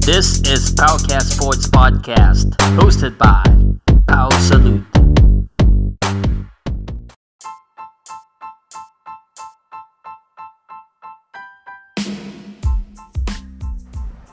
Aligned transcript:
This 0.00 0.40
is 0.48 0.72
Powcast 0.72 1.36
Sports 1.36 1.68
Podcast, 1.68 2.56
hosted 2.72 3.20
by 3.20 3.44
Pow 4.08 4.32
Salute. 4.40 4.80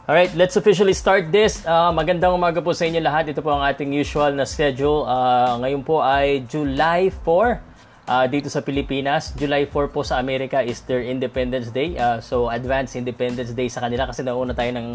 Alright, 0.08 0.32
let's 0.40 0.56
officially 0.56 0.96
start 0.96 1.36
this. 1.36 1.60
Uh, 1.68 1.92
magandang 1.92 2.32
umaga 2.32 2.64
po 2.64 2.72
sa 2.72 2.88
inyo 2.88 3.04
lahat. 3.04 3.36
Ito 3.36 3.44
po 3.44 3.52
ang 3.52 3.68
ating 3.68 3.92
usual 3.92 4.40
na 4.40 4.48
schedule. 4.48 5.04
Uh, 5.04 5.60
ngayon 5.60 5.84
po 5.84 6.00
ay 6.00 6.48
July 6.48 7.12
4 7.12 8.08
uh, 8.08 8.26
dito 8.32 8.48
sa 8.48 8.64
Pilipinas. 8.64 9.36
July 9.36 9.68
4 9.68 9.92
po 9.92 10.00
sa 10.08 10.16
Amerika 10.16 10.64
is 10.64 10.80
their 10.88 11.04
Independence 11.04 11.76
Day. 11.76 12.00
Uh, 12.00 12.24
so, 12.24 12.48
Advanced 12.48 12.96
Independence 12.96 13.52
Day 13.52 13.68
sa 13.68 13.84
kanila 13.84 14.08
kasi 14.08 14.24
nauna 14.24 14.56
tayo 14.56 14.72
ng 14.72 14.88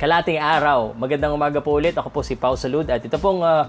kalating 0.00 0.40
araw. 0.40 0.96
Magandang 0.96 1.36
umaga 1.36 1.60
po 1.60 1.76
ulit. 1.76 1.92
Ako 1.92 2.08
po 2.08 2.24
si 2.24 2.32
Pau 2.32 2.56
Salud 2.56 2.88
at 2.88 3.04
ito 3.04 3.20
pong 3.20 3.44
uh, 3.44 3.68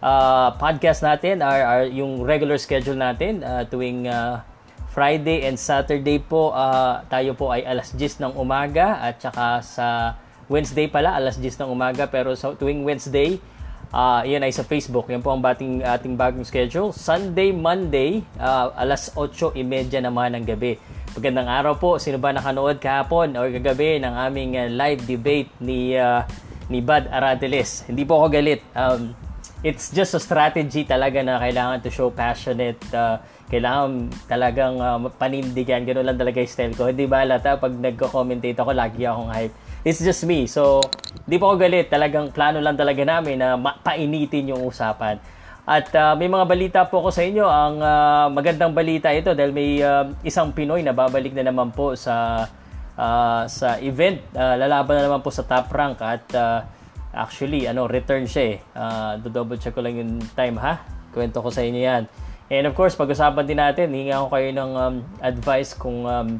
uh, 0.00 0.48
podcast 0.56 1.04
natin, 1.04 1.44
are, 1.44 1.62
are 1.68 1.84
yung 1.92 2.24
regular 2.24 2.56
schedule 2.56 2.96
natin 2.96 3.44
uh, 3.44 3.60
tuwing 3.68 4.08
uh, 4.08 4.40
Friday 4.96 5.44
and 5.44 5.60
Saturday 5.60 6.16
po. 6.16 6.56
Uh, 6.56 7.04
tayo 7.12 7.36
po 7.36 7.52
ay 7.52 7.68
alas 7.68 7.92
10 7.92 8.24
ng 8.24 8.32
umaga 8.40 9.04
at 9.04 9.20
saka 9.20 9.60
sa 9.60 9.86
Wednesday 10.48 10.88
pala, 10.88 11.12
alas 11.12 11.36
10 11.36 11.60
ng 11.60 11.68
umaga. 11.68 12.08
Pero 12.08 12.32
sa 12.32 12.56
tuwing 12.56 12.80
Wednesday, 12.80 13.36
uh, 13.92 14.24
yan 14.24 14.48
ay 14.48 14.56
sa 14.56 14.64
Facebook. 14.64 15.12
Yan 15.12 15.20
po 15.20 15.36
ang 15.36 15.44
bating, 15.44 15.84
ating 15.84 16.16
bagong 16.16 16.48
schedule. 16.48 16.96
Sunday, 16.96 17.52
Monday, 17.52 18.24
uh, 18.40 18.72
alas 18.80 19.12
8.30 19.12 19.92
naman 20.00 20.40
ng 20.40 20.44
gabi. 20.48 20.80
Magandang 21.16 21.48
araw 21.48 21.74
po. 21.80 21.90
Sino 21.96 22.20
ba 22.20 22.28
nakanood 22.28 22.76
kahapon 22.76 23.40
o 23.40 23.48
kagabi 23.48 23.96
ng 24.04 24.14
aming 24.20 24.52
uh, 24.60 24.68
live 24.68 25.00
debate 25.08 25.48
ni 25.64 25.96
uh, 25.96 26.20
ni 26.68 26.84
Bad 26.84 27.08
Arateles? 27.08 27.88
Hindi 27.88 28.04
po 28.04 28.20
ako 28.20 28.36
galit. 28.36 28.60
Um, 28.76 29.16
it's 29.64 29.88
just 29.96 30.12
a 30.12 30.20
strategy 30.20 30.84
talaga 30.84 31.24
na 31.24 31.40
kailangan 31.40 31.80
to 31.80 31.88
show 31.88 32.12
passionate 32.12 32.76
uh, 32.92 33.16
kailangan 33.48 34.12
talagang 34.28 34.76
uh, 34.76 35.00
panindigan 35.16 35.88
ganoon 35.88 36.04
lang 36.04 36.20
talaga 36.20 36.36
yung 36.44 36.52
style 36.52 36.76
ko 36.76 36.92
hindi 36.92 37.08
ba 37.08 37.24
lata 37.24 37.56
pag 37.56 37.72
nagko-commentate 37.72 38.58
ako 38.60 38.76
lagi 38.76 39.08
akong 39.08 39.32
hype 39.32 39.56
It's 39.86 40.02
just 40.02 40.26
me. 40.26 40.50
So, 40.50 40.82
di 41.30 41.38
po 41.38 41.54
ako 41.54 41.62
galit. 41.62 41.86
Talagang 41.86 42.34
plano 42.34 42.58
lang 42.58 42.74
talaga 42.74 43.06
namin 43.06 43.38
na 43.38 43.54
painitin 43.86 44.50
yung 44.50 44.66
usapan. 44.66 45.22
At 45.66 45.90
uh, 45.98 46.14
may 46.14 46.30
mga 46.30 46.46
balita 46.46 46.78
po 46.86 47.02
ako 47.02 47.10
sa 47.10 47.26
inyo. 47.26 47.42
Ang 47.42 47.82
uh, 47.82 48.30
magandang 48.30 48.70
balita 48.70 49.10
ito 49.10 49.34
dahil 49.34 49.50
may 49.50 49.82
uh, 49.82 50.14
isang 50.22 50.54
Pinoy 50.54 50.86
na 50.86 50.94
babalik 50.94 51.34
na 51.34 51.42
naman 51.42 51.74
po 51.74 51.98
sa 51.98 52.46
uh, 52.94 53.42
sa 53.50 53.74
event. 53.82 54.22
Uh, 54.30 54.54
lalaban 54.54 54.94
na 54.94 55.10
naman 55.10 55.26
po 55.26 55.34
sa 55.34 55.42
top 55.42 55.66
rank 55.74 55.98
at 55.98 56.22
uh, 56.38 56.62
actually 57.10 57.66
ano 57.66 57.90
return 57.90 58.30
siya 58.30 58.44
eh. 58.54 58.56
Uh, 58.78 59.18
double 59.26 59.58
check 59.58 59.74
ko 59.74 59.82
lang 59.82 59.98
yung 59.98 60.22
time 60.38 60.54
ha. 60.62 60.86
Kwento 61.10 61.42
ko 61.42 61.50
sa 61.50 61.66
inyo 61.66 61.82
yan. 61.82 62.06
And 62.46 62.70
of 62.70 62.78
course, 62.78 62.94
pag-usapan 62.94 63.42
din 63.42 63.58
natin, 63.58 63.90
hinga 63.90 64.22
ko 64.22 64.30
kayo 64.30 64.54
ng 64.54 64.70
um, 64.78 64.94
advice 65.18 65.74
kung 65.74 66.06
um, 66.06 66.38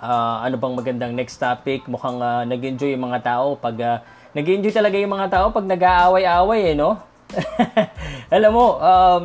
uh, 0.00 0.36
ano 0.40 0.56
bang 0.56 0.74
magandang 0.80 1.12
next 1.12 1.36
topic. 1.36 1.84
Mukhang 1.84 2.24
uh, 2.24 2.48
nag-enjoy 2.48 2.96
yung 2.96 3.04
mga 3.04 3.20
tao 3.20 3.60
pag 3.60 3.76
uh, 3.76 4.00
nag-enjoy 4.32 4.72
talaga 4.72 4.96
yung 4.96 5.12
mga 5.12 5.28
tao 5.28 5.52
pag 5.52 5.68
nag-aaway-away 5.68 6.72
eh, 6.72 6.76
no? 6.78 7.09
Alam 8.36 8.52
mo, 8.52 8.66
um, 8.78 9.24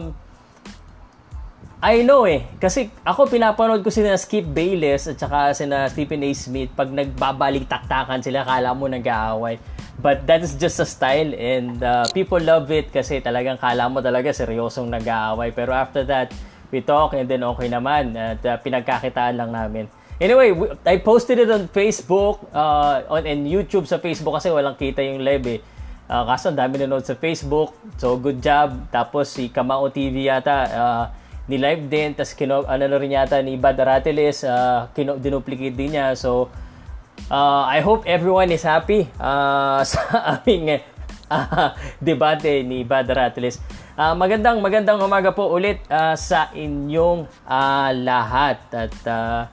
I 1.85 2.01
know 2.01 2.25
eh. 2.25 2.49
Kasi 2.57 2.89
ako 3.05 3.29
pinapanood 3.29 3.85
ko 3.85 3.93
sina 3.93 4.17
Skip 4.17 4.49
Bayless 4.49 5.05
at 5.05 5.21
saka 5.21 5.53
sina 5.53 5.85
Stephen 5.91 6.25
A. 6.25 6.33
Smith 6.33 6.73
pag 6.73 6.89
nagbabalik 6.89 7.69
taktakan 7.69 8.25
sila, 8.25 8.41
kala 8.41 8.73
mo 8.73 8.89
nag-aaway. 8.89 9.61
But 10.01 10.25
that 10.25 10.41
is 10.41 10.57
just 10.57 10.81
a 10.81 10.87
style 10.89 11.31
and 11.37 11.77
uh, 11.85 12.09
people 12.09 12.41
love 12.41 12.73
it 12.73 12.89
kasi 12.89 13.21
talagang 13.21 13.61
kala 13.61 13.85
mo 13.85 14.01
talaga 14.01 14.33
seryosong 14.33 14.89
nag-aaway. 14.89 15.53
Pero 15.53 15.77
after 15.77 16.01
that, 16.09 16.33
we 16.73 16.81
talk 16.81 17.13
and 17.13 17.29
then 17.29 17.45
okay 17.53 17.69
naman 17.69 18.17
at 18.17 18.41
uh, 18.41 18.57
pinagkakitaan 18.59 19.37
lang 19.37 19.53
namin. 19.53 19.85
Anyway, 20.17 20.55
I 20.87 21.03
posted 21.03 21.43
it 21.43 21.51
on 21.51 21.67
Facebook, 21.67 22.39
uh, 22.55 23.03
on 23.11 23.27
and 23.27 23.43
YouTube 23.43 23.83
sa 23.83 23.99
Facebook 23.99 24.39
kasi 24.39 24.47
walang 24.47 24.79
kita 24.79 25.03
yung 25.03 25.19
live 25.19 25.45
eh. 25.45 25.59
Uh, 26.05 26.21
kaso 26.29 26.53
ang 26.53 26.57
dami 26.57 26.77
nanood 26.77 27.01
sa 27.01 27.17
Facebook. 27.17 27.73
So, 27.97 28.17
good 28.21 28.37
job. 28.37 28.89
Tapos 28.93 29.33
si 29.33 29.49
Kamao 29.49 29.89
TV 29.89 30.29
yata, 30.29 30.57
uh, 30.69 31.03
ni 31.49 31.57
live 31.57 31.89
din. 31.89 32.13
Tapos 32.13 32.33
kino, 32.37 32.65
ano 32.65 32.83
na 32.85 32.97
rin 32.97 33.13
yata 33.13 33.41
ni 33.41 33.57
Bad 33.57 33.81
Arateles, 33.81 34.45
uh, 34.45 34.89
kino, 34.93 35.17
dinuplicate 35.17 35.73
din 35.73 35.97
niya. 35.97 36.13
So, 36.13 36.53
uh, 37.29 37.63
I 37.65 37.81
hope 37.81 38.05
everyone 38.05 38.53
is 38.53 38.61
happy 38.61 39.09
uh, 39.17 39.81
sa 39.89 39.99
aming 40.37 40.81
uh, 41.29 41.73
debate 41.97 42.61
ni 42.61 42.85
Bad 42.85 43.09
Arateles. 43.09 43.61
Uh, 43.95 44.11
magandang 44.11 44.59
magandang 44.59 44.99
umaga 44.99 45.31
po 45.31 45.55
ulit 45.55 45.79
uh, 45.87 46.13
sa 46.19 46.51
inyong 46.53 47.25
uh, 47.47 47.89
lahat. 47.95 48.59
At 48.69 48.95
uh, 49.07 49.47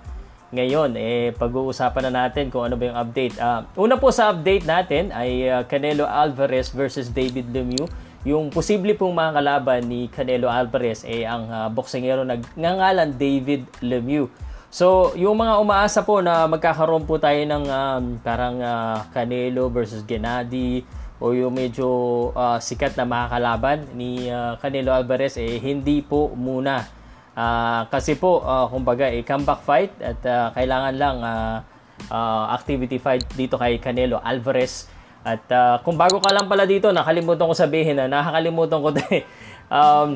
ngayon, 0.52 0.92
eh, 1.00 1.32
pag-uusapan 1.32 2.12
na 2.12 2.28
natin 2.28 2.52
kung 2.52 2.68
ano 2.68 2.76
ba 2.76 2.84
yung 2.92 2.98
update. 3.00 3.40
Uh, 3.40 3.64
una 3.80 3.96
po 3.96 4.12
sa 4.12 4.28
update 4.28 4.68
natin 4.68 5.08
ay 5.08 5.48
uh, 5.48 5.64
Canelo 5.64 6.04
Alvarez 6.04 6.68
versus 6.76 7.08
David 7.08 7.48
Lemieux. 7.56 7.88
Yung 8.28 8.52
posible 8.52 8.92
pong 8.94 9.16
mga 9.16 9.40
kalaban 9.40 9.88
ni 9.88 10.12
Canelo 10.12 10.52
Alvarez 10.52 11.08
ay 11.08 11.24
eh, 11.24 11.28
ang 11.28 11.48
uh, 11.48 11.68
boksingero 11.72 12.22
na 12.22 12.36
ngangalan 12.54 13.16
David 13.16 13.64
Lemieux. 13.80 14.28
So, 14.68 15.16
yung 15.16 15.40
mga 15.40 15.56
umaasa 15.56 16.04
po 16.04 16.20
na 16.20 16.44
magkakaroon 16.44 17.08
po 17.08 17.16
tayo 17.16 17.40
ng 17.40 17.64
um, 17.68 18.04
parang 18.20 18.60
uh, 18.60 19.08
Canelo 19.12 19.72
versus 19.72 20.04
Gennady 20.04 20.84
o 21.16 21.32
yung 21.32 21.56
medyo 21.56 21.88
uh, 22.36 22.60
sikat 22.60 22.92
na 22.96 23.08
makakalaban 23.08 23.88
ni 23.96 24.28
uh, 24.28 24.60
Canelo 24.60 24.92
Alvarez, 24.92 25.40
eh, 25.40 25.56
hindi 25.60 26.04
po 26.04 26.28
muna 26.36 27.01
Uh, 27.32 27.88
kasi 27.88 28.12
po, 28.16 28.44
uh, 28.44 28.68
kumbaga, 28.68 29.08
eh, 29.08 29.24
comeback 29.24 29.64
fight 29.64 29.92
at 30.04 30.20
uh, 30.28 30.52
kailangan 30.52 30.94
lang 31.00 31.16
uh, 31.24 31.64
uh, 32.12 32.44
activity 32.52 33.00
fight 33.00 33.24
dito 33.32 33.56
kay 33.56 33.80
Canelo 33.80 34.20
Alvarez. 34.20 34.88
At 35.22 35.46
uh, 35.54 35.78
kung 35.86 35.94
bago 35.94 36.18
ka 36.18 36.34
lang 36.34 36.50
pala 36.50 36.66
dito, 36.66 36.90
nakalimutan 36.90 37.46
ko 37.46 37.54
sabihin 37.54 37.96
na 37.96 38.10
nakakalimutan 38.10 38.78
ko 38.82 38.90
din. 38.98 39.22
um, 39.70 40.08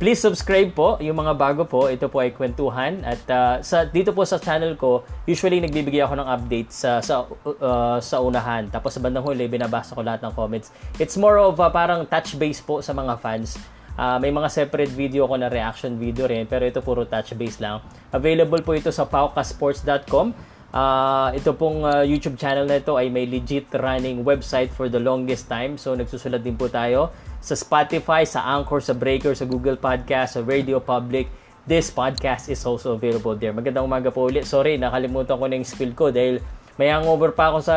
please 0.00 0.16
subscribe 0.16 0.72
po, 0.72 0.96
yung 1.00 1.16
mga 1.16 1.36
bago 1.36 1.66
po. 1.66 1.88
Ito 1.90 2.06
po 2.06 2.22
ay 2.22 2.32
kwentuhan. 2.36 3.02
At 3.02 3.22
uh, 3.28 3.54
sa, 3.66 3.88
dito 3.88 4.14
po 4.14 4.22
sa 4.22 4.38
channel 4.38 4.76
ko, 4.76 5.02
usually 5.26 5.58
nagbibigay 5.58 6.04
ako 6.06 6.22
ng 6.22 6.28
update 6.28 6.70
sa, 6.72 7.02
sa, 7.02 7.26
uh, 7.26 7.98
sa 7.98 8.16
unahan. 8.22 8.68
Tapos 8.68 8.94
sa 8.94 9.00
bandang 9.00 9.24
huli, 9.24 9.48
binabasa 9.48 9.96
ko 9.96 10.04
lahat 10.04 10.22
ng 10.22 10.32
comments. 10.32 10.70
It's 11.02 11.18
more 11.18 11.40
of 11.40 11.58
uh, 11.58 11.68
parang 11.72 12.06
touch 12.08 12.36
base 12.38 12.62
po 12.62 12.78
sa 12.80 12.94
mga 12.94 13.18
fans 13.18 13.60
Uh, 13.98 14.18
may 14.22 14.30
mga 14.30 14.48
separate 14.50 14.92
video 14.92 15.26
ko 15.26 15.34
na 15.34 15.50
reaction 15.50 15.98
video 15.98 16.26
rin, 16.30 16.46
pero 16.46 16.66
ito 16.66 16.78
puro 16.82 17.06
touch 17.06 17.34
base 17.34 17.58
lang. 17.58 17.82
Available 18.14 18.62
po 18.62 18.74
ito 18.74 18.90
sa 18.90 19.06
paukasports.com. 19.06 20.32
Uh, 20.70 21.34
ito 21.34 21.50
pong 21.58 21.82
uh, 21.82 22.06
YouTube 22.06 22.38
channel 22.38 22.62
na 22.62 22.78
ito 22.78 22.94
ay 22.94 23.10
may 23.10 23.26
legit 23.26 23.66
running 23.74 24.22
website 24.22 24.70
for 24.70 24.86
the 24.86 25.02
longest 25.02 25.50
time. 25.50 25.74
So 25.74 25.98
nagsusulat 25.98 26.46
din 26.46 26.54
po 26.54 26.70
tayo 26.70 27.10
sa 27.42 27.58
Spotify, 27.58 28.22
sa 28.22 28.46
Anchor, 28.46 28.78
sa 28.78 28.94
Breaker, 28.94 29.34
sa 29.34 29.50
Google 29.50 29.74
Podcast, 29.74 30.38
sa 30.38 30.40
Radio 30.46 30.78
Public. 30.78 31.26
This 31.66 31.90
podcast 31.90 32.48
is 32.48 32.62
also 32.62 32.94
available 32.94 33.34
there. 33.34 33.52
Magandang 33.52 33.84
umaga 33.84 34.08
po 34.14 34.30
ulit. 34.30 34.46
Sorry, 34.46 34.78
nakalimutan 34.78 35.36
ko 35.36 35.44
na 35.44 35.58
yung 35.58 35.66
spill 35.66 35.92
ko 35.92 36.08
dahil 36.14 36.38
may 36.80 36.88
hangover 36.88 37.34
pa 37.36 37.52
ako 37.52 37.58
sa 37.60 37.76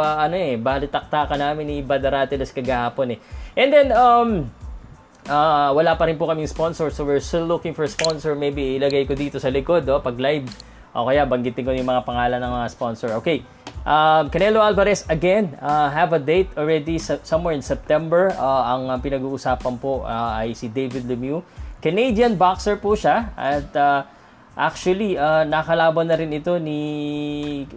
uh, 0.00 0.16
ano 0.18 0.34
eh, 0.34 0.58
balitaktakan 0.58 1.38
namin 1.38 1.64
ni 1.68 1.76
Badaratilas 1.84 2.50
kagahapon 2.50 3.14
eh. 3.14 3.18
And 3.54 3.70
then 3.70 3.88
um 3.94 4.50
Uh, 5.28 5.74
wala 5.76 5.98
pa 6.00 6.08
rin 6.08 6.16
po 6.16 6.24
kaming 6.24 6.48
sponsor 6.48 6.88
so 6.88 7.04
we're 7.04 7.20
still 7.20 7.44
looking 7.44 7.76
for 7.76 7.84
sponsor. 7.84 8.32
Maybe 8.32 8.80
ilagay 8.80 9.04
ko 9.04 9.12
dito 9.12 9.36
sa 9.36 9.52
likod 9.52 9.84
oh, 9.90 10.00
pag 10.00 10.16
live. 10.16 10.48
O 10.90 11.06
kaya 11.06 11.22
banggitin 11.22 11.62
ko 11.62 11.70
yung 11.70 11.86
mga 11.86 12.02
pangalan 12.02 12.40
ng 12.42 12.52
mga 12.62 12.68
sponsor. 12.72 13.10
Okay. 13.22 13.46
Uh, 13.80 14.28
Canelo 14.28 14.60
Alvarez 14.60 15.08
again 15.08 15.56
uh, 15.64 15.88
have 15.88 16.12
a 16.12 16.20
date 16.20 16.52
already 16.58 17.00
somewhere 17.00 17.56
in 17.56 17.64
September. 17.64 18.28
Uh, 18.36 18.76
ang 18.76 19.00
pinag-uusapan 19.00 19.80
po 19.80 20.04
uh, 20.04 20.36
ay 20.36 20.52
si 20.52 20.68
David 20.68 21.08
Lemieux. 21.08 21.40
Canadian 21.80 22.36
boxer 22.36 22.76
po 22.76 22.92
siya 22.92 23.32
at 23.40 23.72
uh, 23.72 24.04
actually 24.52 25.16
uh, 25.16 25.48
nakalaban 25.48 26.12
na 26.12 26.18
rin 26.20 26.28
ito 26.28 26.60
ni 26.60 26.80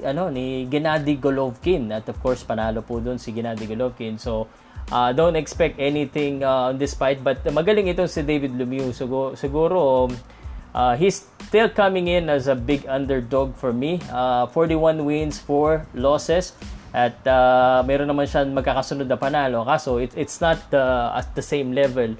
ano 0.03 0.27
ni 0.27 0.67
Gennady 0.67 1.15
Golovkin 1.15 1.87
at 1.95 2.03
of 2.11 2.19
course 2.19 2.43
panalo 2.43 2.83
po 2.83 2.99
doon 2.99 3.15
si 3.15 3.31
Gennady 3.31 3.63
Golovkin. 3.63 4.19
So 4.19 4.51
uh, 4.91 5.13
don't 5.13 5.35
expect 5.35 5.79
anything 5.79 6.43
uh, 6.43 6.73
on 6.73 6.77
this 6.81 6.97
fight 6.97 7.23
but 7.23 7.39
magaling 7.53 7.87
itong 7.87 8.09
si 8.09 8.25
David 8.25 8.57
Lemieux. 8.57 8.91
Siguro, 8.91 9.37
siguro 9.37 10.09
uh, 10.73 10.95
he's 10.97 11.29
still 11.47 11.69
coming 11.69 12.09
in 12.09 12.27
as 12.27 12.49
a 12.49 12.55
big 12.57 12.83
underdog 12.89 13.55
for 13.55 13.71
me. 13.71 14.01
Uh, 14.09 14.49
41 14.51 15.05
wins 15.05 15.39
4 15.39 15.87
losses 15.95 16.57
at 16.93 17.17
uh, 17.25 17.81
meron 17.85 18.05
naman 18.05 18.29
siya 18.29 18.45
magkakasunod 18.45 19.09
na 19.09 19.17
panalo. 19.17 19.65
Kaso 19.65 19.97
it, 19.97 20.13
it's 20.13 20.37
not 20.37 20.61
uh, 20.73 21.17
at 21.17 21.33
the 21.33 21.41
same 21.41 21.73
level 21.73 22.13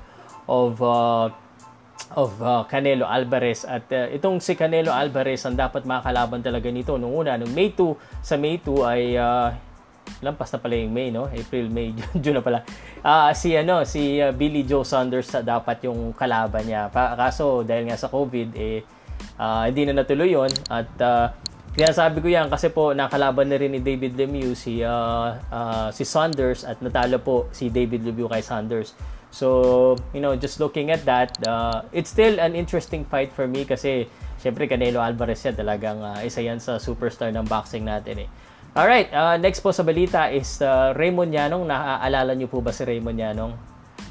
of 0.49 0.81
uh, 0.81 1.29
of 2.17 2.33
uh, 2.41 2.65
Canelo 2.69 3.05
Alvarez. 3.05 3.65
At 3.65 3.85
uh, 3.93 4.09
itong 4.09 4.41
si 4.41 4.57
Canelo 4.57 4.89
Alvarez 4.89 5.45
ang 5.45 5.57
dapat 5.57 5.85
makakalaban 5.85 6.41
talaga 6.41 6.69
nito. 6.73 6.97
Nung 6.97 7.13
una 7.13 7.37
nung 7.37 7.53
May 7.53 7.73
2 7.73 8.25
sa 8.25 8.37
May 8.37 8.57
2 8.61 8.81
ay 8.81 9.03
uh, 9.17 9.49
lampas 10.23 10.49
na 10.55 10.59
pala 10.59 10.75
yung 10.79 10.93
May, 10.95 11.11
no? 11.11 11.27
April, 11.27 11.67
May, 11.67 11.91
June, 11.97 12.17
June 12.19 12.35
na 12.39 12.43
pala. 12.43 12.63
Uh, 13.03 13.31
si, 13.35 13.53
ano, 13.55 13.83
si 13.83 14.19
uh, 14.23 14.31
Billy 14.31 14.63
Joe 14.63 14.87
Saunders 14.87 15.27
sa 15.27 15.43
dapat 15.43 15.83
yung 15.83 16.15
kalaban 16.15 16.63
niya. 16.63 16.87
Pa, 16.87 17.15
kaso, 17.15 17.61
dahil 17.61 17.91
nga 17.91 17.99
sa 17.99 18.07
COVID, 18.07 18.55
eh, 18.55 18.81
uh, 19.37 19.67
hindi 19.67 19.87
na 19.87 20.01
natuloy 20.03 20.31
yon 20.31 20.51
At, 20.71 20.91
uh, 21.03 21.27
kaya 21.73 21.89
sabi 21.89 22.21
ko 22.21 22.29
yan 22.29 22.53
kasi 22.53 22.69
po 22.69 22.93
nakalaban 22.93 23.49
na 23.49 23.57
rin 23.57 23.73
ni 23.73 23.81
David 23.81 24.13
Lemieux 24.13 24.53
si 24.53 24.85
uh, 24.85 25.41
uh, 25.49 25.89
si 25.89 26.05
Saunders 26.05 26.61
at 26.69 26.77
natalo 26.85 27.17
po 27.17 27.49
si 27.49 27.73
David 27.73 28.05
Lemieux 28.05 28.29
kay 28.29 28.45
Saunders. 28.45 28.93
So, 29.33 29.97
you 30.13 30.21
know, 30.21 30.37
just 30.37 30.61
looking 30.61 30.93
at 30.93 31.01
that, 31.09 31.33
uh, 31.49 31.81
it's 31.89 32.13
still 32.13 32.37
an 32.37 32.53
interesting 32.53 33.01
fight 33.09 33.33
for 33.33 33.49
me 33.49 33.65
kasi 33.65 34.05
syempre 34.37 34.69
Canelo 34.69 35.01
Alvarez 35.01 35.41
yan 35.41 35.57
talagang 35.57 35.97
uh, 36.05 36.21
isa 36.21 36.45
yan 36.45 36.61
sa 36.61 36.77
superstar 36.77 37.33
ng 37.33 37.41
boxing 37.49 37.81
natin 37.81 38.21
eh. 38.21 38.29
Alright, 38.73 39.13
uh, 39.13 39.37
next 39.37 39.61
po 39.61 39.69
sa 39.69 39.85
balita 39.85 40.33
is 40.33 40.57
uh, 40.57 40.97
Raymond 40.97 41.29
Yanong. 41.29 41.69
Naaalala 41.69 42.33
niyo 42.33 42.49
po 42.49 42.57
ba 42.57 42.73
si 42.73 42.81
Raymond 42.81 43.21
Yanong? 43.21 43.53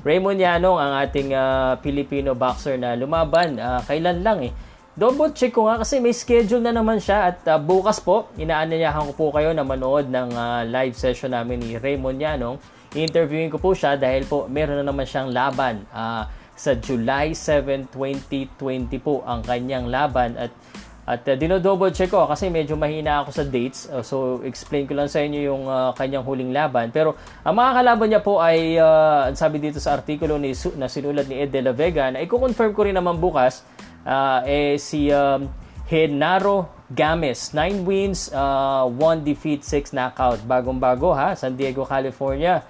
Raymond 0.06 0.38
Yanong 0.38 0.78
ang 0.78 0.92
ating 1.02 1.34
uh, 1.34 1.74
Filipino 1.82 2.38
boxer 2.38 2.78
na 2.78 2.94
lumaban. 2.94 3.58
Uh, 3.58 3.82
kailan 3.82 4.22
lang 4.22 4.38
eh 4.46 4.54
Double 4.92 5.32
check 5.32 5.56
ko 5.56 5.64
nga 5.64 5.80
kasi 5.80 6.04
may 6.04 6.12
schedule 6.12 6.60
na 6.60 6.68
naman 6.68 7.00
siya 7.00 7.32
at 7.32 7.40
uh, 7.48 7.56
bukas 7.56 7.96
po, 7.96 8.28
inaanyayahan 8.36 9.08
ko 9.08 9.12
po 9.16 9.24
kayo 9.32 9.56
na 9.56 9.64
manood 9.64 10.12
ng 10.12 10.36
uh, 10.36 10.68
live 10.68 10.92
session 10.92 11.32
namin 11.32 11.64
ni 11.64 11.80
Raymond 11.80 12.20
Yanong. 12.20 12.60
I-interviewin 12.92 13.48
ko 13.48 13.56
po 13.56 13.72
siya 13.72 13.96
dahil 13.96 14.28
po 14.28 14.44
meron 14.52 14.76
na 14.76 14.84
naman 14.84 15.08
siyang 15.08 15.32
laban 15.32 15.88
uh, 15.96 16.28
sa 16.52 16.76
July 16.76 17.32
7, 17.32 17.88
2020 17.88 18.92
po 19.00 19.24
ang 19.24 19.40
kanyang 19.40 19.88
laban 19.88 20.36
at 20.36 20.52
at 21.02 21.26
uh, 21.26 21.34
dino-double 21.34 21.90
check 21.90 22.14
ko 22.14 22.30
kasi 22.30 22.46
medyo 22.46 22.78
mahina 22.78 23.26
ako 23.26 23.30
sa 23.34 23.42
dates. 23.42 23.90
Uh, 23.90 24.06
so 24.06 24.38
explain 24.46 24.86
ko 24.86 24.94
lang 24.94 25.10
sa 25.10 25.18
inyo 25.18 25.40
yung 25.50 25.62
uh, 25.66 25.90
kanyang 25.98 26.22
huling 26.22 26.54
laban. 26.54 26.94
Pero 26.94 27.18
ang 27.42 27.58
mga 27.58 27.70
kalaban 27.82 28.08
niya 28.14 28.22
po 28.22 28.38
ay 28.38 28.78
uh, 28.78 29.34
sabi 29.34 29.58
dito 29.58 29.82
sa 29.82 29.98
artikulo 29.98 30.38
ni 30.38 30.54
na 30.78 30.86
sinulat 30.86 31.26
ni 31.26 31.42
Ed 31.42 31.50
De 31.50 31.58
La 31.58 31.74
Vega 31.74 32.06
na 32.14 32.22
i-confirm 32.22 32.70
ko 32.70 32.86
rin 32.86 32.94
naman 32.94 33.18
bukas 33.18 33.66
uh, 34.06 34.46
eh, 34.46 34.78
si 34.78 35.10
um, 35.10 35.50
Henaro 35.90 36.70
Games. 36.92 37.50
9 37.50 37.82
wins, 37.82 38.30
uh, 38.30 38.86
1 38.86 39.26
defeat, 39.26 39.66
6 39.66 39.96
knockout. 39.96 40.38
Bagong-bago 40.46 41.10
ha, 41.16 41.34
San 41.34 41.58
Diego, 41.58 41.82
California. 41.82 42.62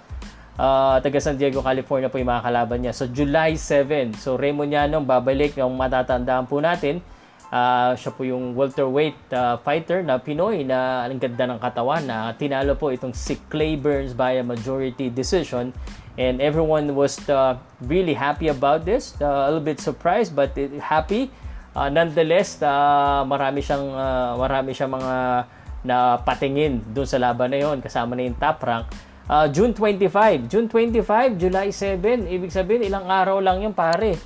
Uh, 0.52 1.00
taga 1.00 1.18
San 1.20 1.36
Diego, 1.36 1.64
California 1.64 2.08
po 2.08 2.16
yung 2.16 2.32
mga 2.32 2.44
kalaban 2.44 2.78
niya. 2.80 2.92
So, 2.96 3.10
July 3.10 3.60
7. 3.60 4.16
So, 4.16 4.40
Raymond 4.40 4.72
Yanong 4.72 5.04
babalik 5.04 5.58
yung 5.58 5.74
matatandaan 5.76 6.46
po 6.46 6.62
natin. 6.62 7.02
Uh, 7.52 7.92
siya 8.00 8.16
po 8.16 8.24
yung 8.24 8.56
welterweight 8.56 9.28
uh, 9.28 9.60
fighter 9.60 10.00
na 10.00 10.16
Pinoy 10.16 10.64
na 10.64 11.04
ang 11.04 11.20
ganda 11.20 11.44
ng 11.44 11.60
katawan 11.60 12.00
na 12.00 12.32
tinalo 12.32 12.72
po 12.72 12.88
itong 12.88 13.12
si 13.12 13.36
Clay 13.52 13.76
Burns 13.76 14.16
by 14.16 14.40
a 14.40 14.44
majority 14.44 15.12
decision. 15.12 15.68
And 16.16 16.40
everyone 16.40 16.96
was 16.96 17.20
uh, 17.28 17.60
really 17.84 18.16
happy 18.16 18.48
about 18.48 18.88
this 18.88 19.12
uh, 19.20 19.52
a 19.52 19.52
little 19.52 19.68
bit 19.68 19.84
surprised 19.84 20.32
but 20.32 20.56
happy. 20.80 21.28
Uh, 21.76 21.92
nonetheless 21.92 22.56
uh, 22.64 23.20
marami 23.28 23.60
siyang 23.60 23.84
uh, 23.84 24.32
marami 24.40 24.72
siyang 24.72 24.92
mga 24.96 25.14
na 25.84 26.16
patingin 26.24 26.80
doon 26.96 27.04
sa 27.04 27.20
laban 27.20 27.52
na 27.52 27.60
yon 27.60 27.84
kasama 27.84 28.16
na 28.16 28.32
yung 28.32 28.38
top 28.40 28.64
rank. 28.64 28.88
Uh, 29.28 29.44
June 29.52 29.76
25 29.76 30.48
June 30.48 30.72
25 30.72 31.36
July 31.36 31.68
7 31.68 32.32
ibig 32.32 32.48
sabihin 32.48 32.88
ilang 32.88 33.12
araw 33.12 33.44
lang 33.44 33.60
yung 33.60 33.76
pare. 33.76 34.16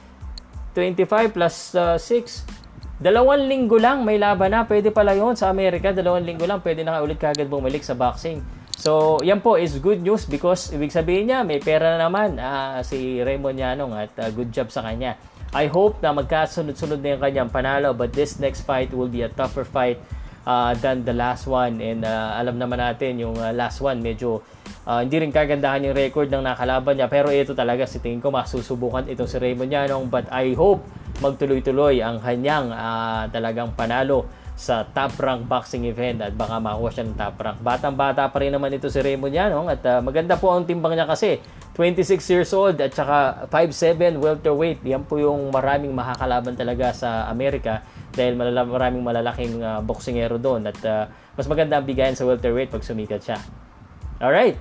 25 0.79 1.35
plus 1.35 1.75
uh, 1.75 1.99
6 1.99 2.56
Dalawang 2.97 3.45
linggo 3.45 3.77
lang 3.77 4.09
may 4.09 4.17
laban 4.17 4.57
na. 4.57 4.65
Pwede 4.65 4.89
pala 4.89 5.13
yon 5.13 5.37
sa 5.37 5.53
Amerika. 5.53 5.93
Dalawang 5.93 6.25
linggo 6.25 6.49
lang 6.49 6.65
pwede 6.65 6.81
na 6.81 7.05
ulit 7.05 7.21
kagad 7.21 7.45
bumalik 7.45 7.85
sa 7.85 7.93
boxing. 7.93 8.41
So, 8.77 9.21
yan 9.21 9.41
po 9.41 9.57
is 9.61 9.77
good 9.81 10.01
news 10.01 10.25
because 10.29 10.73
ibig 10.73 10.93
sabihin 10.93 11.33
niya, 11.33 11.45
may 11.45 11.61
pera 11.61 11.97
na 11.97 12.09
naman 12.09 12.37
uh, 12.37 12.81
si 12.85 13.21
Raymond 13.25 13.57
Yanong 13.57 13.93
at 13.97 14.13
uh, 14.21 14.29
good 14.33 14.53
job 14.53 14.69
sa 14.73 14.85
kanya. 14.85 15.17
I 15.57 15.69
hope 15.73 16.01
na 16.05 16.13
magkasunod-sunod 16.13 17.01
na 17.01 17.17
yung 17.17 17.23
kanyang 17.23 17.51
panalo 17.53 17.97
but 17.97 18.13
this 18.13 18.37
next 18.37 18.69
fight 18.69 18.93
will 18.93 19.09
be 19.09 19.25
a 19.25 19.31
tougher 19.33 19.65
fight 19.65 19.97
uh, 20.45 20.77
than 20.77 21.07
the 21.07 21.17
last 21.17 21.49
one 21.49 21.79
and 21.81 22.03
uh, 22.03 22.37
alam 22.37 22.61
naman 22.61 22.83
natin 22.83 23.17
yung 23.17 23.39
uh, 23.39 23.55
last 23.55 23.79
one 23.81 24.03
medyo 24.03 24.43
uh, 24.85 25.01
hindi 25.01 25.23
rin 25.23 25.31
kagandahan 25.31 25.87
yung 25.87 25.97
record 25.97 26.29
ng 26.29 26.43
nakalaban 26.43 26.99
niya 26.99 27.07
pero 27.07 27.31
ito 27.31 27.55
talaga 27.55 27.87
si 27.87 28.03
tingin 28.03 28.19
ko 28.19 28.35
masusubukan 28.35 29.07
itong 29.07 29.31
si 29.31 29.39
Raymond 29.39 29.71
Yanong 29.71 30.11
but 30.11 30.27
I 30.35 30.53
hope 30.59 30.83
magtuloy-tuloy 31.21 32.03
ang 32.05 32.21
kanyang 32.21 32.73
uh, 32.73 33.29
talagang 33.33 33.73
panalo 33.73 34.29
sa 34.57 34.89
top 34.89 35.21
rank 35.21 35.45
boxing 35.45 35.85
event 35.85 36.25
at 36.25 36.33
baka 36.33 36.57
makuha 36.57 36.89
siya 36.89 37.05
ng 37.05 37.17
top 37.21 37.37
rank. 37.37 37.59
Batang-bata 37.61 38.33
pa 38.33 38.39
rin 38.41 38.57
naman 38.57 38.73
ito 38.73 38.89
si 38.89 39.05
Raymond 39.05 39.37
Yanong 39.37 39.69
at 39.69 39.85
uh, 39.85 40.01
maganda 40.01 40.41
po 40.41 40.49
ang 40.49 40.65
timbang 40.65 40.97
niya 40.97 41.05
kasi 41.05 41.37
26 41.77 42.25
years 42.33 42.51
old 42.57 42.81
at 42.81 42.97
saka 42.97 43.45
5'7 43.53 44.17
welterweight. 44.17 44.81
Yan 44.89 45.05
po 45.05 45.21
yung 45.21 45.53
maraming 45.53 45.93
makakalaban 45.93 46.57
talaga 46.57 46.97
sa 46.97 47.29
Amerika 47.29 47.85
dahil 48.17 48.33
malala- 48.33 48.65
maraming 48.65 49.05
malalaking 49.05 49.61
uh, 49.61 49.85
boksingero 49.85 50.41
doon 50.41 50.65
at 50.73 50.81
uh, 50.89 51.05
mas 51.37 51.45
maganda 51.45 51.77
ang 51.77 51.85
bigayan 51.85 52.17
sa 52.17 52.25
welterweight 52.25 52.73
pag 52.73 52.81
sumikat 52.81 53.21
siya. 53.21 53.39
Alright. 54.25 54.57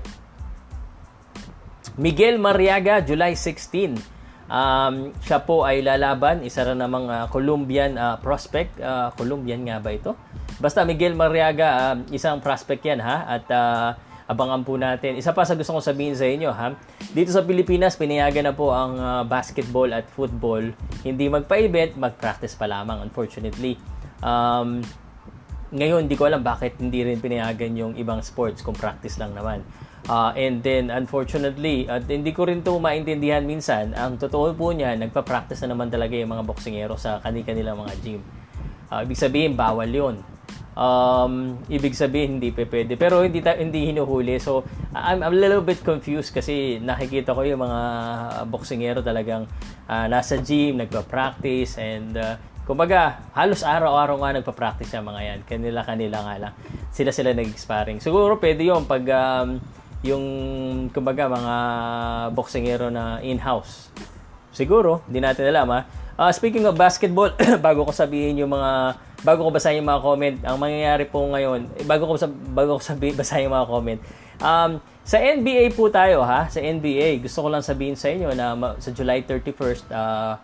Miguel 1.96 2.36
Mariaga, 2.36 3.00
July 3.00 3.40
16. 3.40 4.15
Um, 4.46 5.10
siya 5.26 5.42
po 5.42 5.66
ay 5.66 5.82
lalaban, 5.82 6.46
isa 6.46 6.62
rin 6.62 6.78
namang 6.78 7.10
uh, 7.10 7.26
Colombian 7.34 7.98
uh, 7.98 8.22
prospect. 8.22 8.78
Uh, 8.78 9.10
Colombian 9.18 9.66
nga 9.66 9.82
ba 9.82 9.90
ito? 9.90 10.14
Basta 10.62 10.86
Miguel 10.86 11.18
Mariaga, 11.18 11.94
uh, 11.94 11.96
isang 12.14 12.38
prospect 12.40 12.86
yan 12.86 13.02
ha. 13.02 13.26
At 13.26 13.46
uh, 13.50 13.98
abangan 14.30 14.62
po 14.62 14.78
natin. 14.78 15.18
Isa 15.18 15.34
pa 15.34 15.46
sa 15.46 15.58
gusto 15.58 15.74
kong 15.74 15.86
sabihin 15.86 16.14
sa 16.14 16.30
inyo 16.30 16.50
ha. 16.54 16.78
Dito 17.14 17.34
sa 17.34 17.42
Pilipinas, 17.42 17.98
pinayagan 17.98 18.50
na 18.50 18.54
po 18.54 18.70
ang 18.70 18.94
uh, 18.98 19.24
basketball 19.26 19.90
at 19.94 20.06
football. 20.14 20.74
Hindi 21.02 21.26
magpa-event, 21.26 21.98
mag-practice 21.98 22.54
pa 22.54 22.70
lamang 22.70 23.02
unfortunately. 23.02 23.82
Um, 24.22 24.86
ngayon, 25.74 26.06
hindi 26.06 26.16
ko 26.16 26.30
alam 26.30 26.46
bakit 26.46 26.78
hindi 26.78 27.02
rin 27.02 27.18
pinayagan 27.18 27.74
yung 27.74 27.94
ibang 27.98 28.22
sports 28.22 28.62
kung 28.62 28.78
practice 28.78 29.18
lang 29.18 29.34
naman. 29.34 29.66
Uh, 30.06 30.30
and 30.38 30.62
then, 30.62 30.94
unfortunately, 30.94 31.90
at 31.90 32.06
hindi 32.06 32.30
ko 32.30 32.46
rin 32.46 32.62
to 32.62 32.78
maintindihan 32.78 33.42
minsan, 33.42 33.98
ang 33.98 34.22
totoo 34.22 34.54
po 34.54 34.70
niya, 34.70 34.94
nagpa-practice 34.94 35.66
na 35.66 35.74
naman 35.74 35.90
talaga 35.90 36.14
yung 36.14 36.30
mga 36.30 36.46
boksingero 36.46 36.94
sa 36.94 37.18
kanilang 37.26 37.82
mga 37.82 37.94
gym. 38.06 38.22
Uh, 38.94 39.02
ibig 39.02 39.18
sabihin, 39.18 39.58
bawal 39.58 39.90
yon 39.90 40.22
um, 40.76 41.58
ibig 41.72 41.96
sabihin 41.96 42.38
hindi 42.38 42.52
pa 42.52 42.68
pwede. 42.68 43.00
Pero 43.00 43.24
hindi 43.24 43.40
ta- 43.42 43.58
hindi 43.58 43.90
hinuhuli. 43.90 44.38
So 44.38 44.62
I'm, 44.94 45.24
I'm 45.24 45.34
a 45.34 45.40
little 45.40 45.64
bit 45.64 45.82
confused 45.82 46.36
kasi 46.36 46.78
nakikita 46.84 47.34
ko 47.34 47.42
yung 47.48 47.64
mga 47.64 47.80
boksingero 48.52 49.00
talagang 49.02 49.48
uh, 49.88 50.06
nasa 50.12 50.38
gym 50.38 50.78
nagpa-practice 50.78 51.80
and 51.80 52.20
uh, 52.20 52.36
kumbaga 52.68 53.24
halos 53.34 53.64
araw-araw 53.64 54.22
nga 54.22 54.32
nagpa-practice 54.44 54.92
yung 55.00 55.08
mga 55.10 55.22
yan. 55.24 55.40
Kanila-kanila 55.48 56.18
nga 56.22 56.36
lang. 56.38 56.54
Sila 56.92 57.10
sila 57.16 57.32
nag-sparring. 57.34 58.04
Siguro 58.04 58.38
pwede 58.38 58.68
yon 58.68 58.86
pag 58.86 59.04
um, 59.10 59.58
yung 60.06 60.26
kumbaga 60.94 61.26
mga 61.26 61.56
boksingero 62.38 62.94
na 62.94 63.18
in-house. 63.26 63.90
Siguro, 64.54 65.04
hindi 65.10 65.20
natin 65.20 65.50
alam 65.50 65.68
ha. 65.74 65.82
Uh, 66.16 66.32
speaking 66.32 66.64
of 66.64 66.80
basketball, 66.80 67.34
bago 67.66 67.84
ko 67.84 67.92
sabihin 67.92 68.40
yung 68.40 68.54
mga 68.54 68.96
bago 69.26 69.42
ko 69.42 69.52
basahin 69.52 69.82
yung 69.82 69.90
mga 69.90 70.04
comment, 70.06 70.38
ang 70.46 70.58
mangyayari 70.62 71.04
po 71.10 71.26
ngayon, 71.26 71.68
eh, 71.76 71.84
bago 71.84 72.06
ko 72.06 72.14
bago 72.54 72.78
ko 72.78 72.82
sabihin 72.82 73.18
basahin 73.22 73.50
yung 73.50 73.58
mga 73.58 73.68
comment. 73.68 74.00
Um, 74.40 74.72
sa 75.06 75.18
NBA 75.22 75.74
po 75.74 75.90
tayo 75.90 76.22
ha, 76.26 76.50
sa 76.50 76.62
NBA, 76.62 77.22
gusto 77.26 77.42
ko 77.42 77.48
lang 77.50 77.66
sabihin 77.66 77.98
sa 77.98 78.10
inyo 78.10 78.32
na 78.34 78.54
sa 78.78 78.90
July 78.94 79.26
31st, 79.26 79.90
uh, 79.92 80.38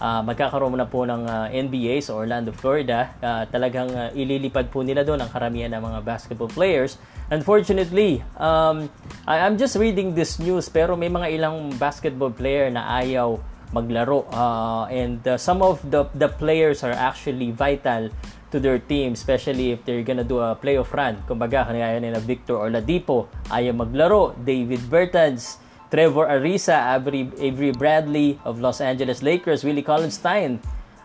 uh, 0.00 0.24
magkakaroon 0.24 0.74
na 0.74 0.88
po 0.88 1.04
ng 1.04 1.22
uh, 1.28 1.46
NBA 1.52 2.00
sa 2.02 2.16
Orlando, 2.16 2.50
Florida. 2.50 3.12
Uh, 3.20 3.44
talagang 3.52 3.92
uh, 3.92 4.10
ililipad 4.16 4.72
po 4.72 4.80
nila 4.80 5.04
doon 5.04 5.20
ang 5.20 5.30
karamihan 5.30 5.70
ng 5.76 5.82
mga 5.84 6.00
basketball 6.02 6.50
players. 6.50 6.96
Unfortunately, 7.30 8.24
um, 8.40 8.88
I- 9.28 9.46
I'm 9.46 9.60
just 9.60 9.78
reading 9.78 10.16
this 10.16 10.40
news 10.40 10.66
pero 10.66 10.96
may 10.98 11.12
mga 11.12 11.30
ilang 11.36 11.76
basketball 11.78 12.32
player 12.34 12.72
na 12.72 12.98
ayaw 12.98 13.38
maglaro 13.70 14.26
uh, 14.34 14.90
and 14.90 15.22
uh, 15.30 15.38
some 15.38 15.62
of 15.62 15.78
the 15.86 16.02
the 16.18 16.26
players 16.26 16.82
are 16.82 16.94
actually 16.94 17.54
vital 17.54 18.10
to 18.50 18.58
their 18.58 18.82
team 18.82 19.14
especially 19.14 19.70
if 19.70 19.86
they're 19.86 20.02
gonna 20.02 20.26
do 20.26 20.42
a 20.42 20.58
playoff 20.58 20.90
run 20.90 21.14
kumbaga 21.30 21.70
kanaya 21.70 22.02
nila 22.02 22.18
Victor 22.18 22.58
Oladipo 22.58 23.30
ayaw 23.46 23.70
maglaro 23.70 24.34
David 24.42 24.82
Bertans 24.90 25.59
Trevor 25.90 26.30
Ariza, 26.30 26.94
Avery, 26.94 27.26
Avery 27.38 27.72
Bradley 27.74 28.38
of 28.46 28.62
Los 28.62 28.80
Angeles 28.80 29.22
Lakers, 29.22 29.66
Willie 29.66 29.82
Collinstein, 29.82 30.62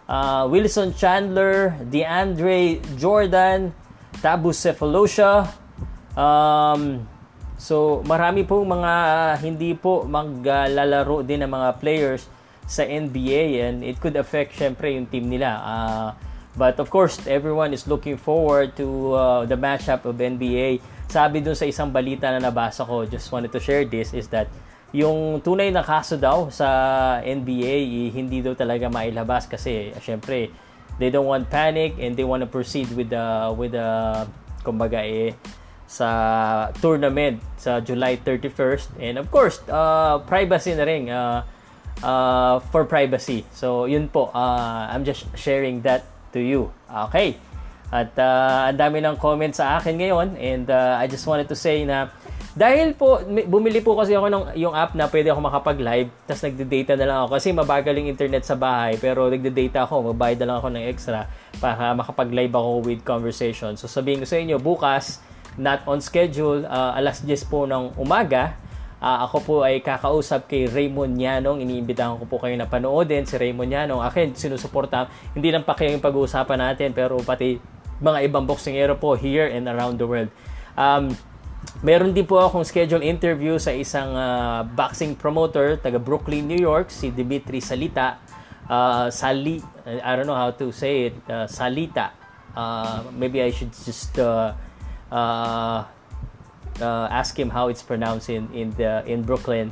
uh, 0.07 0.47
Wilson 0.49 0.93
Chandler, 0.93 1.73
DeAndre 1.89 2.77
Jordan, 2.97 3.73
Tabu 4.21 4.53
Cephalosha. 4.53 5.49
Um, 6.13 7.09
so, 7.57 8.05
marami 8.05 8.45
po 8.47 8.61
mga 8.61 8.93
uh, 8.93 9.33
hindi 9.41 9.73
po 9.73 10.05
maglalaro 10.05 11.25
din 11.25 11.41
ng 11.43 11.51
mga 11.51 11.69
players 11.81 12.29
sa 12.65 12.85
NBA 12.85 13.61
and 13.61 13.75
it 13.81 13.97
could 13.97 14.15
affect 14.15 14.53
syempre 14.53 14.93
yung 14.93 15.09
team 15.09 15.29
nila. 15.29 15.49
Uh, 15.65 16.09
but 16.53 16.77
of 16.77 16.93
course, 16.93 17.17
everyone 17.25 17.73
is 17.73 17.89
looking 17.89 18.17
forward 18.17 18.77
to 18.77 19.17
uh, 19.17 19.41
the 19.49 19.57
matchup 19.57 20.05
of 20.05 20.21
NBA 20.21 20.81
sabi 21.09 21.41
dun 21.41 21.53
sa 21.53 21.65
isang 21.69 21.93
balita 21.93 22.29
na 22.33 22.49
nabasa 22.49 22.85
ko, 22.85 23.05
just 23.05 23.29
wanted 23.29 23.53
to 23.53 23.61
share 23.61 23.85
this, 23.85 24.13
is 24.13 24.27
that 24.33 24.49
yung 24.95 25.43
tunay 25.43 25.75
na 25.75 25.83
kaso 25.83 26.15
daw 26.15 26.47
sa 26.47 27.19
NBA, 27.19 27.75
eh, 27.83 28.07
hindi 28.15 28.39
daw 28.39 28.55
talaga 28.55 28.87
mailabas 28.87 29.43
kasi 29.51 29.91
syempre 29.99 30.47
they 30.95 31.11
don't 31.11 31.27
want 31.27 31.51
panic 31.51 31.99
and 31.99 32.15
they 32.15 32.23
want 32.23 32.39
to 32.39 32.47
proceed 32.47 32.87
with 32.95 33.11
the 33.11 33.51
with 33.51 33.75
the 33.75 34.23
kumbaga 34.63 35.03
eh 35.03 35.35
sa 35.85 36.71
tournament 36.79 37.43
sa 37.59 37.83
July 37.83 38.17
31st 38.17 38.95
and 38.97 39.19
of 39.19 39.27
course 39.29 39.61
uh, 39.67 40.17
privacy 40.23 40.73
na 40.73 40.87
rin 40.87 41.11
uh, 41.11 41.43
uh, 42.01 42.57
for 42.71 42.87
privacy. 42.87 43.43
So 43.51 43.85
yun 43.85 44.07
po 44.07 44.31
uh, 44.31 44.87
I'm 44.89 45.03
just 45.03 45.27
sharing 45.35 45.83
that 45.83 46.07
to 46.31 46.39
you. 46.39 46.71
Okay. 47.11 47.37
At 47.93 48.17
uh, 48.17 48.71
ang 48.71 48.79
dami 48.79 49.03
ng 49.03 49.19
comments 49.19 49.61
sa 49.61 49.77
akin 49.77 49.99
ngayon 49.99 50.39
and 50.39 50.71
uh, 50.71 50.97
I 50.97 51.05
just 51.05 51.27
wanted 51.29 51.51
to 51.51 51.57
say 51.59 51.85
na 51.85 52.09
dahil 52.55 52.95
po, 52.95 53.19
bumili 53.51 53.83
po 53.83 53.99
kasi 53.99 54.15
ako 54.15 54.31
ng 54.31 54.43
yung 54.55 54.71
app 54.71 54.95
na 54.95 55.11
pwede 55.11 55.27
ako 55.27 55.43
makapag-live, 55.43 56.07
tapos 56.23 56.47
nagde-data 56.47 56.95
na 56.95 57.03
lang 57.03 57.17
ako 57.19 57.29
kasi 57.35 57.47
mabagal 57.51 57.93
yung 57.99 58.07
internet 58.07 58.47
sa 58.47 58.55
bahay, 58.55 58.95
pero 58.95 59.27
nagde-data 59.27 59.83
ako, 59.83 60.15
magbayad 60.15 60.39
na 60.39 60.47
lang 60.47 60.57
ako 60.63 60.67
ng 60.71 60.85
extra 60.87 61.27
para 61.59 61.91
makapag-live 61.91 62.55
ako 62.55 62.71
with 62.87 63.03
conversation. 63.03 63.75
So 63.75 63.91
sabihin 63.91 64.23
ko 64.23 64.27
sa 64.31 64.39
inyo, 64.39 64.55
bukas, 64.55 65.19
not 65.59 65.83
on 65.83 65.99
schedule, 65.99 66.63
uh, 66.63 66.95
alas 66.95 67.27
10 67.27 67.51
po 67.51 67.67
ng 67.67 67.99
umaga, 67.99 68.55
uh, 69.03 69.27
ako 69.27 69.37
po 69.43 69.55
ay 69.67 69.83
kakausap 69.83 70.47
kay 70.47 70.71
Raymond 70.71 71.19
Yanong. 71.19 71.59
Iniimbitahan 71.59 72.15
ko 72.15 72.23
po 72.23 72.39
kayo 72.39 72.55
na 72.55 72.71
panoodin 72.71 73.27
si 73.27 73.35
Raymond 73.35 73.67
Yanong. 73.67 73.99
Akin, 73.99 74.31
sinusuporta, 74.31 75.11
hindi 75.35 75.51
lang 75.51 75.67
pa 75.67 75.75
kayo 75.75 75.91
yung 75.91 76.03
pag-uusapan 76.03 76.71
natin, 76.71 76.95
pero 76.95 77.19
pati 77.19 77.59
mga 77.99 78.31
ibang 78.31 78.47
boxingero 78.47 78.95
po 78.95 79.19
here 79.19 79.51
and 79.51 79.67
around 79.67 79.99
the 79.99 80.07
world. 80.07 80.31
Um, 80.79 81.11
Meron 81.85 82.17
din 82.17 82.25
po 82.25 82.41
akong 82.41 82.65
schedule 82.65 83.05
interview 83.05 83.61
sa 83.61 83.69
isang 83.69 84.15
uh, 84.17 84.65
boxing 84.65 85.13
promoter 85.13 85.77
taga 85.77 86.01
Brooklyn, 86.01 86.49
New 86.49 86.57
York, 86.57 86.89
si 86.89 87.13
Dimitri 87.13 87.61
Salita. 87.61 88.17
Uh, 88.65 89.13
Sali, 89.13 89.61
I 89.85 90.17
don't 90.17 90.25
know 90.25 90.37
how 90.37 90.49
to 90.49 90.73
say 90.73 91.13
it, 91.13 91.15
uh, 91.29 91.45
Salita. 91.45 92.09
Uh, 92.57 93.05
maybe 93.13 93.37
I 93.45 93.53
should 93.53 93.69
just 93.69 94.17
uh, 94.17 94.57
uh, 95.13 95.85
uh, 96.81 97.07
ask 97.13 97.37
him 97.37 97.53
how 97.53 97.69
it's 97.69 97.85
pronounced 97.85 98.33
in 98.33 98.49
in 98.57 98.73
the 98.73 99.05
in 99.05 99.21
Brooklyn. 99.21 99.69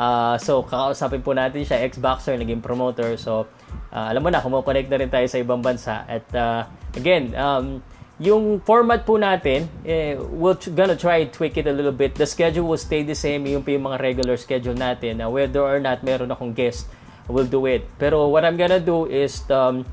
Uh, 0.00 0.40
so 0.40 0.64
kakausapin 0.64 1.20
po 1.20 1.36
natin 1.36 1.60
siya, 1.60 1.84
ex-boxer, 1.84 2.32
naging 2.40 2.64
promoter. 2.64 3.20
So 3.20 3.52
uh, 3.92 4.08
alam 4.08 4.24
mo 4.24 4.32
na, 4.32 4.40
kumo-connect 4.40 4.88
na 4.88 4.96
rin 4.96 5.12
tayo 5.12 5.28
sa 5.28 5.36
ibang 5.36 5.60
bansa. 5.60 6.08
At 6.08 6.24
uh, 6.32 6.64
again, 6.96 7.36
um, 7.36 7.84
yung 8.20 8.60
format 8.60 9.08
po 9.08 9.16
natin, 9.16 9.64
eh, 9.80 10.12
we're 10.12 10.60
gonna 10.76 10.94
try 10.94 11.24
tweak 11.32 11.56
it 11.56 11.64
a 11.64 11.72
little 11.72 11.94
bit. 11.96 12.12
The 12.12 12.28
schedule 12.28 12.68
will 12.68 12.80
stay 12.80 13.00
the 13.00 13.16
same, 13.16 13.48
yung 13.48 13.64
yung 13.64 13.88
mga 13.88 13.96
regular 13.96 14.36
schedule 14.36 14.76
natin. 14.76 15.24
Uh, 15.24 15.32
whether 15.32 15.64
or 15.64 15.80
not 15.80 16.04
meron 16.04 16.28
akong 16.28 16.52
guest, 16.52 16.84
we'll 17.32 17.48
do 17.48 17.64
it. 17.64 17.88
Pero 17.96 18.28
what 18.28 18.44
I'm 18.44 18.60
gonna 18.60 18.78
do 18.78 19.08
is 19.08 19.40
um, 19.48 19.88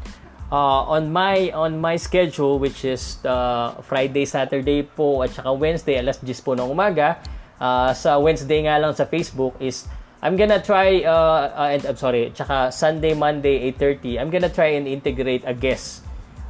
uh, 0.52 0.92
on 0.92 1.08
my 1.08 1.56
on 1.56 1.80
my 1.80 1.96
schedule 1.96 2.60
which 2.60 2.84
is 2.84 3.24
uh, 3.24 3.80
Friday, 3.88 4.28
Saturday 4.28 4.84
po 4.84 5.24
at 5.24 5.32
saka 5.32 5.56
Wednesday 5.56 5.96
alas 5.96 6.20
10 6.20 6.28
po 6.44 6.52
ng 6.52 6.68
umaga. 6.68 7.24
Uh, 7.64 7.96
sa 7.96 8.20
Wednesday 8.20 8.68
nga 8.68 8.76
lang 8.76 8.92
sa 8.92 9.08
Facebook 9.08 9.56
is 9.64 9.88
I'm 10.20 10.36
gonna 10.36 10.60
try 10.60 11.00
uh, 11.08 11.48
uh, 11.56 11.72
and 11.72 11.80
I'm 11.88 11.96
sorry, 11.96 12.36
tsaka 12.36 12.76
Sunday, 12.76 13.16
Monday 13.16 13.72
8:30. 13.72 14.20
I'm 14.20 14.28
gonna 14.28 14.52
try 14.52 14.76
and 14.76 14.84
integrate 14.84 15.48
a 15.48 15.56
guest 15.56 16.07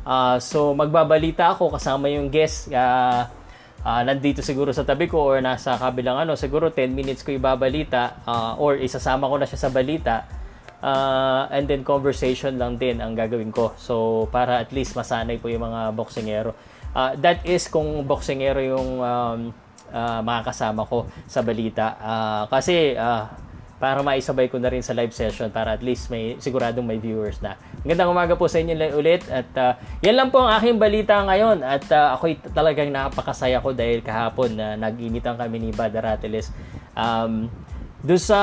Uh, 0.07 0.39
so 0.39 0.71
magbabalita 0.71 1.51
ako 1.51 1.75
kasama 1.75 2.07
yung 2.07 2.31
guest 2.31 2.71
uh, 2.71 3.27
uh, 3.83 4.01
nandito 4.07 4.39
siguro 4.39 4.71
sa 4.71 4.87
tabi 4.87 5.11
ko 5.11 5.19
or 5.19 5.43
nasa 5.43 5.75
kabilang 5.75 6.23
ano, 6.23 6.39
siguro 6.39 6.71
10 6.71 6.95
minutes 6.95 7.27
ko 7.27 7.35
ibabalita 7.35 8.23
uh, 8.23 8.55
or 8.55 8.79
isasama 8.79 9.27
ko 9.27 9.35
na 9.35 9.43
siya 9.43 9.67
sa 9.67 9.69
balita. 9.69 10.23
Uh, 10.77 11.49
and 11.49 11.65
then 11.65 11.81
conversation 11.81 12.55
lang 12.55 12.77
din 12.77 13.03
ang 13.03 13.17
gagawin 13.17 13.51
ko. 13.51 13.75
So 13.75 14.25
para 14.31 14.63
at 14.63 14.71
least 14.71 14.95
masanay 14.95 15.43
po 15.43 15.51
yung 15.51 15.67
mga 15.67 15.91
boksingero. 15.91 16.55
Uh, 16.95 17.11
that 17.19 17.43
is 17.43 17.67
kung 17.67 18.07
boksingero 18.07 18.63
yung 18.63 19.01
um, 19.03 19.39
uh, 19.91 20.21
makakasama 20.23 20.87
ko 20.87 21.09
sa 21.27 21.41
balita. 21.43 21.97
Uh, 21.99 22.43
kasi 22.47 22.95
uh, 22.95 23.27
para 23.77 24.01
maisabay 24.01 24.50
ko 24.50 24.57
na 24.57 24.74
rin 24.74 24.81
sa 24.81 24.98
live 24.98 25.13
session 25.13 25.53
para 25.53 25.77
at 25.77 25.86
least 25.86 26.10
may 26.10 26.34
siguradong 26.41 26.86
may 26.86 26.98
viewers 26.98 27.38
na. 27.46 27.53
Magandang 27.86 28.10
umaga 28.10 28.34
po 28.34 28.50
sa 28.50 28.57
inyo 28.57 28.74
ulit 28.98 29.22
at 29.29 29.50
uh, 29.53 29.74
yan 30.01 30.17
lang 30.17 30.29
po 30.34 30.41
ang 30.41 30.57
aking 30.57 30.81
balita 30.81 31.22
ngayon 31.22 31.62
at 31.62 31.86
uh, 31.93 32.17
ako'y 32.17 32.41
talagang 32.53 32.89
napakasaya 32.89 33.62
ko 33.62 33.77
dahil 33.77 34.01
kahapon 34.01 34.57
na 34.57 34.74
uh, 34.74 34.89
nag-initan 34.89 35.38
kami 35.38 35.62
ni 35.62 35.69
Bada 35.69 36.01
Ratiles. 36.01 36.50
Um, 36.98 37.53
doon 38.01 38.22
sa 38.22 38.39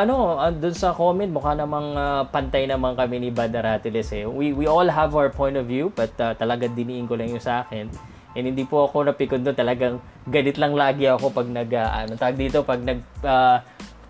ano, 0.00 0.40
uh, 0.40 0.52
doon 0.52 0.76
sa 0.76 0.96
comment 0.96 1.28
mukha 1.28 1.52
namang 1.52 1.96
uh, 1.96 2.24
pantay 2.28 2.64
naman 2.64 2.96
kami 2.96 3.28
ni 3.28 3.28
Bada 3.28 3.60
Ratiles 3.60 4.08
eh. 4.16 4.24
We 4.24 4.56
we 4.56 4.64
all 4.64 4.88
have 4.88 5.12
our 5.12 5.28
point 5.28 5.60
of 5.60 5.68
view 5.68 5.92
but 5.92 6.16
uh, 6.16 6.32
talaga 6.32 6.64
diniin 6.64 7.04
ko 7.04 7.16
lang 7.16 7.28
yung 7.28 7.44
sa 7.44 7.64
akin. 7.64 7.92
And 8.36 8.44
hindi 8.44 8.68
po 8.68 8.84
ako 8.84 9.08
napikon 9.08 9.44
doon 9.44 9.56
talagang 9.56 9.94
ganit 10.28 10.60
lang 10.60 10.76
lagi 10.76 11.08
ako 11.08 11.32
pag 11.32 11.48
nag 11.48 11.70
uh, 11.72 11.90
ano 12.04 12.12
tag 12.20 12.36
dito 12.36 12.60
pag 12.62 12.80
nag 12.84 13.00
uh, 13.24 13.58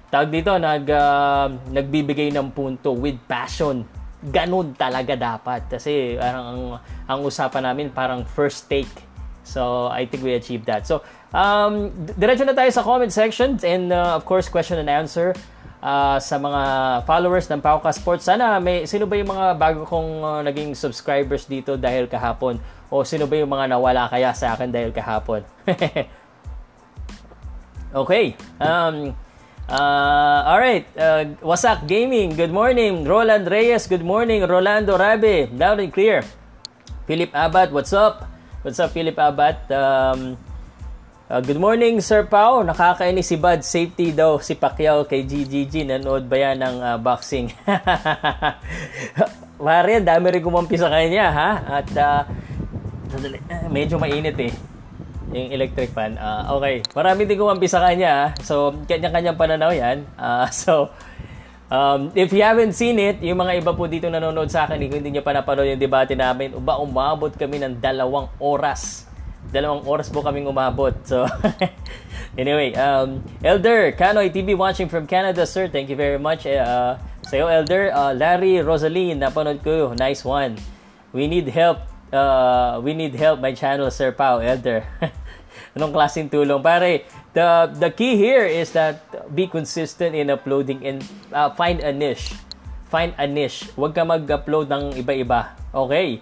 tawag 0.08 0.32
dito, 0.32 0.56
nag, 0.56 0.84
uh, 0.88 1.46
nagbibigay 1.72 2.32
ng 2.32 2.52
punto 2.52 2.96
with 2.96 3.20
passion. 3.28 3.84
Ganun 4.18 4.74
talaga 4.74 5.14
dapat. 5.14 5.68
Kasi 5.68 6.18
parang 6.18 6.44
ang, 6.44 6.62
ang 7.06 7.20
usapan 7.22 7.70
namin 7.70 7.92
parang 7.92 8.24
first 8.24 8.66
take. 8.66 9.08
So, 9.48 9.88
I 9.88 10.04
think 10.04 10.20
we 10.20 10.36
achieved 10.36 10.68
that. 10.68 10.84
So, 10.84 11.00
um, 11.32 11.88
diretso 12.20 12.44
na 12.44 12.52
tayo 12.52 12.68
sa 12.68 12.84
comment 12.84 13.08
section 13.08 13.56
and 13.64 13.92
uh, 13.92 14.20
of 14.20 14.28
course, 14.28 14.52
question 14.52 14.76
and 14.76 14.92
answer 14.92 15.32
uh, 15.82 16.20
sa 16.20 16.36
mga 16.36 16.62
followers 17.08 17.48
ng 17.48 17.62
Pauka 17.62 17.94
Sports. 17.94 18.26
Sana 18.26 18.60
may 18.60 18.84
sino 18.84 19.06
ba 19.06 19.16
yung 19.16 19.32
mga 19.32 19.56
bago 19.56 19.88
kong 19.88 20.10
uh, 20.20 20.40
naging 20.44 20.74
subscribers 20.74 21.46
dito 21.46 21.80
dahil 21.80 22.10
kahapon 22.10 22.60
o 22.88 23.04
sino 23.04 23.28
ba 23.28 23.36
yung 23.40 23.50
mga 23.50 23.72
nawala 23.72 24.08
kaya 24.08 24.32
sa 24.34 24.56
akin 24.56 24.68
dahil 24.68 24.90
kahapon. 24.90 25.44
okay. 28.04 28.34
Um, 28.58 29.14
Uh, 29.68 30.48
alright, 30.48 30.88
uh, 30.96 31.28
Wasak 31.44 31.84
Gaming, 31.84 32.32
good 32.32 32.48
morning. 32.48 33.04
Roland 33.04 33.44
Reyes, 33.52 33.84
good 33.84 34.00
morning. 34.00 34.40
Rolando 34.40 34.96
Rabe, 34.96 35.52
loud 35.52 35.84
and 35.84 35.92
clear. 35.92 36.24
Philip 37.04 37.28
Abad, 37.36 37.68
what's 37.68 37.92
up? 37.92 38.24
What's 38.64 38.80
up, 38.80 38.96
Philip 38.96 39.20
Abad? 39.20 39.60
Um, 39.68 40.40
uh, 41.28 41.44
good 41.44 41.60
morning, 41.60 42.00
Sir 42.00 42.24
Pao. 42.24 42.64
Nakakainis 42.64 43.28
si 43.28 43.36
Bad. 43.36 43.60
Safety 43.60 44.16
daw 44.16 44.40
si 44.40 44.56
Pacquiao 44.56 45.04
kay 45.04 45.28
GGG. 45.28 45.84
Nanood 45.84 46.32
ba 46.32 46.48
yan 46.48 46.64
ng 46.64 46.76
uh, 46.80 46.96
boxing? 46.96 47.52
Pare, 49.60 50.00
dami 50.00 50.26
rin 50.32 50.40
kumampi 50.40 50.80
sa 50.80 50.88
kanya, 50.88 51.28
ha? 51.28 51.50
At 51.84 51.92
uh, 51.92 52.24
medyo 53.68 54.00
mainit 54.00 54.40
eh 54.40 54.67
yung 55.46 55.52
electric 55.54 55.94
fan. 55.94 56.18
Uh, 56.18 56.58
okay. 56.58 56.82
Marami 56.94 57.22
din 57.24 57.38
kumampi 57.38 57.70
sa 57.70 57.78
kanya. 57.84 58.34
So, 58.42 58.74
kanya-kanyang 58.86 59.38
pananaw 59.38 59.70
yan. 59.70 60.02
Uh, 60.18 60.50
so, 60.64 60.90
um, 61.70 62.10
if 62.18 62.34
you 62.34 62.42
haven't 62.42 62.74
seen 62.74 62.98
it, 62.98 63.22
yung 63.22 63.38
mga 63.38 63.62
iba 63.62 63.72
po 63.72 63.86
dito 63.86 64.10
nanonood 64.10 64.50
sa 64.50 64.66
akin, 64.66 64.82
hindi 64.82 65.14
nyo 65.14 65.22
pa 65.22 65.32
napanood 65.32 65.70
yung 65.70 65.80
debate 65.80 66.18
namin, 66.18 66.58
uba, 66.58 66.76
umabot 66.82 67.30
kami 67.30 67.62
ng 67.62 67.78
dalawang 67.78 68.26
oras. 68.42 69.06
Dalawang 69.48 69.86
oras 69.86 70.10
po 70.10 70.20
kaming 70.20 70.50
umabot. 70.50 70.92
So, 71.06 71.24
anyway, 72.40 72.74
um, 72.74 73.22
Elder, 73.40 73.94
Kanoy 73.94 74.28
TV 74.28 74.52
watching 74.58 74.90
from 74.90 75.08
Canada, 75.08 75.46
sir. 75.46 75.70
Thank 75.70 75.88
you 75.88 75.96
very 75.96 76.18
much. 76.18 76.44
Uh, 76.44 76.98
sa'yo, 77.24 77.48
Elder. 77.48 77.94
Uh, 77.94 78.12
Larry, 78.12 78.60
Rosaline, 78.60 79.16
napanood 79.16 79.64
ko. 79.64 79.94
Nice 79.96 80.26
one. 80.26 80.58
We 81.14 81.24
need 81.24 81.48
help 81.48 81.88
uh, 82.12 82.80
we 82.82 82.94
need 82.94 83.14
help 83.14 83.40
my 83.40 83.52
channel 83.52 83.90
Sir 83.90 84.12
Pao 84.12 84.38
Elder 84.38 84.84
anong 85.78 85.94
klaseng 85.94 86.26
tulong? 86.26 86.58
Pare 86.58 87.06
the 87.30 87.70
the 87.78 87.94
key 87.94 88.18
here 88.18 88.42
is 88.42 88.74
that 88.74 89.06
be 89.30 89.46
consistent 89.46 90.18
in 90.18 90.34
uploading 90.34 90.82
and 90.82 90.98
uh, 91.30 91.54
find 91.54 91.78
a 91.80 91.94
niche. 91.94 92.34
Find 92.90 93.14
a 93.14 93.30
niche. 93.30 93.70
Huwag 93.78 93.94
ka 93.94 94.02
mag-upload 94.02 94.66
ng 94.66 94.98
iba-iba. 94.98 95.54
Okay. 95.70 96.18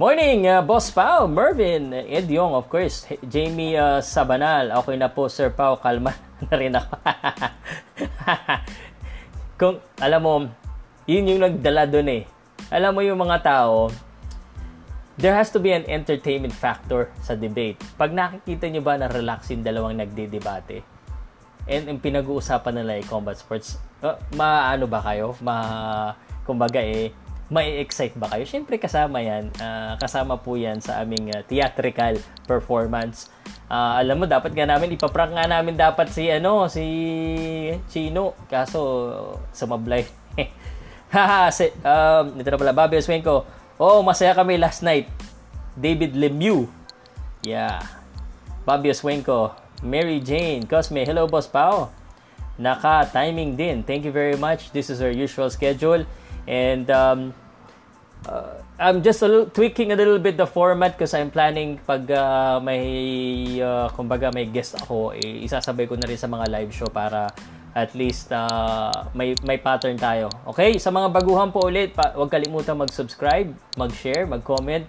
Morning, 0.00 0.48
uh, 0.48 0.64
Boss 0.64 0.88
Pao, 0.88 1.28
Mervin, 1.28 1.92
Ed 1.92 2.24
Yong, 2.24 2.56
of 2.56 2.72
course, 2.72 3.04
Jamie 3.20 3.76
uh, 3.76 4.00
Sabanal. 4.00 4.72
Okay 4.80 4.96
na 4.96 5.12
po, 5.12 5.28
Sir 5.28 5.52
Pao, 5.52 5.76
kalma 5.76 6.16
na 6.48 6.54
rin 6.56 6.72
ako. 6.72 6.94
Kung, 9.60 9.76
alam 10.00 10.20
mo, 10.24 10.48
yun 11.04 11.28
yung 11.28 11.44
nagdala 11.44 11.84
dun 11.84 12.08
eh. 12.08 12.24
Alam 12.72 12.96
mo 12.96 13.04
yung 13.04 13.20
mga 13.20 13.44
tao, 13.44 13.92
there 15.20 15.36
has 15.36 15.52
to 15.52 15.60
be 15.60 15.70
an 15.76 15.84
entertainment 15.84 16.56
factor 16.56 17.12
sa 17.20 17.36
debate. 17.36 17.76
Pag 18.00 18.16
nakikita 18.16 18.72
nyo 18.72 18.82
ba 18.82 18.96
na 18.96 19.06
relax 19.06 19.52
yung 19.52 19.60
dalawang 19.60 20.00
nagde-debate, 20.00 20.82
and 21.68 21.86
yung 21.86 22.00
pinag-uusapan 22.00 22.80
nila 22.80 22.98
ay 22.98 23.04
combat 23.04 23.36
sports, 23.36 23.76
uh, 24.00 24.16
maano 24.34 24.88
ba 24.88 25.04
kayo? 25.04 25.36
Ma, 25.44 26.16
kumbaga 26.48 26.80
eh, 26.80 27.12
mai-excite 27.52 28.16
ba 28.16 28.32
kayo? 28.32 28.48
Siyempre 28.48 28.80
kasama 28.80 29.20
yan. 29.20 29.52
Uh, 29.60 29.94
kasama 30.00 30.40
po 30.40 30.56
yan 30.56 30.80
sa 30.80 31.04
aming 31.04 31.30
uh, 31.36 31.44
theatrical 31.44 32.16
performance. 32.48 33.28
Uh, 33.70 34.02
alam 34.02 34.18
mo, 34.18 34.26
dapat 34.26 34.50
nga 34.56 34.66
namin, 34.66 34.96
ipaprank 34.96 35.36
nga 35.36 35.46
namin 35.46 35.76
dapat 35.78 36.10
si, 36.10 36.26
ano, 36.32 36.66
si 36.66 36.82
Chino. 37.92 38.34
Kaso, 38.50 39.36
sumablay. 39.52 40.02
Haha, 41.14 41.50
si, 41.54 41.70
um, 41.82 42.38
ito 42.38 42.48
na 42.50 42.58
pala, 42.58 42.74
Bobby 42.74 42.98
Oswenko. 42.98 43.59
Oh, 43.80 44.04
masaya 44.04 44.36
kami 44.36 44.60
last 44.60 44.84
night. 44.84 45.08
David 45.72 46.12
Lemieux. 46.12 46.68
Yeah. 47.40 47.80
Bobby 48.68 48.92
Oswenko. 48.92 49.56
Mary 49.80 50.20
Jane. 50.20 50.68
Cosme. 50.68 51.00
Hello, 51.00 51.24
Boss 51.24 51.48
Pao. 51.48 51.88
Naka-timing 52.60 53.56
din. 53.56 53.80
Thank 53.80 54.04
you 54.04 54.12
very 54.12 54.36
much. 54.36 54.68
This 54.76 54.92
is 54.92 55.00
our 55.00 55.08
usual 55.08 55.48
schedule. 55.48 56.04
And 56.44 56.92
um, 56.92 57.32
uh, 58.28 58.60
I'm 58.76 59.00
just 59.00 59.24
a 59.24 59.28
little, 59.32 59.48
tweaking 59.48 59.92
a 59.92 59.96
little 59.96 60.20
bit 60.20 60.36
the 60.36 60.44
format 60.44 61.00
because 61.00 61.16
I'm 61.16 61.32
planning 61.32 61.80
pag 61.80 62.04
uh, 62.12 62.60
may 62.60 63.64
uh, 63.64 63.88
kumbaga 63.96 64.28
may 64.32 64.44
guest 64.48 64.76
ako 64.76 65.16
eh, 65.16 65.44
isasabay 65.44 65.88
ko 65.88 65.96
na 65.96 66.08
rin 66.08 66.20
sa 66.20 66.28
mga 66.28 66.48
live 66.48 66.72
show 66.72 66.88
para 66.88 67.28
at 67.74 67.94
least 67.94 68.34
uh, 68.34 69.06
may 69.14 69.34
may 69.46 69.58
pattern 69.58 69.94
tayo. 69.94 70.30
Okay? 70.50 70.78
Sa 70.82 70.90
mga 70.90 71.14
baguhan 71.14 71.54
po 71.54 71.70
ulit, 71.70 71.94
pa, 71.94 72.14
huwag 72.14 72.30
kalimutan 72.30 72.74
mag-subscribe, 72.74 73.54
mag-share, 73.78 74.26
mag-comment 74.26 74.86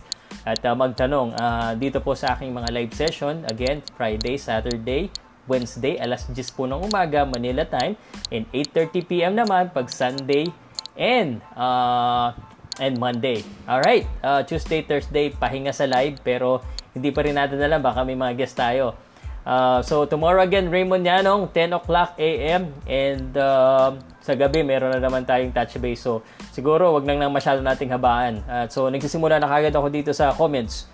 at 0.48 0.58
uh, 0.66 0.74
magtanong 0.74 1.36
uh, 1.38 1.78
dito 1.78 2.02
po 2.02 2.18
sa 2.18 2.34
aking 2.34 2.50
mga 2.50 2.70
live 2.74 2.94
session. 2.98 3.46
Again, 3.52 3.86
Friday, 3.94 4.42
Saturday, 4.42 5.14
Wednesday, 5.46 6.02
alas 6.02 6.26
10 6.26 6.58
po 6.58 6.66
ng 6.66 6.82
umaga, 6.90 7.28
Manila 7.28 7.68
time. 7.68 7.94
And 8.34 8.50
8.30pm 8.50 9.38
naman 9.38 9.70
pag 9.70 9.92
Sunday 9.94 10.50
and 10.98 11.44
uh, 11.54 12.34
and 12.82 12.98
Monday. 12.98 13.46
Alright, 13.70 14.10
uh, 14.26 14.42
Tuesday, 14.42 14.82
Thursday, 14.82 15.30
pahinga 15.30 15.76
sa 15.76 15.86
live 15.86 16.18
pero 16.26 16.64
hindi 16.92 17.14
pa 17.14 17.24
rin 17.24 17.38
natin 17.38 17.62
alam, 17.62 17.80
baka 17.80 18.02
may 18.02 18.18
mga 18.18 18.34
guest 18.36 18.58
tayo. 18.58 19.11
Uh, 19.42 19.82
so 19.82 20.06
tomorrow 20.06 20.46
again, 20.46 20.70
Raymond 20.70 21.02
Yanong, 21.02 21.50
10 21.50 21.74
o'clock 21.74 22.14
a.m. 22.22 22.78
And 22.86 23.34
uh, 23.34 23.98
sa 24.22 24.38
gabi, 24.38 24.62
meron 24.62 24.94
na 24.94 25.02
naman 25.02 25.26
tayong 25.26 25.50
touch 25.50 25.82
base. 25.82 26.02
So 26.02 26.22
siguro, 26.54 26.94
wag 26.94 27.10
nang 27.10 27.18
nang 27.18 27.34
masyado 27.34 27.60
nating 27.66 27.90
habaan. 27.90 28.46
Uh, 28.46 28.66
so 28.70 28.86
nagsisimula 28.88 29.42
na 29.42 29.50
kagad 29.50 29.74
ako 29.74 29.88
dito 29.90 30.12
sa 30.14 30.30
comments. 30.38 30.86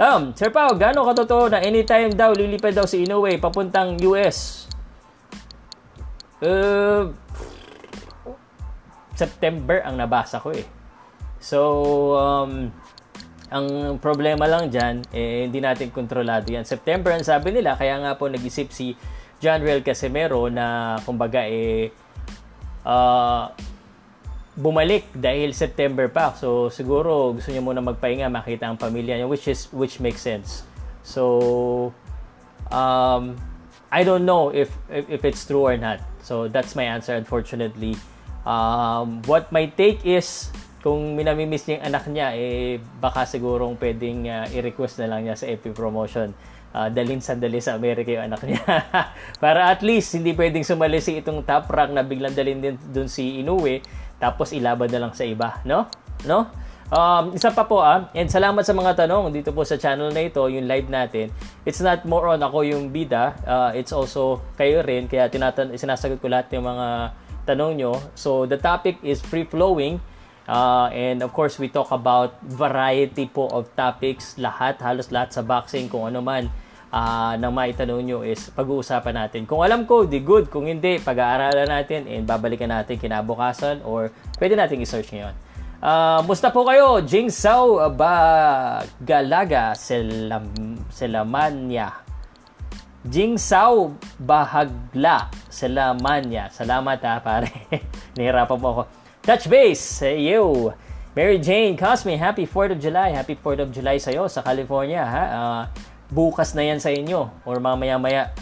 Um, 0.00 0.32
Sir 0.32 0.48
Pao, 0.48 0.72
gaano 0.78 1.04
katotoo 1.04 1.52
na 1.52 1.60
anytime 1.60 2.14
daw 2.16 2.32
lilipad 2.32 2.72
daw 2.72 2.88
si 2.88 3.04
Inoue 3.04 3.36
papuntang 3.36 4.00
US? 4.08 4.64
Uh, 6.40 7.12
September 9.12 9.84
ang 9.84 10.00
nabasa 10.00 10.40
ko 10.40 10.56
eh. 10.56 10.64
So, 11.36 11.60
um, 12.16 12.72
ang 13.50 13.98
problema 13.98 14.46
lang 14.46 14.70
dyan, 14.70 15.02
eh, 15.10 15.46
hindi 15.46 15.58
natin 15.58 15.90
kontrolado 15.90 16.46
yan. 16.46 16.62
September 16.62 17.10
ang 17.10 17.26
sabi 17.26 17.50
nila, 17.50 17.74
kaya 17.74 17.98
nga 17.98 18.14
po 18.14 18.30
nag-isip 18.30 18.70
si 18.70 18.94
John 19.42 19.58
Real 19.60 19.82
Casimero 19.82 20.46
na 20.46 20.96
kumbaga 21.02 21.42
eh, 21.42 21.90
uh, 22.86 23.50
bumalik 24.60 25.08
dahil 25.16 25.56
September 25.56 26.10
pa. 26.12 26.36
So 26.36 26.68
siguro 26.68 27.32
gusto 27.34 27.50
niya 27.50 27.64
muna 27.64 27.80
magpahinga, 27.80 28.28
makita 28.28 28.68
ang 28.68 28.76
pamilya 28.76 29.16
niya 29.16 29.26
which 29.26 29.48
is 29.48 29.70
which 29.72 29.98
makes 30.02 30.20
sense. 30.20 30.66
So 31.02 31.94
um 32.68 33.40
I 33.90 34.04
don't 34.04 34.28
know 34.28 34.52
if 34.52 34.70
if, 34.92 35.08
if 35.08 35.20
it's 35.24 35.42
true 35.48 35.64
or 35.64 35.76
not. 35.80 36.02
So 36.20 36.46
that's 36.46 36.76
my 36.76 36.84
answer 36.84 37.16
unfortunately. 37.16 37.96
Um 38.44 39.24
what 39.24 39.48
my 39.54 39.70
take 39.72 40.04
is 40.04 40.52
kung 40.80 41.12
minamimiss 41.12 41.68
niya 41.68 41.80
yung 41.80 41.86
anak 41.92 42.04
niya, 42.08 42.28
eh, 42.32 42.80
baka 42.80 43.28
sigurong 43.28 43.76
pwedeng 43.76 44.24
uh, 44.28 44.48
i-request 44.48 45.04
na 45.04 45.12
lang 45.12 45.28
niya 45.28 45.36
sa 45.36 45.44
EP 45.44 45.60
promotion. 45.76 46.32
Uh, 46.70 46.86
dalhin 46.86 47.18
sandali 47.18 47.58
sa 47.58 47.76
Amerika 47.76 48.08
yung 48.14 48.32
anak 48.32 48.40
niya. 48.48 48.62
Para 49.42 49.68
at 49.68 49.84
least, 49.84 50.16
hindi 50.16 50.32
pwedeng 50.32 50.64
sumali 50.64 51.02
itong 51.02 51.44
top 51.44 51.68
rank 51.68 51.92
na 51.92 52.00
biglang 52.00 52.32
dalhin 52.32 52.64
din 52.64 52.80
dun 52.88 53.12
si 53.12 53.44
Inoue, 53.44 53.84
tapos 54.16 54.56
ilaban 54.56 54.88
na 54.88 55.04
lang 55.04 55.12
sa 55.12 55.28
iba. 55.28 55.60
No? 55.68 55.84
No? 56.24 56.48
Um, 56.90 57.38
isa 57.38 57.54
pa 57.54 57.70
po 57.70 57.78
ah, 57.78 58.10
and 58.18 58.26
salamat 58.26 58.66
sa 58.66 58.74
mga 58.74 59.06
tanong 59.06 59.30
dito 59.30 59.54
po 59.54 59.62
sa 59.62 59.78
channel 59.78 60.10
na 60.10 60.26
ito, 60.26 60.42
yung 60.50 60.66
live 60.66 60.90
natin. 60.90 61.30
It's 61.62 61.78
not 61.78 62.02
more 62.02 62.26
on 62.26 62.42
ako 62.42 62.66
yung 62.66 62.90
bida, 62.90 63.38
uh, 63.46 63.70
it's 63.76 63.94
also 63.94 64.42
kayo 64.58 64.82
rin, 64.82 65.06
kaya 65.06 65.30
tinatan 65.30 65.70
sinasagot 65.78 66.18
ko 66.18 66.26
lahat 66.26 66.50
ng 66.50 66.66
mga 66.66 66.86
tanong 67.46 67.78
nyo. 67.78 67.94
So, 68.18 68.42
the 68.42 68.58
topic 68.58 68.98
is 69.06 69.22
free-flowing 69.22 70.02
Uh, 70.50 70.90
and 70.90 71.22
of 71.22 71.30
course, 71.30 71.62
we 71.62 71.70
talk 71.70 71.94
about 71.94 72.34
variety 72.42 73.30
po 73.30 73.46
of 73.54 73.70
topics, 73.78 74.34
lahat, 74.34 74.82
halos 74.82 75.14
lahat 75.14 75.30
sa 75.30 75.46
boxing, 75.46 75.86
kung 75.86 76.10
ano 76.10 76.18
man 76.18 76.50
uh, 76.90 77.38
na 77.38 77.54
maitanong 77.54 78.02
nyo 78.02 78.18
is 78.26 78.50
pag-uusapan 78.50 79.14
natin. 79.14 79.46
Kung 79.46 79.62
alam 79.62 79.86
ko, 79.86 80.02
di 80.02 80.18
good. 80.18 80.50
Kung 80.50 80.66
hindi, 80.66 80.98
pag-aaralan 80.98 81.70
natin 81.70 82.10
and 82.10 82.26
babalikan 82.26 82.66
natin 82.66 82.98
kinabukasan 82.98 83.86
or 83.86 84.10
pwede 84.42 84.58
natin 84.58 84.82
i-search 84.82 85.14
ngayon. 85.14 85.38
Uh, 85.80 86.20
musta 86.28 86.52
po 86.52 86.66
kayo? 86.66 87.00
Jing 87.00 87.32
Sao 87.32 87.80
ba 87.94 88.84
Galaga 89.00 89.72
Selam, 89.72 90.50
Selamanya. 90.92 92.04
Jing 93.06 93.40
Sao 93.40 93.96
Bahagla 94.20 95.32
Selamanya. 95.48 96.52
Salamat 96.52 97.00
ha, 97.00 97.22
pare. 97.22 97.48
Nahirapan 98.18 98.58
po 98.60 98.66
ako. 98.76 98.99
Touch 99.20 99.52
base, 99.52 100.00
hey 100.00 100.32
you. 100.32 100.72
Mary 101.12 101.36
Jane 101.36 101.76
Cosme, 101.76 102.16
happy 102.16 102.48
4th 102.48 102.72
of 102.72 102.80
July. 102.80 103.12
Happy 103.12 103.36
4th 103.36 103.68
of 103.68 103.68
July 103.68 104.00
sa'yo 104.00 104.32
sa 104.32 104.40
California. 104.40 105.04
Ha? 105.04 105.24
Uh, 105.28 105.62
bukas 106.08 106.56
na 106.56 106.64
yan 106.64 106.80
sa 106.80 106.88
inyo 106.88 107.28
or 107.44 107.60
mamaya-maya. 107.60 108.32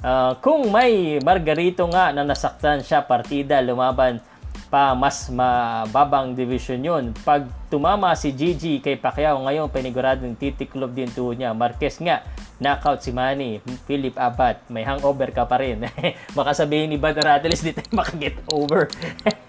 Uh, 0.00 0.32
kung 0.40 0.72
may 0.72 1.20
Margarito 1.20 1.84
nga 1.92 2.16
na 2.16 2.24
nasaktan 2.24 2.80
siya 2.80 3.04
partida, 3.04 3.60
lumaban 3.60 4.24
pa 4.72 4.96
mas 4.96 5.28
mababang 5.28 6.32
division 6.32 6.80
yun. 6.80 7.04
Pag 7.20 7.52
tumama 7.68 8.16
si 8.16 8.32
Gigi 8.32 8.80
kay 8.80 8.96
Pacquiao 8.96 9.36
ngayon, 9.44 9.68
paniguradong 9.68 10.32
titiklop 10.32 10.96
din 10.96 11.12
tuhod 11.12 11.36
niya. 11.36 11.52
Marquez 11.52 12.00
nga, 12.00 12.24
knockout 12.56 13.04
si 13.04 13.12
Manny, 13.12 13.60
Philip 13.84 14.16
Abad, 14.16 14.64
may 14.72 14.80
hangover 14.80 15.28
ka 15.28 15.44
pa 15.44 15.60
rin. 15.60 15.84
Baka 16.38 16.56
sabihin 16.56 16.88
ni 16.88 16.96
Bad 16.96 17.20
Rattles, 17.20 17.60
di 17.60 17.76
tayo 17.76 17.90
makaget 18.00 18.36
over. 18.48 18.88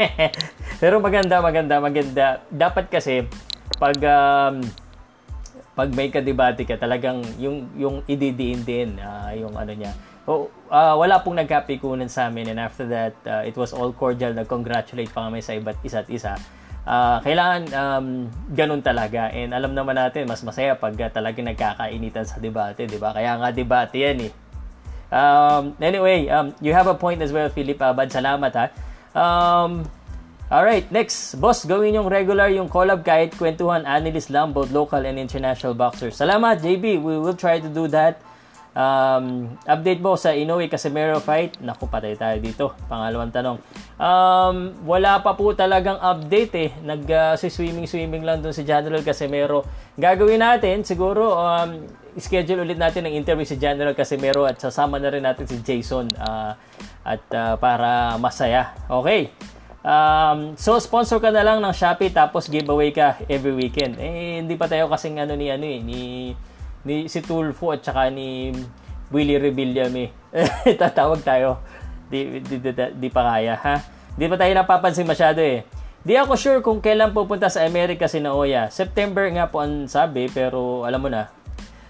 Pero 0.81 0.99
maganda, 0.99 1.39
maganda, 1.39 1.79
maganda. 1.79 2.43
Dapat 2.51 2.91
kasi, 2.91 3.23
pag 3.79 3.95
um, 4.03 4.59
pag 5.77 5.89
may 5.93 6.09
kadebate 6.09 6.65
ka, 6.65 6.75
talagang 6.75 7.21
yung, 7.37 7.69
yung 7.77 7.95
ididiin 8.09 8.65
din, 8.65 8.89
uh, 8.97 9.29
yung 9.37 9.53
ano 9.53 9.71
niya. 9.71 9.93
So, 10.27 10.51
uh, 10.67 10.97
wala 10.97 11.21
pong 11.23 11.39
nagkapikunan 11.39 12.09
sa 12.11 12.27
amin 12.27 12.51
and 12.51 12.59
after 12.59 12.83
that, 12.89 13.15
uh, 13.23 13.45
it 13.47 13.55
was 13.55 13.71
all 13.71 13.93
cordial. 13.93 14.33
Nag-congratulate 14.35 15.13
pa 15.13 15.29
kami 15.29 15.39
sa 15.39 15.55
iba't 15.55 15.79
isa't 15.85 16.09
isa 16.11 16.35
uh, 16.87 17.19
kailangan 17.19 17.61
um, 17.75 18.07
ganun 18.55 18.79
talaga. 18.79 19.27
And 19.35 19.51
alam 19.51 19.75
naman 19.75 19.99
natin, 19.99 20.25
mas 20.25 20.39
masaya 20.41 20.79
pag 20.79 20.95
uh, 20.95 21.11
talagang 21.11 21.51
nagkakainitan 21.51 22.23
sa 22.23 22.39
debate, 22.39 22.87
di 22.87 22.95
ba? 22.95 23.11
Kaya 23.11 23.35
nga 23.35 23.51
debate 23.51 23.99
yan 23.99 24.31
eh. 24.31 24.33
Um, 25.11 25.75
anyway, 25.83 26.31
um, 26.31 26.55
you 26.63 26.71
have 26.71 26.87
a 26.87 26.95
point 26.95 27.19
as 27.19 27.35
well, 27.35 27.51
Philip 27.51 27.79
Abad. 27.79 28.11
Salamat 28.11 28.51
ha. 28.55 28.65
Um, 29.11 29.87
Alright, 30.47 30.87
next. 30.95 31.35
Boss, 31.43 31.67
gawin 31.67 31.91
yung 31.91 32.07
regular 32.07 32.47
yung 32.47 32.71
collab 32.71 33.03
kahit 33.03 33.35
kwentuhan 33.35 33.83
analyst 33.83 34.31
lang, 34.31 34.55
both 34.55 34.71
local 34.71 35.03
and 35.03 35.19
international 35.19 35.75
boxers. 35.75 36.15
Salamat, 36.15 36.63
JB. 36.63 37.03
We 37.03 37.19
will 37.19 37.35
try 37.35 37.59
to 37.59 37.67
do 37.67 37.91
that. 37.91 38.23
Um, 38.77 39.57
update 39.65 40.05
mo 40.05 40.13
sa 40.13 40.37
Inoue 40.37 40.69
Casimero 40.69 41.17
fight. 41.17 41.57
Naku, 41.65 41.89
patay 41.89 42.13
tayo 42.13 42.37
dito. 42.37 42.77
Pangalawang 42.85 43.33
tanong. 43.33 43.57
Um, 43.97 44.77
wala 44.85 45.17
pa 45.25 45.33
po 45.33 45.49
talagang 45.57 45.97
update 45.97 46.53
eh. 46.53 46.69
Nag 46.85 47.01
uh, 47.09 47.33
swimming 47.41 47.89
swimming 47.89 48.21
lang 48.21 48.45
doon 48.45 48.53
si 48.53 48.61
General 48.61 49.01
Casimero. 49.01 49.65
Gagawin 49.97 50.45
natin 50.45 50.85
siguro 50.85 51.33
um, 51.33 51.89
schedule 52.21 52.61
ulit 52.61 52.77
natin 52.77 53.09
ng 53.09 53.17
interview 53.17 53.49
si 53.49 53.57
General 53.57 53.97
Casimero 53.97 54.45
at 54.45 54.61
sasama 54.61 55.01
na 55.01 55.09
rin 55.09 55.25
natin 55.25 55.49
si 55.49 55.57
Jason 55.65 56.05
uh, 56.21 56.53
at 57.01 57.25
uh, 57.33 57.57
para 57.57 58.13
masaya. 58.21 58.77
Okay. 58.85 59.33
Um, 59.81 60.53
so 60.53 60.77
sponsor 60.77 61.17
ka 61.17 61.33
na 61.33 61.41
lang 61.41 61.65
ng 61.65 61.73
Shopee 61.73 62.13
tapos 62.13 62.45
giveaway 62.45 62.93
ka 62.93 63.17
every 63.25 63.57
weekend. 63.57 63.97
Eh 63.97 64.37
hindi 64.37 64.53
pa 64.53 64.69
tayo 64.69 64.85
kasing 64.85 65.17
ano 65.17 65.33
ni 65.33 65.49
ano 65.49 65.65
eh 65.65 65.81
ni 65.81 66.01
ni 66.87 67.11
si 67.11 67.19
Tulfo 67.19 67.75
at 67.75 67.83
saka 67.83 68.07
ni 68.07 68.55
Willie 69.11 69.35
Rebillame. 69.35 70.15
Tatawag 70.81 71.19
tayo. 71.27 71.59
Di, 72.07 72.39
di, 72.39 72.63
di, 72.63 72.71
di, 72.71 73.07
pa 73.11 73.35
kaya, 73.35 73.59
ha? 73.59 73.75
Di 74.15 74.31
pa 74.31 74.39
tayo 74.39 74.55
napapansin 74.55 75.03
masyado 75.03 75.43
eh. 75.43 75.67
Di 76.07 76.15
ako 76.15 76.39
sure 76.39 76.59
kung 76.63 76.79
kailan 76.79 77.11
pupunta 77.11 77.51
sa 77.51 77.67
Amerika 77.67 78.07
si 78.07 78.23
Naoya. 78.23 78.71
September 78.71 79.27
nga 79.27 79.51
po 79.51 79.59
ang 79.59 79.91
sabi, 79.91 80.31
pero 80.31 80.87
alam 80.87 81.03
mo 81.03 81.11
na. 81.11 81.27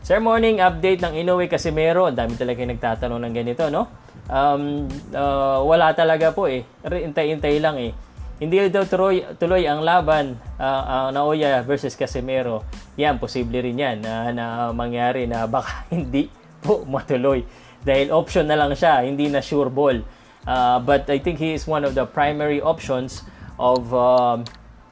Sir 0.02 0.18
Morning, 0.18 0.58
update 0.58 1.06
ng 1.06 1.22
Inoue 1.22 1.46
Casimero. 1.46 2.10
Ang 2.10 2.18
dami 2.18 2.34
talaga 2.34 2.58
yung 2.66 2.74
nagtatanong 2.74 3.22
ng 3.28 3.34
ganito, 3.38 3.70
no? 3.70 3.86
Um, 4.26 4.90
uh, 5.14 5.62
wala 5.62 5.94
talaga 5.94 6.34
po 6.34 6.50
eh. 6.50 6.66
Intay-intay 6.82 7.62
lang 7.62 7.78
eh. 7.78 7.94
Hindi 8.38 8.69
daw 8.69 8.86
tuloy, 8.86 9.26
tuloy 9.41 9.65
ang 9.65 9.82
laban 9.82 10.38
uh, 10.62 10.84
uh, 10.86 11.10
Naoya 11.10 11.65
versus 11.65 11.97
Casemiro. 11.97 12.62
Yan, 12.93 13.17
posible 13.17 13.65
rin 13.65 13.82
yan 13.82 13.97
na, 14.06 14.30
na 14.30 14.45
mangyari 14.69 15.26
na 15.26 15.45
baka 15.50 15.89
hindi 15.89 16.30
po 16.62 16.86
matuloy. 16.86 17.41
Dahil 17.82 18.13
option 18.13 18.45
na 18.45 18.54
lang 18.54 18.78
siya, 18.78 19.02
hindi 19.02 19.26
na 19.30 19.41
sure 19.41 19.73
ball. 19.73 20.06
Uh, 20.45 20.78
but 20.80 21.10
I 21.10 21.17
think 21.17 21.41
he 21.41 21.58
is 21.58 21.65
one 21.65 21.82
of 21.82 21.97
the 21.97 22.06
primary 22.06 22.62
options 22.62 23.26
of 23.58 23.89
uh, 23.91 24.38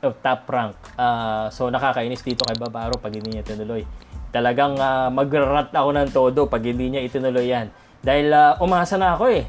of 0.01 0.17
top 0.25 0.45
rank. 0.49 0.75
Uh, 0.97 1.47
so 1.53 1.69
nakakainis 1.69 2.21
dito 2.21 2.45
kay 2.45 2.58
Babaro 2.58 2.97
pag 2.97 3.13
hindi 3.13 3.38
niya 3.38 3.45
tinuloy. 3.45 3.86
Talagang 4.34 4.75
uh, 4.75 5.08
magrat 5.13 5.71
ako 5.71 5.89
ng 5.95 6.10
todo 6.12 6.49
pag 6.49 6.65
hindi 6.65 6.91
niya 6.91 7.05
itinuloy 7.05 7.45
yan. 7.45 7.69
Dahil 8.03 8.29
uh, 8.34 8.60
umasa 8.62 8.99
na 8.99 9.15
ako 9.15 9.31
eh. 9.31 9.45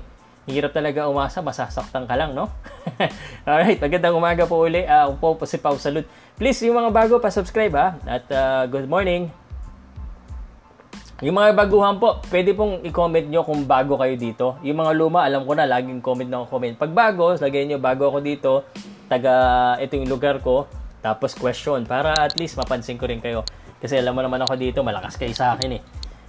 Hirap 0.46 0.70
talaga 0.70 1.10
umasa, 1.10 1.42
masasaktan 1.42 2.06
ka 2.06 2.14
lang, 2.14 2.30
no? 2.30 2.46
Alright, 3.48 3.82
magandang 3.82 4.14
umaga 4.14 4.46
po 4.46 4.62
uli. 4.62 4.86
Uh, 4.86 5.10
po 5.18 5.34
po 5.34 5.42
si 5.42 5.58
Pau 5.58 5.74
Salud. 5.74 6.06
Please, 6.38 6.62
yung 6.62 6.78
mga 6.78 6.94
bago, 6.94 7.18
pa-subscribe 7.18 7.74
ha. 7.74 7.98
At 8.06 8.30
uh, 8.30 8.62
good 8.70 8.86
morning. 8.86 9.26
Yung 11.18 11.34
mga 11.34 11.50
baguhan 11.50 11.98
po, 11.98 12.22
pwede 12.30 12.54
pong 12.54 12.78
i-comment 12.86 13.26
nyo 13.26 13.42
kung 13.42 13.66
bago 13.66 13.98
kayo 13.98 14.14
dito. 14.14 14.46
Yung 14.62 14.78
mga 14.78 14.94
luma, 14.94 15.26
alam 15.26 15.42
ko 15.42 15.58
na, 15.58 15.66
laging 15.66 15.98
comment 15.98 16.30
na 16.30 16.46
comment. 16.46 16.78
Pag 16.78 16.94
bago, 16.94 17.34
lagay 17.34 17.66
nyo, 17.66 17.82
bago 17.82 18.06
ako 18.06 18.18
dito, 18.22 18.70
taga, 19.10 19.74
ito 19.82 19.98
yung 19.98 20.06
lugar 20.06 20.38
ko, 20.38 20.70
tapos 21.02 21.34
question, 21.34 21.82
para 21.90 22.14
at 22.14 22.38
least 22.38 22.54
mapansin 22.54 22.94
ko 22.94 23.10
rin 23.10 23.18
kayo. 23.18 23.42
Kasi 23.82 23.98
alam 23.98 24.14
mo 24.14 24.22
naman 24.22 24.46
ako 24.46 24.54
dito, 24.54 24.86
malakas 24.86 25.18
kayo 25.18 25.34
sa 25.34 25.58
akin 25.58 25.74
eh. 25.74 25.82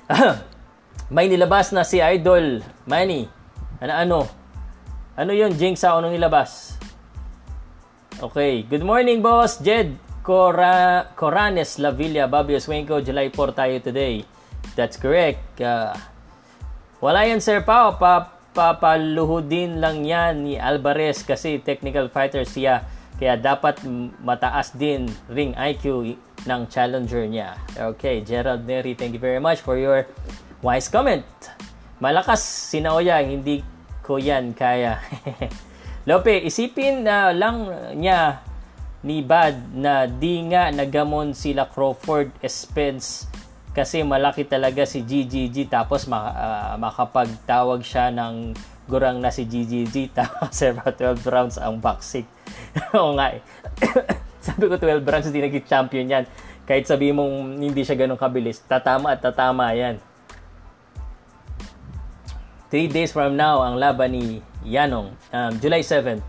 May 1.14 1.30
nilabas 1.30 1.70
na 1.70 1.86
si 1.86 2.02
Idol 2.02 2.66
Manny 2.90 3.37
ano 3.78 3.94
ano? 3.94 4.20
Ano 5.18 5.32
yun, 5.34 5.54
Jinx 5.54 5.82
sa 5.82 5.98
anong 5.98 6.14
nilabas? 6.14 6.78
Okay. 8.18 8.66
Good 8.66 8.82
morning, 8.82 9.22
boss. 9.22 9.62
Jed 9.62 9.94
Cora 10.26 11.06
Coranes 11.14 11.78
Lavilla, 11.78 12.26
Babio 12.26 12.58
Swenko, 12.58 13.02
July 13.02 13.30
4 13.30 13.54
tayo 13.54 13.76
today. 13.82 14.26
That's 14.74 14.98
correct. 14.98 15.62
Uh, 15.62 15.94
wala 17.02 17.30
yan, 17.30 17.38
Sir 17.42 17.62
Pao. 17.62 17.98
Pa, 18.02 18.34
papaluhudin 18.58 19.78
lang 19.78 20.02
yan 20.02 20.42
ni 20.46 20.58
Alvarez 20.58 21.22
kasi 21.22 21.62
technical 21.62 22.10
fighter 22.10 22.42
siya. 22.42 22.82
Kaya 23.18 23.38
dapat 23.38 23.82
mataas 24.22 24.74
din 24.74 25.10
ring 25.30 25.54
IQ 25.54 26.18
ng 26.46 26.62
challenger 26.70 27.26
niya. 27.30 27.58
Okay, 27.78 28.22
Gerald 28.26 28.66
Neri, 28.66 28.98
thank 28.98 29.14
you 29.14 29.22
very 29.22 29.42
much 29.42 29.62
for 29.62 29.78
your 29.78 30.10
wise 30.66 30.90
comment. 30.90 31.26
Malakas 31.98 32.46
si 32.46 32.78
Naoya, 32.78 33.18
hindi 33.26 33.66
ko 34.06 34.22
yan 34.22 34.54
kaya. 34.54 35.02
Lope, 36.08 36.46
isipin 36.46 37.02
na 37.02 37.34
lang 37.34 37.68
niya 37.98 38.46
ni 39.02 39.26
Bad 39.26 39.74
na 39.74 40.06
di 40.06 40.46
nga 40.48 40.70
nagamon 40.70 41.34
sila 41.34 41.66
Crawford 41.66 42.34
Spence 42.46 43.26
kasi 43.74 44.02
malaki 44.02 44.46
talaga 44.46 44.86
si 44.86 45.06
GGG 45.06 45.70
tapos 45.70 46.10
maka, 46.10 46.34
uh, 46.34 46.74
makapagtawag 46.82 47.86
siya 47.86 48.10
ng 48.10 48.58
gurang 48.90 49.22
na 49.22 49.30
si 49.30 49.46
GGG 49.46 50.10
tapos 50.18 50.54
12 50.54 51.22
rounds 51.28 51.58
ang 51.58 51.82
boxing. 51.82 52.26
Oo 52.98 53.18
nga 53.18 53.38
eh. 53.38 53.42
Sabi 54.46 54.70
ko 54.70 54.78
12 54.78 55.02
rounds 55.02 55.28
hindi 55.30 55.42
naging 55.46 55.66
champion 55.66 56.06
yan. 56.08 56.26
Kahit 56.68 56.84
sabi 56.84 57.16
mong 57.16 57.64
hindi 57.64 57.80
siya 57.88 57.96
ganun 57.96 58.20
kabilis, 58.20 58.60
tatama 58.68 59.16
at 59.16 59.24
tatama 59.24 59.72
yan. 59.72 60.04
3 62.70 62.92
days 62.92 63.16
from 63.16 63.40
now 63.40 63.64
ang 63.64 63.80
laban 63.80 64.12
ni 64.12 64.26
Yanong, 64.68 65.16
um, 65.32 65.54
July 65.64 65.80
7. 65.80 66.20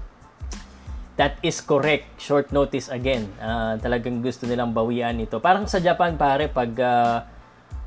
That 1.18 1.34
is 1.42 1.58
correct. 1.58 2.14
Short 2.22 2.54
notice 2.54 2.86
again. 2.94 3.26
Uh, 3.42 3.74
talagang 3.82 4.22
gusto 4.22 4.46
nilang 4.46 4.70
bawian 4.70 5.18
ito. 5.18 5.42
Parang 5.42 5.66
sa 5.66 5.82
Japan 5.82 6.14
pare 6.14 6.46
pag 6.46 6.70
uh, 6.78 7.18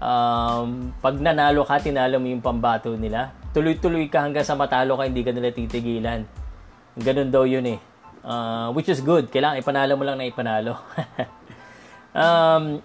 um, 0.03 0.91
pag 0.99 1.15
nanalo 1.15 1.63
ka, 1.63 1.79
tinalo 1.79 2.19
mo 2.19 2.27
yung 2.27 2.43
pambato 2.43 2.91
nila. 2.99 3.31
Tuloy-tuloy 3.55 4.11
ka 4.11 4.27
hanggang 4.27 4.43
sa 4.43 4.59
matalo 4.59 4.99
ka, 4.99 5.07
hindi 5.07 5.23
ka 5.23 5.31
nila 5.31 5.55
titigilan. 5.55 6.27
Ganun 6.99 7.31
daw 7.31 7.47
yun 7.47 7.63
eh. 7.71 7.79
Uh, 8.21 8.67
which 8.75 8.91
is 8.91 8.99
good. 8.99 9.31
Kailangan 9.31 9.63
ipanalo 9.63 9.95
mo 9.95 10.03
lang 10.03 10.19
na 10.19 10.27
ipanalo. 10.27 10.75
um, 12.21 12.83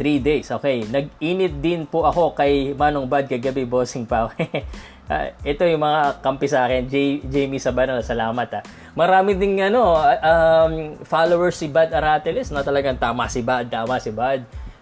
3 0.00 0.24
days. 0.24 0.48
Okay. 0.48 0.88
Nag-init 0.88 1.60
din 1.60 1.84
po 1.84 2.08
ako 2.08 2.32
kay 2.32 2.72
Manong 2.72 3.04
Bad 3.04 3.28
kagabi, 3.28 3.68
Bossing 3.68 4.08
Pao. 4.08 4.32
uh, 4.32 5.26
ito 5.52 5.62
yung 5.68 5.84
mga 5.84 6.24
kampi 6.24 6.48
sa 6.48 6.64
akin. 6.64 6.88
J- 6.88 7.20
Jamie 7.28 7.60
Sabano, 7.60 8.00
salamat 8.00 8.48
ha. 8.56 8.60
Ah. 8.60 8.64
Marami 8.96 9.36
ding 9.36 9.60
ano, 9.60 10.00
um, 10.00 10.96
followers 11.04 11.60
si 11.60 11.68
Bad 11.68 11.92
Arateles 11.92 12.48
na 12.48 12.64
talagang 12.64 12.96
tama 12.96 13.28
si 13.28 13.44
Bad, 13.44 13.68
tama 13.68 14.00
si 14.00 14.08
Bad. 14.08 14.40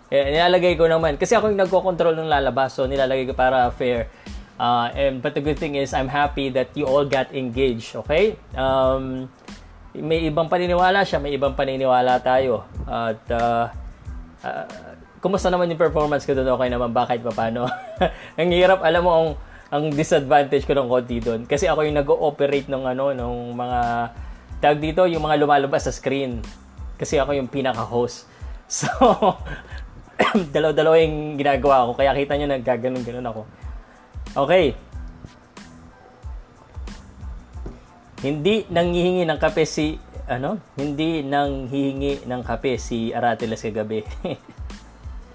Eh, 0.09 0.38
nilalagay 0.38 0.78
ko 0.78 0.87
naman. 0.87 1.18
Kasi 1.18 1.35
ako 1.35 1.50
yung 1.50 1.61
nagko-control 1.66 2.14
ng 2.14 2.31
lalabas. 2.31 2.78
So, 2.78 2.87
nilalagay 2.87 3.28
ko 3.28 3.35
para 3.35 3.68
fair. 3.74 4.09
Uh, 4.57 4.88
and, 4.94 5.20
but 5.20 5.35
the 5.35 5.42
good 5.42 5.59
thing 5.59 5.74
is, 5.74 5.92
I'm 5.92 6.09
happy 6.09 6.48
that 6.54 6.72
you 6.78 6.87
all 6.87 7.04
got 7.04 7.35
engaged. 7.35 7.92
Okay? 8.07 8.38
Um, 8.57 9.28
may 9.92 10.24
ibang 10.31 10.46
paniniwala 10.48 11.02
siya, 11.02 11.18
may 11.20 11.35
ibang 11.35 11.52
paniniwala 11.52 12.22
tayo. 12.24 12.64
At 12.87 13.20
uh, 13.28 13.68
uh, 14.42 14.88
kumusta 15.18 15.50
naman 15.50 15.70
yung 15.70 15.81
performance 15.81 16.24
ko 16.24 16.35
doon? 16.35 16.48
Okay 16.54 16.68
naman 16.70 16.90
ba 16.94 17.07
kahit 17.07 17.22
paano? 17.22 17.66
ang 18.38 18.50
hirap, 18.50 18.83
alam 18.83 19.02
mo, 19.02 19.11
ang, 19.12 19.28
ang 19.68 19.85
disadvantage 19.92 20.64
ko 20.64 20.74
ng 20.74 20.88
konti 20.88 21.18
doon. 21.20 21.40
Kasi 21.44 21.66
ako 21.66 21.85
yung 21.87 21.98
nag-ooperate 21.98 22.70
ng 22.70 22.85
ano, 22.87 23.12
ng 23.14 23.35
mga, 23.54 23.81
tag 24.59 24.78
dito, 24.83 25.07
yung 25.07 25.22
mga 25.22 25.38
lumalabas 25.38 25.87
sa 25.87 25.92
screen. 25.94 26.42
Kasi 26.98 27.18
ako 27.18 27.35
yung 27.37 27.50
pinaka-host. 27.50 28.26
So, 28.68 28.85
dalaw-dalawa 30.52 31.00
yung 31.00 31.40
ginagawa 31.40 31.88
ko. 31.88 31.96
Kaya 31.96 32.12
kita 32.12 32.37
nyo 32.37 32.52
naggaganon-ganon 32.52 33.24
ako. 33.33 33.42
Okay. 34.44 34.76
Hindi 38.20 38.68
nanghihingi 38.68 39.24
ng 39.24 39.40
kape 39.40 39.64
si 39.64 39.96
ano? 40.28 40.61
Hindi 40.76 41.24
nang 41.24 41.72
hihingi 41.72 42.28
ng 42.28 42.42
kape 42.44 42.76
si 42.76 43.11
Aratiles 43.16 43.64
kagabi. 43.64 44.04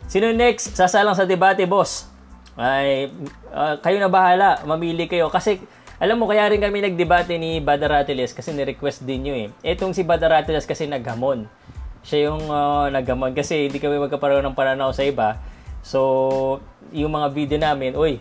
Sino 0.07 0.29
next? 0.35 0.75
Sasalang 0.75 1.15
sa 1.15 1.27
debate, 1.27 1.63
boss. 1.65 2.09
Ay, 2.53 3.09
uh, 3.49 3.79
kayo 3.81 3.97
na 3.97 4.11
bahala. 4.11 4.61
Mamili 4.67 5.09
kayo. 5.09 5.29
Kasi, 5.33 5.57
alam 5.97 6.19
mo, 6.19 6.29
kaya 6.29 6.45
rin 6.51 6.61
kami 6.61 6.83
nagdebate 6.83 7.37
ni 7.39 7.63
Badaratiles 7.63 8.35
kasi 8.35 8.51
ni-request 8.51 9.07
din 9.07 9.25
nyo 9.25 9.33
eh. 9.33 9.47
Etong 9.63 9.95
si 9.95 10.03
Badaratiles 10.03 10.67
kasi 10.67 10.85
naghamon. 10.85 11.47
Siya 12.03 12.29
yung 12.29 12.43
uh, 12.51 12.91
naghamon 12.91 13.31
kasi 13.31 13.71
hindi 13.71 13.79
kami 13.79 13.95
magkaparoon 13.97 14.43
ng 14.43 14.57
pananaw 14.57 14.91
sa 14.91 15.07
iba. 15.07 15.39
So, 15.79 16.59
yung 16.91 17.15
mga 17.15 17.27
video 17.31 17.57
namin, 17.57 17.95
uy, 17.95 18.19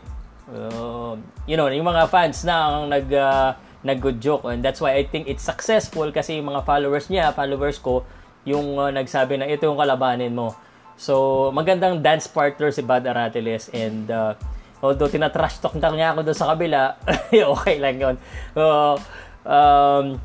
uh, 0.49 1.19
you 1.45 1.59
know, 1.59 1.67
yung 1.67 1.91
mga 1.91 2.07
fans 2.07 2.47
na 2.47 2.71
ang 2.71 2.87
nag, 2.87 3.11
uh, 3.11 3.59
nag-good 3.83 4.23
joke. 4.23 4.47
And 4.47 4.63
that's 4.63 4.79
why 4.79 4.95
I 4.95 5.05
think 5.05 5.27
it's 5.27 5.43
successful 5.43 6.07
kasi 6.15 6.39
yung 6.39 6.55
mga 6.55 6.63
followers 6.63 7.11
niya, 7.11 7.35
followers 7.35 7.83
ko, 7.83 8.07
yung 8.47 8.79
uh, 8.79 8.91
nagsabi 8.95 9.39
na 9.39 9.51
ito 9.51 9.67
yung 9.67 9.79
kalabanin 9.79 10.33
mo. 10.33 10.55
So, 10.97 11.49
magandang 11.55 12.03
dance 12.03 12.29
partner 12.29 12.71
si 12.71 12.83
Bad 12.83 13.07
Aratiles 13.09 13.69
and 13.73 14.11
uh, 14.11 14.35
although 14.83 15.09
tinatrash 15.09 15.63
talk 15.63 15.79
na 15.79 15.91
niya 15.95 16.13
ako 16.13 16.21
doon 16.27 16.39
sa 16.39 16.51
kabila, 16.53 16.99
okay 17.57 17.77
lang 17.79 17.97
yun. 17.99 18.17
So, 18.53 18.99
um, 19.47 20.21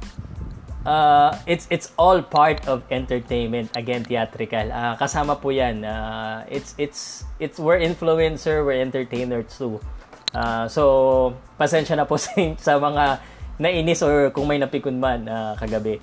uh, 0.87 1.35
it's 1.43 1.67
it's 1.69 1.91
all 1.99 2.23
part 2.23 2.63
of 2.65 2.81
entertainment. 2.89 3.69
Again 3.75 4.07
theatrical. 4.07 4.71
Uh, 4.71 4.95
kasama 4.95 5.35
po 5.35 5.51
yan. 5.51 5.83
Uh, 5.83 6.47
it's 6.47 6.73
it's 6.79 7.27
it's 7.37 7.59
we're 7.59 7.83
influencer 7.83 8.63
we're 8.63 8.79
entertainers 8.79 9.51
too. 9.51 9.83
Uh, 10.31 10.67
so 10.71 11.33
pasensya 11.59 11.99
na 11.99 12.07
po 12.07 12.15
sa, 12.23 12.31
sa 12.55 12.79
mga 12.79 13.19
nainis 13.57 13.99
or 14.05 14.29
kung 14.31 14.47
may 14.47 14.61
napikon 14.61 15.01
man 15.01 15.25
uh, 15.27 15.57
kagabi 15.57 15.97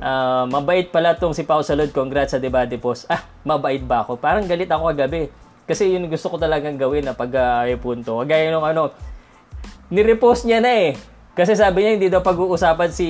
Uh, 0.00 0.48
mabait 0.48 0.88
pala 0.88 1.12
tong 1.12 1.36
si 1.36 1.44
Pao 1.44 1.60
Salud. 1.60 1.92
Congrats 1.92 2.32
sa 2.32 2.40
Debate 2.40 2.80
Post. 2.80 3.04
Ah, 3.12 3.28
mabait 3.44 3.84
ba 3.84 4.00
ako? 4.00 4.16
Parang 4.16 4.48
galit 4.48 4.72
ako 4.72 4.96
kagabi. 4.96 5.28
Kasi 5.68 5.92
yun 5.92 6.08
gusto 6.08 6.32
ko 6.32 6.40
talagang 6.40 6.80
gawin 6.80 7.04
na 7.04 7.12
pag 7.12 7.30
uh, 7.36 7.68
punto. 7.76 8.18
Kagaya 8.24 8.48
nung 8.48 8.64
ano, 8.64 8.90
nirepost 9.92 10.48
niya 10.48 10.64
na 10.64 10.72
eh. 10.72 10.96
Kasi 11.36 11.54
sabi 11.54 11.84
niya 11.84 11.92
hindi 12.00 12.08
daw 12.08 12.24
pag-uusapan 12.24 12.90
si 12.90 13.08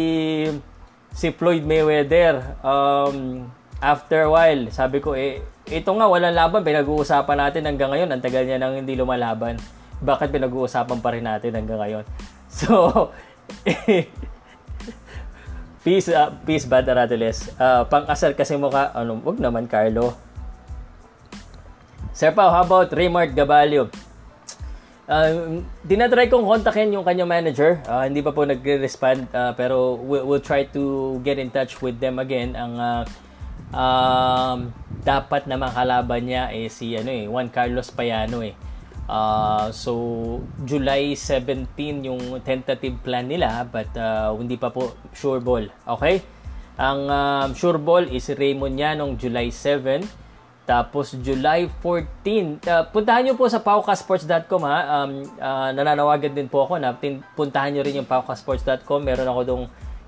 si 1.14 1.30
Floyd 1.30 1.62
Mayweather. 1.62 2.58
Um, 2.60 3.48
after 3.80 4.26
a 4.26 4.30
while, 4.30 4.68
sabi 4.68 5.00
ko 5.00 5.16
eh, 5.16 5.40
ito 5.70 5.88
nga 5.94 6.06
walang 6.10 6.36
laban, 6.36 6.66
pinag-uusapan 6.66 7.38
natin 7.38 7.62
hanggang 7.70 7.94
ngayon. 7.94 8.10
Ang 8.10 8.22
tagal 8.22 8.44
niya 8.44 8.58
nang 8.58 8.76
hindi 8.76 8.98
lumalaban. 8.98 9.56
Bakit 10.02 10.28
pinag-uusapan 10.34 10.98
pa 10.98 11.14
rin 11.14 11.24
natin 11.24 11.54
hanggang 11.54 11.80
ngayon? 11.80 12.04
So, 12.50 13.14
Peace, 15.80 16.12
uh, 16.12 16.28
peace 16.44 16.68
bad 16.68 16.84
Aratiles. 16.84 17.48
Uh, 17.56 17.88
pang-asal 17.88 18.36
kasi 18.36 18.52
mukha, 18.60 18.92
ano, 18.92 19.16
wag 19.24 19.40
naman 19.40 19.64
Carlo. 19.64 20.12
Sir 22.12 22.36
Pao, 22.36 22.52
how 22.52 22.60
about 22.60 22.92
Raymart 22.92 23.32
Gabalio? 23.32 23.88
Uh, 25.10 25.64
dinatry 25.82 26.28
kong 26.28 26.44
kontakin 26.46 26.92
yung 26.92 27.02
kanyang 27.02 27.32
manager. 27.32 27.80
Uh, 27.88 28.04
hindi 28.04 28.20
pa 28.20 28.30
po 28.30 28.44
nagre-respond 28.44 29.26
uh, 29.32 29.56
pero 29.56 29.98
we'll, 29.98 30.22
we'll 30.22 30.44
try 30.44 30.68
to 30.68 31.16
get 31.26 31.40
in 31.40 31.48
touch 31.48 31.80
with 31.80 31.98
them 31.98 32.20
again. 32.20 32.54
Ang 32.54 32.76
uh, 32.76 33.02
um, 33.74 34.70
dapat 35.02 35.48
na 35.48 35.56
makalaban 35.56 36.28
niya 36.28 36.52
eh 36.52 36.68
si 36.68 36.94
ano 36.94 37.10
eh 37.10 37.24
Juan 37.26 37.48
Carlos 37.48 37.90
Payano 37.90 38.44
eh. 38.44 38.54
Uh, 39.10 39.74
so, 39.74 39.92
July 40.62 41.18
17 41.18 42.06
yung 42.06 42.38
tentative 42.46 42.94
plan 43.02 43.26
nila 43.26 43.66
but 43.66 43.90
uh, 43.98 44.30
hindi 44.38 44.54
pa 44.54 44.70
po 44.70 44.94
sure 45.10 45.42
ball. 45.42 45.66
Okay? 45.98 46.22
Ang 46.78 47.10
um, 47.10 47.48
sure 47.58 47.82
ball 47.82 48.06
is 48.06 48.30
Raymond 48.30 48.78
Yanong 48.78 49.18
July 49.18 49.50
7. 49.50 50.06
Tapos 50.70 51.18
July 51.18 51.66
14, 51.82 52.62
uh, 52.62 52.86
puntahan 52.94 53.26
nyo 53.26 53.34
po 53.34 53.50
sa 53.50 53.58
paukasports.com 53.58 54.62
ha. 54.62 54.78
Um, 55.02 55.26
uh, 55.42 55.74
nananawagan 55.74 56.30
din 56.30 56.46
po 56.46 56.62
ako 56.62 56.78
na 56.78 56.94
puntahan 57.34 57.74
nyo 57.74 57.82
rin 57.82 57.98
yung 57.98 58.06
paukasports.com. 58.06 59.02
Meron 59.02 59.26
ako 59.26 59.40
dong 59.42 59.64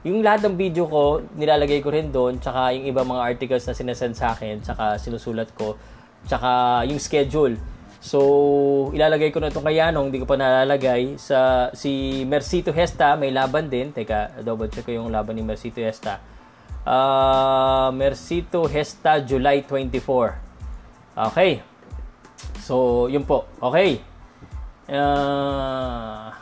yung 0.06 0.22
lahat 0.22 0.46
ng 0.46 0.54
video 0.54 0.86
ko, 0.86 1.22
nilalagay 1.34 1.82
ko 1.82 1.90
rin 1.90 2.14
doon. 2.14 2.38
Tsaka 2.38 2.70
yung 2.78 2.86
iba 2.86 3.02
mga 3.02 3.22
articles 3.22 3.66
na 3.66 3.74
sinasend 3.74 4.14
sa 4.14 4.34
akin. 4.34 4.62
Tsaka 4.62 5.02
sinusulat 5.02 5.50
ko. 5.58 5.74
Tsaka 6.30 6.82
yung 6.86 7.02
schedule. 7.02 7.58
So, 8.02 8.90
ilalagay 8.90 9.30
ko 9.30 9.38
na 9.38 9.54
itong 9.54 9.62
kay 9.62 9.78
Yanong, 9.78 10.10
hindi 10.10 10.18
ko 10.18 10.26
pa 10.26 10.34
nalalagay. 10.34 11.14
Sa, 11.22 11.70
si 11.70 12.22
Mercito 12.26 12.74
Hesta, 12.74 13.14
may 13.14 13.30
laban 13.30 13.70
din. 13.70 13.94
Teka, 13.94 14.42
double 14.42 14.66
check 14.66 14.90
ko 14.90 14.98
yung 14.98 15.14
laban 15.14 15.38
ni 15.38 15.46
Mercito 15.46 15.78
Hesta. 15.78 16.18
Uh, 16.82 17.94
Mercito 17.94 18.66
Hesta, 18.66 19.22
July 19.22 19.62
24. 19.62 20.34
Okay. 21.30 21.62
So, 22.58 23.06
yun 23.06 23.22
po. 23.22 23.46
Okay. 23.62 24.02
Uh, 24.90 26.34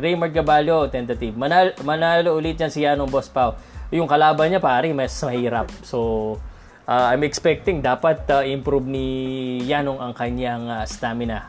Raymond 0.00 0.32
Gabalio, 0.32 0.88
tentative. 0.88 1.36
Manalo, 1.36 1.76
manalo 1.84 2.32
ulit 2.40 2.56
yan 2.56 2.72
si 2.72 2.88
Yanong 2.88 3.12
Boss 3.12 3.28
Pau. 3.28 3.60
Yung 3.92 4.08
kalaban 4.08 4.48
niya, 4.48 4.56
pare, 4.56 4.88
mas 4.96 5.12
mahirap. 5.20 5.68
So, 5.84 6.40
uh, 6.92 7.06
I'm 7.08 7.24
expecting 7.24 7.80
dapat 7.80 8.28
uh, 8.28 8.44
improve 8.44 8.84
ni 8.84 9.08
Yanong 9.64 9.96
ang 9.96 10.12
kanyang 10.12 10.68
uh, 10.68 10.84
stamina. 10.84 11.48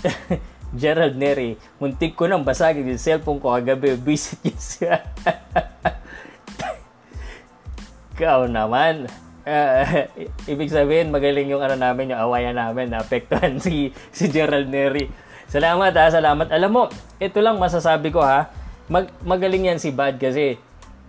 Gerald 0.80 1.16
Neri, 1.16 1.56
muntik 1.80 2.16
ko 2.16 2.28
nang 2.28 2.44
basagin 2.44 2.88
yung 2.88 3.00
cellphone 3.00 3.40
ko 3.40 3.52
kagabi. 3.52 3.96
Visit 3.96 4.40
yun 4.44 4.60
siya. 4.60 4.96
Ikaw 8.16 8.48
naman. 8.48 9.08
Uh, 9.46 10.10
ibig 10.52 10.72
sabihin, 10.72 11.12
magaling 11.12 11.48
yung 11.52 11.62
ano 11.62 11.76
namin, 11.78 12.12
yung 12.12 12.20
awayan 12.28 12.56
namin, 12.58 12.92
naapektuhan 12.92 13.60
si, 13.62 13.94
si 14.10 14.28
Gerald 14.28 14.68
Neri. 14.68 15.08
Salamat 15.46 15.94
ha, 15.94 16.10
salamat. 16.10 16.50
Alam 16.50 16.70
mo, 16.72 16.82
ito 17.22 17.38
lang 17.38 17.56
masasabi 17.62 18.10
ko 18.10 18.20
ha, 18.20 18.50
mag, 18.90 19.06
magaling 19.22 19.70
yan 19.70 19.78
si 19.78 19.94
Bad 19.94 20.18
kasi 20.18 20.58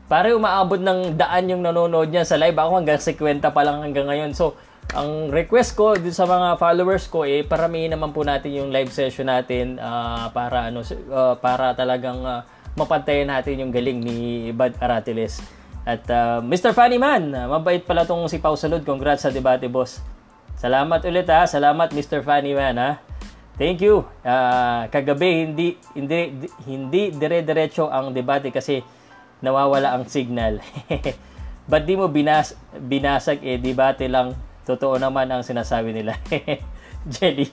Pare 0.07 0.31
umaabot 0.31 0.79
ng 0.79 1.19
daan 1.19 1.51
yung 1.51 1.59
nanonood 1.59 2.07
niya 2.07 2.23
sa 2.23 2.39
live. 2.39 2.55
Ako 2.55 2.79
hanggang 2.79 2.95
50 2.95 3.43
pa 3.43 3.61
lang 3.67 3.83
hanggang 3.83 4.07
ngayon. 4.07 4.31
So, 4.31 4.55
ang 4.95 5.27
request 5.35 5.75
ko 5.75 5.99
dito 5.99 6.15
sa 6.15 6.23
mga 6.23 6.55
followers 6.55 7.11
ko 7.11 7.27
eh 7.27 7.43
paramihin 7.43 7.91
naman 7.91 8.15
po 8.15 8.23
natin 8.23 8.55
yung 8.55 8.71
live 8.71 8.87
session 8.87 9.27
natin 9.27 9.75
uh, 9.83 10.31
para 10.31 10.71
ano 10.71 10.79
uh, 10.79 11.35
para 11.43 11.75
talagang 11.75 12.23
uh, 12.23 12.47
mapantayan 12.79 13.27
natin 13.27 13.67
yung 13.67 13.71
galing 13.75 13.99
ni 13.99 14.17
Bad 14.55 14.79
Aratiles. 14.79 15.43
At 15.83 16.07
uh, 16.07 16.39
Mr. 16.39 16.71
Funny 16.71 16.95
Man, 16.95 17.35
mabait 17.35 17.83
pala 17.83 18.07
tong 18.07 18.31
si 18.31 18.39
Pau 18.39 18.55
Salud. 18.55 18.83
Congrats 18.87 19.27
sa 19.27 19.31
debate, 19.31 19.67
boss. 19.67 19.99
Salamat 20.55 21.03
ulit 21.03 21.27
ha. 21.27 21.43
Salamat 21.43 21.91
Mr. 21.91 22.23
Funny 22.23 22.55
Man 22.55 22.79
ha. 22.79 23.03
Thank 23.59 23.83
you. 23.83 24.07
Uh, 24.23 24.87
kagabi 24.87 25.51
hindi 25.51 25.75
hindi 25.97 26.47
hindi 26.63 27.09
dire-diretso 27.11 27.89
ang 27.91 28.15
debate 28.15 28.53
kasi 28.55 28.79
nawawala 29.41 29.93
ang 29.93 30.09
signal. 30.09 30.59
Ba't 31.71 31.83
di 31.83 31.99
mo 31.99 32.07
binas 32.07 32.55
binasag 32.73 33.43
eh, 33.43 33.59
di 33.59 33.75
bate 33.75 34.07
lang 34.07 34.33
totoo 34.63 34.95
naman 34.99 35.27
ang 35.27 35.43
sinasabi 35.43 35.91
nila. 35.91 36.15
Jelly 37.13 37.47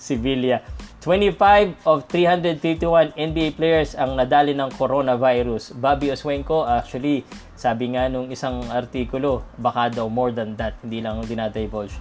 Sevilla. 0.00 0.64
25 1.00 1.88
of 1.88 2.04
351 2.12 3.16
NBA 3.16 3.56
players 3.56 3.96
ang 3.96 4.16
nadali 4.16 4.52
ng 4.52 4.68
coronavirus. 4.76 5.72
Bobby 5.76 6.12
Oswenko, 6.12 6.68
actually, 6.68 7.24
sabi 7.56 7.96
nga 7.96 8.08
nung 8.08 8.28
isang 8.28 8.64
artikulo, 8.68 9.40
baka 9.56 9.88
daw 9.88 10.08
more 10.12 10.32
than 10.32 10.56
that. 10.60 10.76
Hindi 10.84 11.00
lang 11.00 11.24
dinadivulge. 11.24 11.96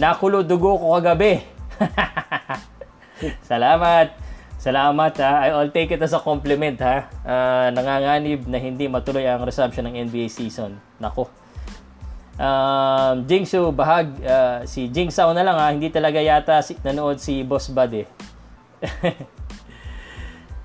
Nakulo 0.00 0.40
dugo 0.40 0.80
ko 0.80 0.96
kagabi. 0.96 1.44
Salamat. 3.50 4.29
Salamat 4.60 5.16
ha. 5.24 5.48
I'll 5.56 5.72
take 5.72 5.96
it 5.96 6.04
as 6.04 6.12
a 6.12 6.20
compliment 6.20 6.76
ha. 6.84 7.08
Uh, 7.24 7.72
nanganganib 7.72 8.44
na 8.44 8.60
hindi 8.60 8.92
matuloy 8.92 9.24
ang 9.24 9.40
resumption 9.40 9.88
ng 9.88 9.96
NBA 10.04 10.28
season. 10.28 10.76
Nako. 11.00 11.32
Um, 12.36 13.24
Jingsu 13.24 13.72
Bahag, 13.72 14.12
uh, 14.20 14.60
si 14.68 14.92
Jingsaw 14.92 15.32
na 15.32 15.48
lang 15.48 15.56
ha. 15.56 15.72
Hindi 15.72 15.88
talaga 15.88 16.20
yata 16.20 16.60
si, 16.60 16.76
nanood 16.84 17.24
si 17.24 17.40
Boss 17.40 17.72
Bud 17.72 18.04
eh. 18.04 18.06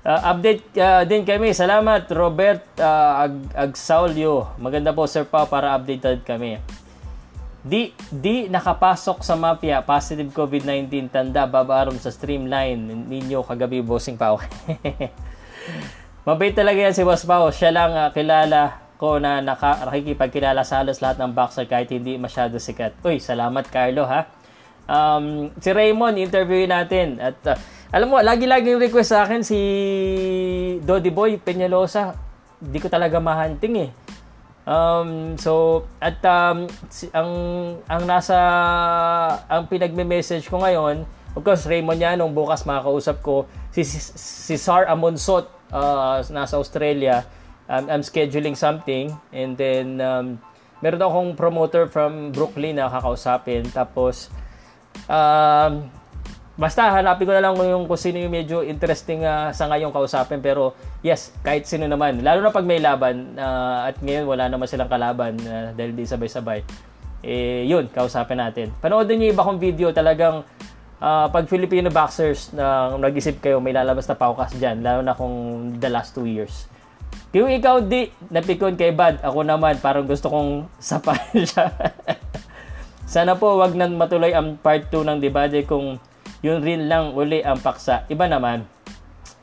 uh, 0.04 0.20
update 0.36 0.76
uh, 0.76 1.08
din 1.08 1.24
kami. 1.24 1.56
Salamat 1.56 2.04
Robert 2.12 2.68
uh, 2.76 3.24
Ag 3.24 3.34
Agsaulio. 3.56 4.52
Maganda 4.60 4.92
po 4.92 5.08
Sir 5.08 5.24
Pa 5.24 5.48
para 5.48 5.72
updated 5.72 6.20
kami. 6.20 6.60
Di, 7.66 7.90
di 8.14 8.46
nakapasok 8.46 9.26
sa 9.26 9.34
mafia, 9.34 9.82
positive 9.82 10.30
COVID-19, 10.30 11.10
tanda 11.10 11.50
babaron 11.50 11.98
sa 11.98 12.14
streamline 12.14 12.78
ninyo 13.10 13.42
kagabi, 13.42 13.82
bossing 13.82 14.14
pao. 14.14 14.38
Mabait 16.26 16.54
talaga 16.54 16.78
yan 16.78 16.94
si 16.94 17.02
Boss 17.02 17.26
Pao. 17.26 17.50
Siya 17.50 17.74
lang 17.74 17.90
uh, 17.90 18.14
kilala 18.14 18.86
ko 19.02 19.18
na 19.18 19.42
naka, 19.42 19.82
nakikipagkilala 19.82 20.62
sa 20.62 20.78
halos 20.78 21.02
lahat 21.02 21.18
ng 21.18 21.34
boxer 21.34 21.66
kahit 21.66 21.90
hindi 21.90 22.14
masyado 22.14 22.54
sikat. 22.62 23.02
Uy, 23.02 23.18
salamat 23.18 23.66
Carlo 23.66 24.06
ha. 24.06 24.30
Um, 24.86 25.50
si 25.58 25.74
Raymond, 25.74 26.22
interview 26.22 26.70
natin. 26.70 27.18
At 27.18 27.38
uh, 27.50 27.58
alam 27.90 28.14
mo, 28.14 28.22
lagi-lagi 28.22 28.78
request 28.78 29.10
sa 29.10 29.26
akin 29.26 29.42
si 29.42 29.58
Dodi 30.86 31.10
Boy 31.10 31.42
Peñalosa. 31.42 32.14
Hindi 32.62 32.78
ko 32.78 32.86
talaga 32.86 33.18
mahanting 33.18 33.90
eh 33.90 33.90
Um, 34.66 35.38
so 35.38 35.86
at 36.02 36.18
um, 36.26 36.66
ang 37.14 37.30
ang 37.86 38.02
nasa 38.02 38.34
ang 39.46 39.70
pinagme-message 39.70 40.50
ko 40.50 40.58
ngayon, 40.58 41.06
of 41.38 41.40
course 41.46 41.70
Raymond 41.70 42.02
yan 42.02 42.18
nung 42.18 42.34
bukas 42.34 42.66
makakausap 42.66 43.22
ko 43.22 43.46
si 43.70 43.86
si, 43.86 44.02
si 44.18 44.54
Sar 44.58 44.90
Amonsot 44.90 45.46
uh, 45.70 46.18
nasa 46.34 46.58
Australia. 46.58 47.22
Um, 47.70 47.86
I'm 47.86 48.02
scheduling 48.02 48.58
something 48.58 49.14
and 49.30 49.54
then 49.54 50.02
um, 50.02 50.42
meron 50.82 51.02
akong 51.02 51.30
promoter 51.38 51.86
from 51.86 52.34
Brooklyn 52.34 52.78
na 52.78 52.90
kakausapin 52.90 53.70
tapos 53.70 54.34
um, 55.06 55.86
Basta 56.56 56.88
hanapin 56.88 57.28
ko 57.28 57.36
na 57.36 57.44
lang 57.44 57.52
yung 57.52 57.84
kung 57.84 58.00
sino 58.00 58.16
yung 58.16 58.32
medyo 58.32 58.64
interesting 58.64 59.20
uh, 59.28 59.52
sa 59.52 59.68
ngayong 59.68 59.92
kausapin. 59.92 60.40
Pero 60.40 60.72
yes, 61.04 61.36
kahit 61.44 61.68
sino 61.68 61.84
naman. 61.84 62.24
Lalo 62.24 62.40
na 62.40 62.48
pag 62.48 62.64
may 62.64 62.80
laban 62.80 63.36
uh, 63.36 63.84
at 63.84 64.00
ngayon 64.00 64.24
wala 64.24 64.48
naman 64.48 64.64
silang 64.64 64.88
kalaban 64.88 65.36
uh, 65.44 65.76
dahil 65.76 65.92
di 65.92 66.08
sabay-sabay. 66.08 66.64
Eh, 67.20 67.68
yun, 67.68 67.92
kausapin 67.92 68.40
natin. 68.40 68.72
Panoodin 68.80 69.20
niyo 69.20 69.36
iba 69.36 69.44
kong 69.44 69.60
video 69.60 69.92
talagang 69.92 70.48
uh, 71.00 71.26
pag 71.28 71.44
Filipino 71.44 71.92
boxers 71.92 72.56
na 72.56 72.88
uh, 72.88 72.96
nag-isip 72.96 73.36
kayo 73.44 73.60
may 73.60 73.76
lalabas 73.76 74.08
na 74.08 74.16
paukas 74.16 74.56
dyan. 74.56 74.80
Lalo 74.80 75.04
na 75.04 75.12
kung 75.12 75.34
the 75.76 75.92
last 75.92 76.16
two 76.16 76.24
years. 76.24 76.64
Kung 77.36 77.52
ikaw 77.52 77.84
di 77.84 78.08
napikon 78.32 78.80
kay 78.80 78.96
Bad, 78.96 79.20
ako 79.20 79.44
naman 79.44 79.76
parang 79.84 80.08
gusto 80.08 80.32
kong 80.32 80.72
sapahan 80.80 81.36
siya. 81.44 81.68
Sana 83.04 83.36
po 83.36 83.60
wag 83.60 83.76
nang 83.76 83.94
matuloy 83.94 84.32
ang 84.32 84.56
part 84.56 84.88
2 84.88 85.04
ng 85.04 85.18
debate 85.20 85.62
kung 85.62 86.00
yun 86.46 86.62
rin 86.62 86.86
lang 86.86 87.10
uli 87.10 87.42
ang 87.42 87.58
paksa. 87.58 88.06
Iba 88.06 88.30
naman. 88.30 88.62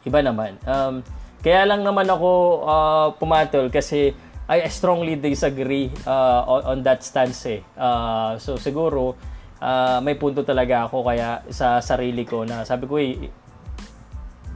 Iba 0.08 0.24
naman. 0.24 0.56
Um, 0.64 1.04
kaya 1.44 1.68
lang 1.68 1.84
naman 1.84 2.08
ako 2.08 2.30
uh, 2.64 3.08
pumatol 3.20 3.68
kasi 3.68 4.16
I 4.48 4.64
strongly 4.72 5.20
disagree 5.20 5.92
uh, 6.08 6.48
on, 6.48 6.62
on 6.64 6.78
that 6.88 7.04
stance 7.04 7.44
eh. 7.52 7.60
Uh, 7.76 8.40
so 8.40 8.56
siguro 8.56 9.20
uh, 9.60 10.00
may 10.00 10.16
punto 10.16 10.48
talaga 10.48 10.88
ako 10.88 11.04
kaya 11.04 11.44
sa 11.52 11.84
sarili 11.84 12.24
ko 12.24 12.48
na 12.48 12.64
sabi 12.64 12.88
ko 12.88 12.96
eh, 12.96 13.28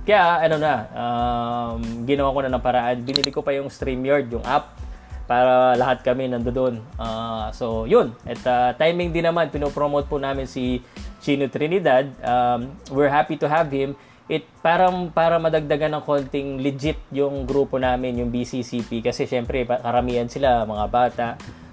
kaya 0.07 0.47
ano 0.47 0.55
na, 0.55 0.73
um, 0.95 2.07
ginawa 2.07 2.31
ko 2.31 2.39
na 2.47 2.55
ng 2.55 2.63
paraan. 2.63 3.03
Binili 3.03 3.27
ko 3.27 3.43
pa 3.43 3.51
yung 3.51 3.67
StreamYard, 3.67 4.31
yung 4.31 4.43
app 4.47 4.87
para 5.28 5.76
lahat 5.76 6.02
kami 6.02 6.32
nandoon. 6.32 6.80
Uh, 6.96 7.52
so, 7.52 7.84
yun. 7.84 8.16
At 8.24 8.40
uh, 8.48 8.72
timing 8.80 9.12
din 9.12 9.28
naman, 9.28 9.52
pinopromote 9.52 10.08
po 10.08 10.18
namin 10.18 10.48
si 10.48 10.80
Chino 11.20 11.52
Trinidad. 11.52 12.08
Um, 12.24 12.80
we're 12.90 13.12
happy 13.12 13.36
to 13.36 13.52
have 13.52 13.68
him. 13.68 14.00
It 14.28 14.44
parang 14.60 15.12
para 15.12 15.40
madagdagan 15.40 15.96
ng 16.00 16.04
konting 16.04 16.60
legit 16.60 17.00
yung 17.16 17.48
grupo 17.48 17.80
namin, 17.80 18.20
yung 18.20 18.28
BCCP 18.32 19.00
kasi 19.00 19.24
syempre 19.24 19.63
karamihan 19.63 20.28
sila 20.28 20.68
mga 20.68 20.86
bata. 20.92 21.28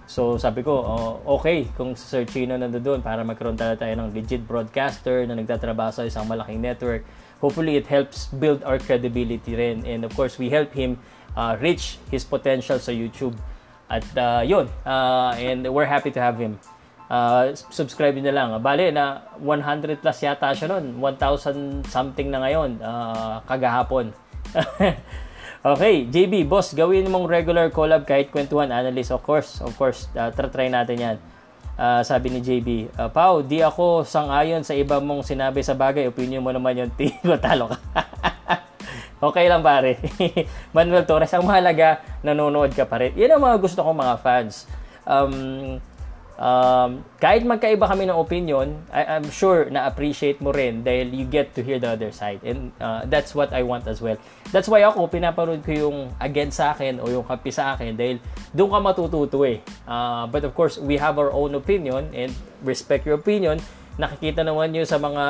So 0.07 0.39
sabi 0.39 0.63
ko, 0.63 0.87
oh, 0.87 1.41
okay 1.43 1.67
kung 1.75 1.99
si 1.99 2.07
Sir 2.07 2.23
Chino 2.23 2.55
nandoon 2.55 3.03
para 3.03 3.27
magkaroon 3.27 3.59
talaga 3.59 3.83
tayo 3.83 3.99
ng 3.99 4.15
legit 4.15 4.47
broadcaster 4.47 5.27
na 5.27 5.35
nagtatrabaho 5.35 5.91
sa 5.91 6.07
isang 6.07 6.31
malaking 6.31 6.63
network. 6.63 7.03
Hopefully 7.43 7.75
it 7.75 7.91
helps 7.91 8.31
build 8.31 8.63
our 8.63 8.79
credibility 8.79 9.59
rin 9.59 9.83
and 9.83 10.07
of 10.07 10.15
course 10.15 10.39
we 10.39 10.47
help 10.47 10.71
him 10.71 11.03
uh, 11.37 11.59
reach 11.61 11.99
his 12.11 12.25
potential 12.25 12.79
sa 12.79 12.91
YouTube. 12.91 13.35
At 13.85 14.07
uh, 14.17 14.43
yun, 14.43 14.67
uh, 14.83 15.37
and 15.37 15.69
we're 15.69 15.87
happy 15.87 16.11
to 16.11 16.21
have 16.21 16.41
him. 16.41 16.57
Uh, 17.05 17.53
subscribe 17.69 18.17
na 18.17 18.33
lang. 18.33 18.49
Bale, 18.65 18.89
na 18.91 19.29
100 19.39 20.01
plus 20.01 20.25
yata 20.25 20.51
siya 20.57 20.73
noon. 20.73 20.99
1,000 20.99 21.85
something 21.87 22.33
na 22.33 22.41
ngayon. 22.43 22.81
Uh, 22.81 23.45
kagahapon. 23.45 24.11
okay, 25.77 26.09
JB, 26.09 26.49
boss, 26.49 26.73
gawin 26.73 27.05
mong 27.13 27.29
regular 27.29 27.69
collab 27.69 28.09
kahit 28.09 28.33
kwentuhan, 28.33 28.73
analyst. 28.73 29.13
Of 29.13 29.21
course, 29.21 29.61
of 29.61 29.77
course. 29.77 30.09
Uh, 30.17 30.33
try 30.33 30.73
natin 30.73 30.97
yan. 30.97 31.17
Uh, 31.75 32.01
sabi 32.07 32.31
ni 32.31 32.39
JB, 32.39 32.95
uh, 32.95 33.11
Pau, 33.11 33.43
di 33.43 33.59
ako 33.59 34.07
sang-ayon 34.07 34.63
sa 34.63 34.79
iba 34.79 35.03
mong 35.03 35.27
sinabi 35.27 35.61
sa 35.61 35.75
bagay. 35.77 36.09
Opinion 36.09 36.41
mo 36.41 36.55
naman 36.55 36.79
yung 36.79 36.93
tino, 36.99 37.37
talo 37.37 37.69
ka. 37.69 37.79
okay 39.31 39.47
lang 39.49 39.65
pare. 39.65 39.97
Manuel 40.77 41.07
Torres, 41.09 41.33
ang 41.33 41.47
mahalaga, 41.47 42.03
nanonood 42.21 42.73
ka 42.77 42.85
pa 42.85 43.01
rin. 43.01 43.13
Yan 43.17 43.37
ang 43.39 43.43
mga 43.43 43.59
gusto 43.63 43.81
kong 43.81 43.99
mga 44.01 44.17
fans. 44.21 44.69
Um, 45.05 45.79
um, 46.39 47.03
kahit 47.23 47.43
magkaiba 47.47 47.87
kami 47.87 48.07
ng 48.09 48.19
opinion, 48.19 48.75
I, 48.91 49.19
I'm 49.19 49.29
sure 49.31 49.67
na 49.71 49.87
appreciate 49.87 50.43
mo 50.43 50.51
rin 50.51 50.83
dahil 50.83 51.15
you 51.15 51.27
get 51.27 51.55
to 51.55 51.61
hear 51.63 51.79
the 51.79 51.95
other 51.95 52.11
side. 52.11 52.43
And 52.43 52.75
uh, 52.81 53.07
that's 53.07 53.35
what 53.35 53.53
I 53.55 53.63
want 53.63 53.87
as 53.87 54.03
well. 54.03 54.19
That's 54.51 54.67
why 54.67 54.83
ako, 54.87 55.11
pinaparoon 55.11 55.63
ko 55.63 55.73
yung 55.73 55.99
against 56.19 56.59
sa 56.59 56.75
akin 56.75 56.99
o 57.03 57.11
yung 57.11 57.27
kapi 57.27 57.51
sa 57.51 57.75
akin 57.75 57.95
dahil 57.95 58.17
doon 58.55 58.71
ka 58.71 58.79
matututo 58.83 59.43
eh. 59.47 59.63
Uh, 59.87 60.27
but 60.31 60.43
of 60.43 60.55
course, 60.55 60.79
we 60.79 60.99
have 60.99 61.19
our 61.19 61.31
own 61.31 61.55
opinion 61.55 62.11
and 62.15 62.31
respect 62.63 63.07
your 63.07 63.19
opinion. 63.19 63.59
Nakikita 63.95 64.43
naman 64.43 64.75
nyo 64.75 64.83
sa 64.83 64.99
mga 64.99 65.25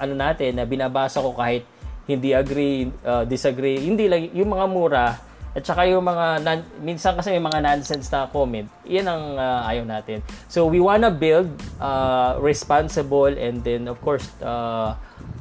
ano 0.00 0.14
natin 0.16 0.56
na 0.56 0.64
binabasa 0.64 1.20
ko 1.20 1.36
kahit 1.36 1.68
hindi 2.10 2.34
agree, 2.34 2.90
uh, 3.06 3.22
disagree, 3.22 3.78
hindi 3.78 4.10
lang, 4.10 4.34
yung 4.34 4.50
mga 4.50 4.66
mura, 4.66 5.06
at 5.50 5.62
saka 5.66 5.82
yung 5.86 6.06
mga, 6.06 6.46
non, 6.46 6.58
minsan 6.82 7.18
kasi 7.18 7.34
may 7.34 7.42
mga 7.42 7.58
nonsense 7.58 8.06
na 8.14 8.30
comment, 8.30 8.70
yan 8.86 9.06
ang 9.06 9.34
uh, 9.34 9.66
ayaw 9.66 9.82
natin. 9.82 10.22
So, 10.46 10.70
we 10.70 10.78
wanna 10.78 11.10
build 11.10 11.50
uh, 11.82 12.38
responsible 12.38 13.34
and 13.34 13.62
then, 13.66 13.90
of 13.90 13.98
course, 13.98 14.30
uh, 14.42 14.94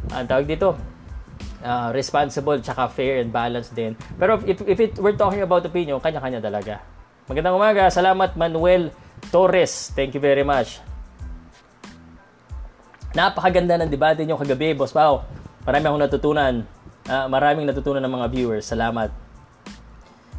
ang 0.10 0.26
tawag 0.26 0.50
dito, 0.50 0.74
uh, 1.62 1.94
responsible 1.94 2.58
tsaka 2.58 2.90
fair 2.90 3.22
and 3.22 3.30
balanced 3.30 3.78
din. 3.78 3.94
Pero 4.18 4.42
if, 4.50 4.66
if 4.66 4.78
it, 4.82 4.98
we're 4.98 5.18
talking 5.18 5.46
about 5.46 5.62
opinion, 5.62 6.02
kanya-kanya 6.02 6.42
talaga. 6.42 6.82
Magandang 7.30 7.62
umaga. 7.62 7.94
Salamat, 7.94 8.34
Manuel 8.34 8.90
Torres. 9.30 9.94
Thank 9.94 10.18
you 10.18 10.22
very 10.24 10.42
much. 10.42 10.82
Napakaganda 13.14 13.78
ng 13.78 13.90
debate 13.90 14.26
nyo 14.26 14.38
kagabi, 14.38 14.74
Boss 14.74 14.94
Pao. 14.94 15.39
Marami 15.70 15.86
akong 15.86 16.02
natutunan. 16.02 16.54
Uh, 17.06 17.30
maraming 17.30 17.70
natutunan 17.70 18.02
ng 18.02 18.10
mga 18.10 18.28
viewers. 18.34 18.66
Salamat. 18.66 19.14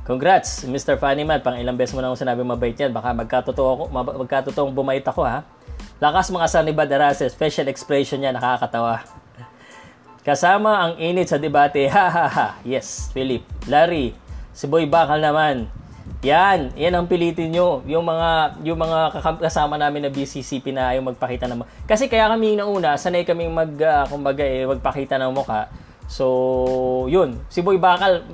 Congrats, 0.03 0.67
Mr. 0.67 0.99
Funnyman. 0.99 1.39
Pang 1.39 1.55
ilang 1.55 1.79
beses 1.79 1.95
mo 1.95 2.03
na 2.03 2.11
akong 2.11 2.27
sinabi 2.27 2.43
mabait 2.43 2.75
yan. 2.75 2.91
Baka 2.91 3.15
magkatotoo 3.15 3.69
ako, 3.71 3.83
magkatotoong 4.27 4.75
bumait 4.75 5.07
ako 5.07 5.23
ha. 5.23 5.47
Lakas 6.03 6.35
mga 6.35 6.51
sanibad 6.51 6.91
arase. 6.91 7.31
Special 7.31 7.71
expression 7.71 8.19
niya, 8.19 8.35
nakakatawa. 8.35 9.07
Kasama 10.27 10.83
ang 10.83 10.93
init 10.99 11.31
sa 11.31 11.39
debate. 11.39 11.87
Ha 11.95 12.07
ha 12.11 12.27
ha. 12.27 12.47
Yes, 12.67 13.15
Philip. 13.15 13.47
Larry, 13.71 14.11
si 14.51 14.67
Boy 14.67 14.91
Bakal 14.91 15.23
naman. 15.23 15.71
Yan, 16.21 16.75
yan 16.77 16.93
ang 16.93 17.09
pilitin 17.09 17.55
nyo. 17.55 17.81
Yung 17.89 18.05
mga 18.05 18.61
yung 18.67 18.77
mga 18.77 19.23
kasama 19.41 19.81
namin 19.81 20.05
na 20.05 20.11
BCCP 20.13 20.75
na 20.75 20.93
ayaw 20.93 21.07
magpakita 21.15 21.49
ng 21.49 21.65
Kasi 21.89 22.11
kaya 22.11 22.29
kami 22.29 22.61
na 22.61 22.69
una, 22.69 23.01
sanay 23.01 23.25
kaming 23.25 23.55
mag 23.55 23.73
uh, 23.81 24.05
kumbaga 24.05 24.45
eh, 24.45 24.69
magpakita 24.69 25.17
ng 25.17 25.33
mukha 25.33 25.71
So, 26.11 26.27
yun. 27.07 27.39
Si 27.47 27.63
Boy 27.63 27.79
Bakal, 27.79 28.27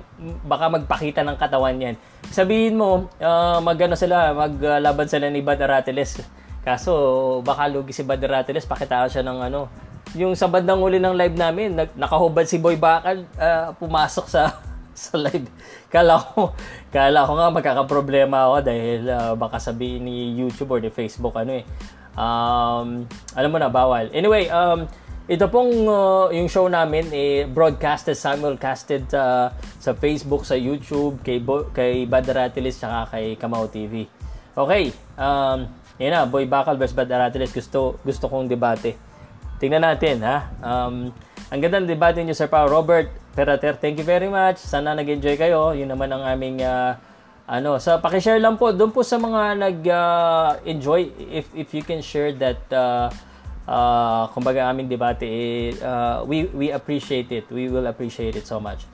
baka 0.48 0.72
magpakita 0.72 1.20
ng 1.20 1.36
katawan 1.36 1.76
yan. 1.76 2.00
Sabihin 2.32 2.80
mo, 2.80 3.12
uh, 3.20 3.60
magano 3.60 3.92
sila, 3.92 4.32
maglaban 4.32 5.04
sila 5.04 5.28
ni 5.28 5.44
Bad 5.44 5.60
Arateles. 5.60 6.24
Kaso, 6.64 7.44
baka 7.44 7.68
lugi 7.68 7.92
si 7.92 8.00
Bad 8.00 8.24
Arateles, 8.24 8.64
pakitaan 8.64 9.12
siya 9.12 9.20
ng 9.20 9.52
ano. 9.52 9.68
Yung 10.16 10.32
sa 10.32 10.48
bandang 10.48 10.80
uli 10.80 10.96
ng 10.96 11.12
live 11.12 11.36
namin, 11.36 11.76
nakahubad 12.00 12.48
si 12.48 12.56
Boy 12.56 12.80
Bakal, 12.80 13.28
uh, 13.36 13.76
pumasok 13.76 14.24
sa 14.24 14.56
sa 15.04 15.20
live. 15.20 15.46
Kala 15.92 16.16
ko, 16.16 16.56
kala 16.88 17.28
ko 17.28 17.32
nga 17.37 17.48
magkakaproblema 17.52 18.48
ako 18.48 18.56
dahil 18.64 19.00
uh, 19.06 19.32
baka 19.37 19.61
sabihin 19.61 20.09
ni 20.09 20.32
YouTube 20.32 20.72
or 20.72 20.80
ni 20.80 20.88
Facebook 20.88 21.37
ano 21.37 21.61
eh. 21.61 21.64
Um, 22.16 23.04
alam 23.37 23.50
mo 23.52 23.61
na, 23.61 23.68
bawal. 23.68 24.09
Anyway, 24.16 24.48
um, 24.48 24.88
ito 25.28 25.44
pong 25.52 25.85
uh, 25.85 26.32
yung 26.32 26.46
show 26.46 26.70
namin 26.70 27.11
eh 27.11 27.44
broadcasted 27.50 28.14
simulcasted 28.16 29.04
uh, 29.12 29.52
sa 29.82 29.92
Facebook, 29.92 30.46
sa 30.48 30.56
YouTube, 30.56 31.20
kay 31.20 31.42
Bo- 31.42 31.68
kay 31.74 32.06
Badaratilis 32.06 32.78
tsaka 32.78 33.18
kay 33.18 33.35
Kamau 33.35 33.66
TV. 33.66 34.06
Okay, 34.56 34.94
um 35.20 35.68
yan 35.98 36.12
na, 36.12 36.24
Boy 36.30 36.46
Bakal 36.46 36.78
versus 36.78 36.94
Badaratilis 36.94 37.52
gusto 37.52 37.98
gusto 38.06 38.30
kong 38.30 38.46
debate. 38.46 38.94
Tingnan 39.59 39.82
natin 39.82 40.22
ha. 40.22 40.46
Um 40.62 41.11
ang 41.50 41.59
ganda 41.59 41.82
ng 41.82 41.90
debate 41.90 42.22
niyo 42.22 42.38
Sir 42.38 42.46
Pao 42.46 42.70
Robert 42.70 43.25
Perater. 43.37 43.77
Thank 43.77 44.01
you 44.01 44.07
very 44.09 44.33
much. 44.33 44.57
Sana 44.57 44.96
nag-enjoy 44.96 45.37
kayo. 45.37 45.77
Yun 45.77 45.92
naman 45.92 46.09
ang 46.09 46.25
aming 46.25 46.64
uh, 46.64 46.96
ano, 47.44 47.77
sa 47.77 48.01
paki-share 48.01 48.40
lang 48.40 48.57
po 48.57 48.72
doon 48.72 48.90
po 48.90 49.05
sa 49.05 49.20
mga 49.20 49.61
nag-enjoy 49.61 51.03
uh, 51.05 51.37
if 51.37 51.46
if 51.53 51.68
you 51.77 51.85
can 51.85 52.01
share 52.01 52.33
that 52.33 52.64
uh, 52.72 53.12
uh, 53.68 54.27
kumbaga 54.33 54.64
aming 54.72 54.88
debate, 54.88 55.77
uh, 55.83 56.25
we, 56.25 56.49
we 56.57 56.72
appreciate 56.72 57.29
it. 57.29 57.44
We 57.53 57.68
will 57.68 57.87
appreciate 57.87 58.35
it 58.35 58.46
so 58.49 58.59
much. 58.59 58.87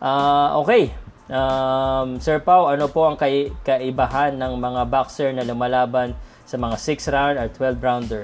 Uh, 0.00 0.58
okay. 0.64 0.94
Um, 1.30 2.18
Sir 2.18 2.42
Pau, 2.42 2.66
ano 2.66 2.90
po 2.90 3.06
ang 3.06 3.14
kay, 3.14 3.54
kaibahan 3.62 4.34
ng 4.34 4.58
mga 4.58 4.82
boxer 4.90 5.30
na 5.30 5.46
lumalaban 5.46 6.16
sa 6.42 6.58
mga 6.58 6.76
6 6.76 7.14
round 7.14 7.34
or 7.38 7.48
12 7.54 7.78
rounder? 7.78 8.22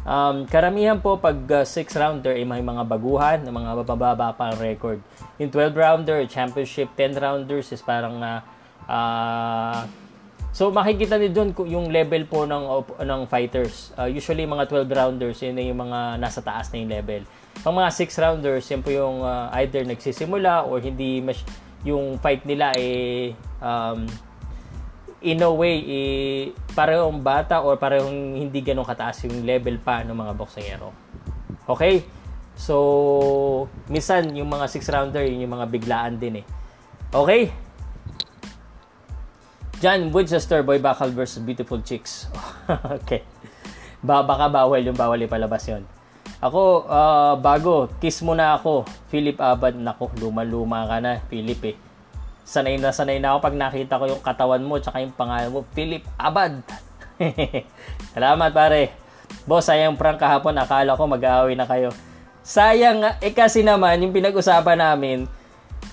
Um, 0.00 0.48
karamihan 0.48 0.96
po 0.96 1.20
pag 1.20 1.36
6 1.36 1.68
uh, 1.68 1.84
rounder 2.00 2.32
ay 2.32 2.48
may 2.48 2.64
mga 2.64 2.88
baguhan, 2.88 3.44
ng 3.44 3.52
mga 3.52 3.84
bababa 3.84 4.32
pa 4.32 4.56
record. 4.56 5.04
Yung 5.36 5.52
12 5.52 5.76
rounder, 5.76 6.24
championship 6.24 6.88
10 6.96 7.20
rounders 7.20 7.68
is 7.68 7.84
parang 7.84 8.16
uh, 8.20 9.84
So 10.50 10.74
makikita 10.74 11.14
niyo 11.14 11.30
doon 11.30 11.50
yung 11.70 11.86
level 11.94 12.26
po 12.26 12.42
ng 12.42 12.82
ng 13.06 13.20
fighters. 13.30 13.94
Uh, 13.94 14.10
usually 14.10 14.42
mga 14.42 14.66
12 14.66 14.90
rounders 14.90 15.38
yun 15.46 15.54
yung 15.62 15.78
mga 15.78 16.18
nasa 16.18 16.42
taas 16.42 16.74
na 16.74 16.82
yung 16.82 16.90
level. 16.90 17.22
Ang 17.62 17.74
mga 17.78 17.90
6 17.94 18.18
rounders 18.18 18.64
yun 18.66 18.82
po 18.82 18.90
yung 18.90 19.22
uh, 19.22 19.46
either 19.62 19.86
nagsisimula 19.86 20.66
or 20.66 20.82
hindi 20.82 21.22
mas 21.22 21.38
yung 21.86 22.18
fight 22.18 22.42
nila 22.44 22.74
eh 22.74 23.32
um, 23.62 24.04
in 25.20 25.40
a 25.44 25.50
way 25.52 25.76
eh, 25.84 26.42
parehong 26.72 27.20
bata 27.20 27.60
or 27.60 27.76
parehong 27.76 28.36
hindi 28.36 28.64
ganun 28.64 28.88
kataas 28.88 29.28
yung 29.28 29.44
level 29.44 29.76
pa 29.80 30.00
ng 30.04 30.16
mga 30.16 30.32
boksingero. 30.36 30.90
Okay? 31.68 32.04
So, 32.56 33.68
minsan 33.88 34.32
yung 34.36 34.48
mga 34.48 34.68
6 34.68 34.92
rounder 34.92 35.24
yun 35.24 35.44
yung 35.44 35.54
mga 35.56 35.68
biglaan 35.68 36.16
din 36.16 36.44
eh. 36.44 36.46
Okay? 37.12 37.52
John 39.80 40.12
Winchester, 40.12 40.60
Boy 40.60 40.76
Bakal 40.76 41.08
versus 41.16 41.40
Beautiful 41.40 41.80
Chicks. 41.80 42.28
okay. 43.00 43.24
Ba 44.04 44.20
baka 44.20 44.52
bawal 44.52 44.84
yung 44.84 44.96
bawal 44.96 45.20
ipalabas 45.24 45.64
yon. 45.68 45.88
Ako, 46.40 46.88
uh, 46.88 47.36
bago, 47.40 47.88
kiss 48.00 48.20
mo 48.24 48.32
na 48.32 48.56
ako. 48.56 48.84
Philip 49.12 49.36
Abad, 49.40 49.76
nako, 49.76 50.08
luma-luma 50.20 50.88
ka 50.88 50.96
na, 51.00 51.20
Philip 51.28 51.60
eh. 51.68 51.76
Sanay 52.50 52.82
na 52.82 52.90
sanay 52.90 53.22
na 53.22 53.38
ako 53.38 53.46
pag 53.46 53.54
nakita 53.54 53.94
ko 53.94 54.10
yung 54.10 54.22
katawan 54.26 54.66
mo 54.66 54.82
tsaka 54.82 54.98
yung 54.98 55.14
pangalan 55.14 55.54
mo, 55.54 55.62
Philip 55.70 56.02
Abad. 56.18 56.66
Salamat 58.18 58.50
pare. 58.50 58.90
Boss, 59.46 59.70
sayang 59.70 59.94
prank 59.94 60.18
kahapon, 60.18 60.58
akala 60.58 60.98
ko 60.98 61.06
mag-aaway 61.06 61.54
na 61.54 61.62
kayo. 61.62 61.94
Sayang, 62.42 63.06
eh 63.22 63.30
kasi 63.30 63.62
naman, 63.62 64.02
yung 64.02 64.10
pinag-usapan 64.10 64.82
namin, 64.82 65.30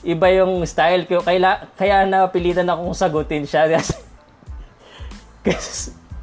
iba 0.01 0.27
yung 0.33 0.65
style 0.65 1.05
ko. 1.05 1.21
Kaya, 1.21 1.69
kaya 1.77 2.09
napilitan 2.09 2.65
akong 2.65 2.97
sagutin 2.97 3.45
siya. 3.45 3.69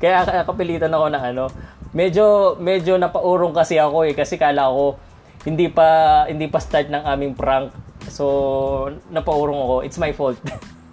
kaya 0.03 0.18
kapilitan 0.43 0.91
ako 0.91 1.07
na 1.14 1.22
ano. 1.22 1.47
Medyo, 1.95 2.59
medyo 2.59 2.99
napaurong 2.99 3.55
kasi 3.55 3.78
ako 3.78 4.11
eh. 4.11 4.18
Kasi 4.18 4.35
kala 4.35 4.66
ko, 4.66 4.99
hindi 5.47 5.70
pa, 5.70 6.26
hindi 6.26 6.51
pa 6.51 6.59
start 6.59 6.91
ng 6.91 7.07
aming 7.07 7.39
prank. 7.39 7.84
So, 8.09 8.90
napaurong 9.12 9.57
ako. 9.57 9.74
It's 9.84 10.00
my 10.00 10.12
fault. 10.12 10.40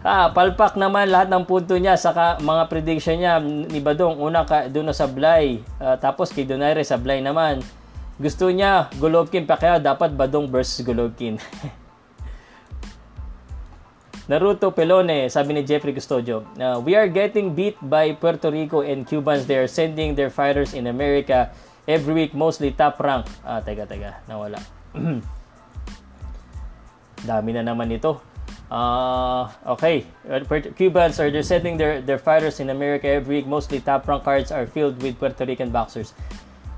Ah, 0.00 0.32
palpak 0.32 0.80
naman 0.80 1.12
lahat 1.12 1.28
ng 1.28 1.44
punto 1.44 1.76
niya 1.76 1.92
saka 1.92 2.40
mga 2.40 2.72
prediction 2.72 3.20
niya 3.20 3.36
ni 3.44 3.84
Badong 3.84 4.16
una 4.16 4.48
ka 4.48 4.64
doon 4.64 4.96
sa 4.96 5.04
Blay 5.04 5.60
uh, 5.76 5.92
tapos 6.00 6.32
kay 6.32 6.48
Donaire 6.48 6.80
sa 6.88 6.96
Blay 6.96 7.20
naman 7.20 7.60
gusto 8.16 8.48
niya 8.48 8.88
Golovkin 8.96 9.44
pa 9.44 9.60
kaya 9.60 9.76
dapat 9.76 10.16
Badong 10.16 10.48
versus 10.48 10.80
Golovkin. 10.80 11.36
Naruto 14.30 14.70
Pelone, 14.70 15.26
sabi 15.26 15.58
ni 15.58 15.66
Jeffrey 15.66 15.90
Custodio, 15.90 16.46
uh, 16.56 16.78
We 16.80 16.94
are 16.94 17.10
getting 17.10 17.50
beat 17.50 17.74
by 17.82 18.14
Puerto 18.14 18.46
Rico 18.46 18.80
and 18.80 19.02
Cubans. 19.02 19.44
They 19.44 19.58
are 19.58 19.66
sending 19.66 20.14
their 20.14 20.30
fighters 20.30 20.70
in 20.70 20.86
America 20.86 21.50
every 21.90 22.14
week, 22.14 22.32
mostly 22.32 22.70
top 22.70 23.02
rank. 23.02 23.26
Ah, 23.42 23.58
teka, 23.58 23.90
teka, 23.90 24.22
nawala. 24.30 24.62
Dami 27.24 27.52
na 27.56 27.62
naman 27.64 27.90
ito. 27.92 28.20
Uh, 28.70 29.50
okay. 29.66 30.06
Cubans 30.78 31.18
are 31.18 31.28
they're 31.28 31.42
sending 31.42 31.74
their, 31.74 32.00
their 32.00 32.22
fighters 32.22 32.62
in 32.62 32.70
America 32.70 33.10
every 33.10 33.42
week. 33.42 33.46
Mostly 33.46 33.82
top 33.82 34.06
rank 34.06 34.22
cards 34.22 34.54
are 34.54 34.66
filled 34.66 35.02
with 35.02 35.18
Puerto 35.18 35.44
Rican 35.44 35.74
boxers. 35.74 36.14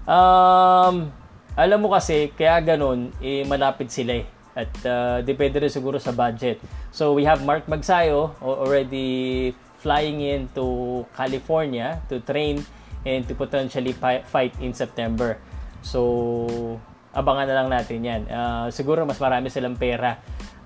Um, 0.09 1.13
alam 1.53 1.79
mo 1.85 1.93
kasi, 1.93 2.33
kaya 2.33 2.65
ganun, 2.65 3.13
eh, 3.21 3.45
malapit 3.45 3.93
sila 3.93 4.25
eh. 4.25 4.27
At 4.53 4.73
uh, 4.85 5.25
depende 5.25 5.61
rin 5.61 5.73
siguro 5.73 5.97
sa 5.97 6.13
budget. 6.13 6.61
So 6.93 7.17
we 7.17 7.25
have 7.25 7.41
Mark 7.45 7.65
Magsayo 7.69 8.37
already 8.45 9.53
flying 9.81 10.21
in 10.21 10.49
to 10.55 11.03
California 11.17 12.01
to 12.09 12.21
train 12.21 12.61
and 13.05 13.27
to 13.29 13.35
potentially 13.35 13.97
fight 13.97 14.55
in 14.61 14.77
September. 14.77 15.41
So 15.81 16.79
abangan 17.13 17.47
na 17.49 17.55
lang 17.63 17.69
natin 17.69 17.99
yan. 18.01 18.23
Uh, 18.29 18.67
siguro 18.73 19.05
mas 19.05 19.21
marami 19.21 19.53
silang 19.53 19.77
pera 19.77 20.17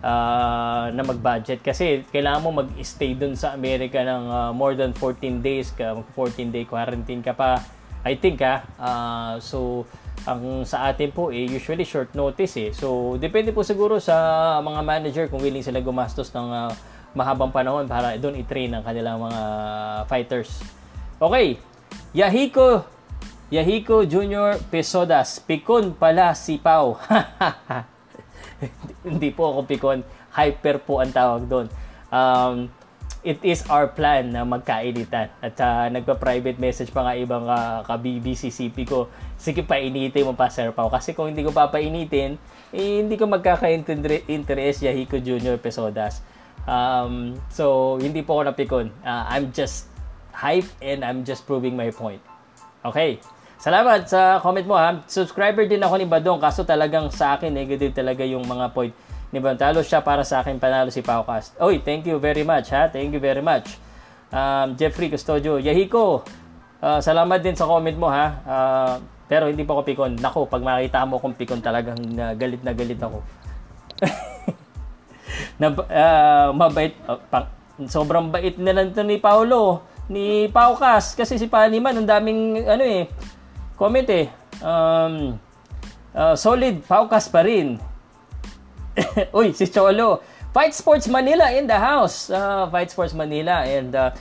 uh, 0.02 0.86
na 0.94 1.02
mag-budget 1.02 1.60
kasi 1.60 2.06
kailangan 2.10 2.40
mo 2.42 2.62
mag-stay 2.62 3.18
dun 3.18 3.34
sa 3.34 3.52
Amerika 3.54 4.02
ng 4.02 4.22
uh, 4.30 4.50
more 4.54 4.78
than 4.78 4.94
14 4.94 5.42
days 5.42 5.74
ka, 5.74 5.98
14 6.14 6.54
day 6.54 6.64
quarantine 6.64 7.20
ka 7.20 7.34
pa. 7.34 7.58
I 8.06 8.14
think 8.14 8.38
ah. 8.46 8.62
Uh, 8.78 9.34
so 9.42 9.82
ang 10.26 10.66
sa 10.66 10.90
atin 10.90 11.10
po 11.14 11.30
eh 11.30 11.46
usually 11.46 11.82
short 11.82 12.14
notice 12.14 12.54
eh. 12.58 12.70
So 12.70 13.18
depende 13.18 13.50
po 13.50 13.66
siguro 13.66 13.98
sa 13.98 14.58
mga 14.62 14.80
manager 14.86 15.24
kung 15.26 15.42
willing 15.42 15.66
sila 15.66 15.82
gumastos 15.82 16.30
ng 16.30 16.48
uh, 16.50 16.70
mahabang 17.16 17.50
panahon 17.50 17.90
para 17.90 18.14
doon 18.20 18.38
i-train 18.38 18.70
ang 18.70 18.86
kanilang 18.86 19.18
mga 19.18 19.40
fighters. 20.06 20.62
Okay. 21.18 21.58
Yahiko 22.12 22.95
Yahiko 23.46 24.02
Junior 24.02 24.58
Pesodas. 24.74 25.38
Pikon 25.38 25.94
pala 25.94 26.34
si 26.34 26.58
Pau. 26.58 26.98
Hindi 29.06 29.30
po 29.30 29.54
ako 29.54 29.60
pikon. 29.70 29.98
Hyper 30.34 30.82
po 30.82 30.98
ang 30.98 31.14
tawag 31.14 31.46
doon. 31.46 31.66
Um, 32.10 32.66
it 33.22 33.38
is 33.46 33.62
our 33.70 33.86
plan 33.94 34.34
na 34.34 34.42
magkainitan. 34.42 35.30
At 35.38 35.54
uh, 35.62 35.86
nagpa-private 35.94 36.58
message 36.58 36.90
pa 36.90 37.06
nga 37.06 37.14
ibang 37.14 37.46
uh, 37.46 37.86
ka-BBCCP 37.86 38.82
ko. 38.82 39.14
Sige, 39.38 39.62
painitin 39.62 40.26
mo 40.26 40.34
pa, 40.34 40.50
Sir 40.50 40.74
Pau. 40.74 40.90
Kasi 40.90 41.14
kung 41.14 41.30
hindi 41.30 41.46
ko 41.46 41.54
papainitin, 41.54 42.34
eh, 42.74 42.98
hindi 42.98 43.14
ko 43.14 43.30
magkaka-interest 43.30 44.82
Yahiko 44.82 45.22
Junior 45.22 45.54
Pesodas. 45.62 46.18
Um, 46.66 47.38
so, 47.46 47.94
hindi 48.02 48.26
po 48.26 48.42
ako 48.42 48.50
napikon. 48.50 48.86
Uh, 49.06 49.22
I'm 49.30 49.54
just 49.54 49.86
hype 50.34 50.66
and 50.82 51.06
I'm 51.06 51.22
just 51.22 51.46
proving 51.46 51.78
my 51.78 51.94
point. 51.94 52.18
Okay. 52.82 53.22
Salamat 53.56 54.04
sa 54.04 54.36
comment 54.44 54.66
mo 54.68 54.76
ha. 54.76 55.00
Subscriber 55.08 55.64
din 55.64 55.80
ako 55.80 55.94
ni 55.96 56.04
Badong 56.04 56.36
kaso 56.36 56.60
talagang 56.60 57.08
sa 57.08 57.40
akin 57.40 57.48
negative 57.48 57.96
talaga 57.96 58.20
yung 58.20 58.44
mga 58.44 58.68
point 58.76 58.92
ni 59.32 59.40
Badong. 59.40 59.60
Talo 59.60 59.80
siya 59.80 60.04
para 60.04 60.20
sa 60.28 60.44
akin 60.44 60.60
panalo 60.60 60.92
si 60.92 61.00
Paucast. 61.00 61.56
Oy, 61.56 61.80
thank 61.80 62.04
you 62.04 62.20
very 62.20 62.44
much 62.44 62.68
ha. 62.68 62.92
Thank 62.92 63.16
you 63.16 63.22
very 63.22 63.40
much. 63.40 63.80
Um, 64.28 64.76
Jeffrey 64.76 65.08
Custodio. 65.08 65.56
Yahiko, 65.56 66.20
uh, 66.84 67.00
salamat 67.00 67.40
din 67.40 67.56
sa 67.56 67.64
comment 67.64 67.96
mo 67.96 68.12
ha. 68.12 68.26
Uh, 68.44 68.94
pero 69.26 69.48
hindi 69.48 69.64
pa 69.64 69.72
ako 69.72 69.82
pikon. 69.88 70.12
Nako, 70.20 70.46
pag 70.46 70.62
makita 70.62 71.08
mo 71.08 71.16
kung 71.16 71.32
pikon 71.32 71.64
talagang 71.64 71.98
uh, 72.20 72.36
galit 72.36 72.60
na 72.60 72.76
galit 72.76 73.00
ako. 73.00 73.24
na 75.60 75.72
uh, 75.72 76.48
mabait 76.52 76.92
uh, 77.08 77.16
pang, 77.32 77.48
sobrang 77.88 78.28
bait 78.28 78.56
na 78.60 78.76
lang 78.76 78.92
ni 78.92 79.16
Paulo 79.16 79.80
ni 80.06 80.46
Paucas 80.54 81.18
kasi 81.18 81.34
si 81.34 81.50
Paniman 81.50 81.96
ang 81.96 82.06
daming 82.06 82.62
ano 82.62 82.84
eh 82.84 83.10
Comment 83.76 84.08
eh. 84.08 84.32
Um, 84.64 85.36
uh, 86.16 86.34
solid 86.34 86.80
Paukas 86.88 87.28
pa 87.28 87.44
rin. 87.44 87.76
Uy, 89.36 89.52
si 89.52 89.68
Cholo. 89.68 90.24
Fight 90.56 90.72
Sports 90.72 91.04
Manila 91.12 91.52
in 91.52 91.68
the 91.68 91.76
house. 91.76 92.32
Uh, 92.32 92.64
Fight 92.72 92.88
Sports 92.88 93.12
Manila. 93.12 93.68
And 93.68 93.92
uh, 93.92 94.16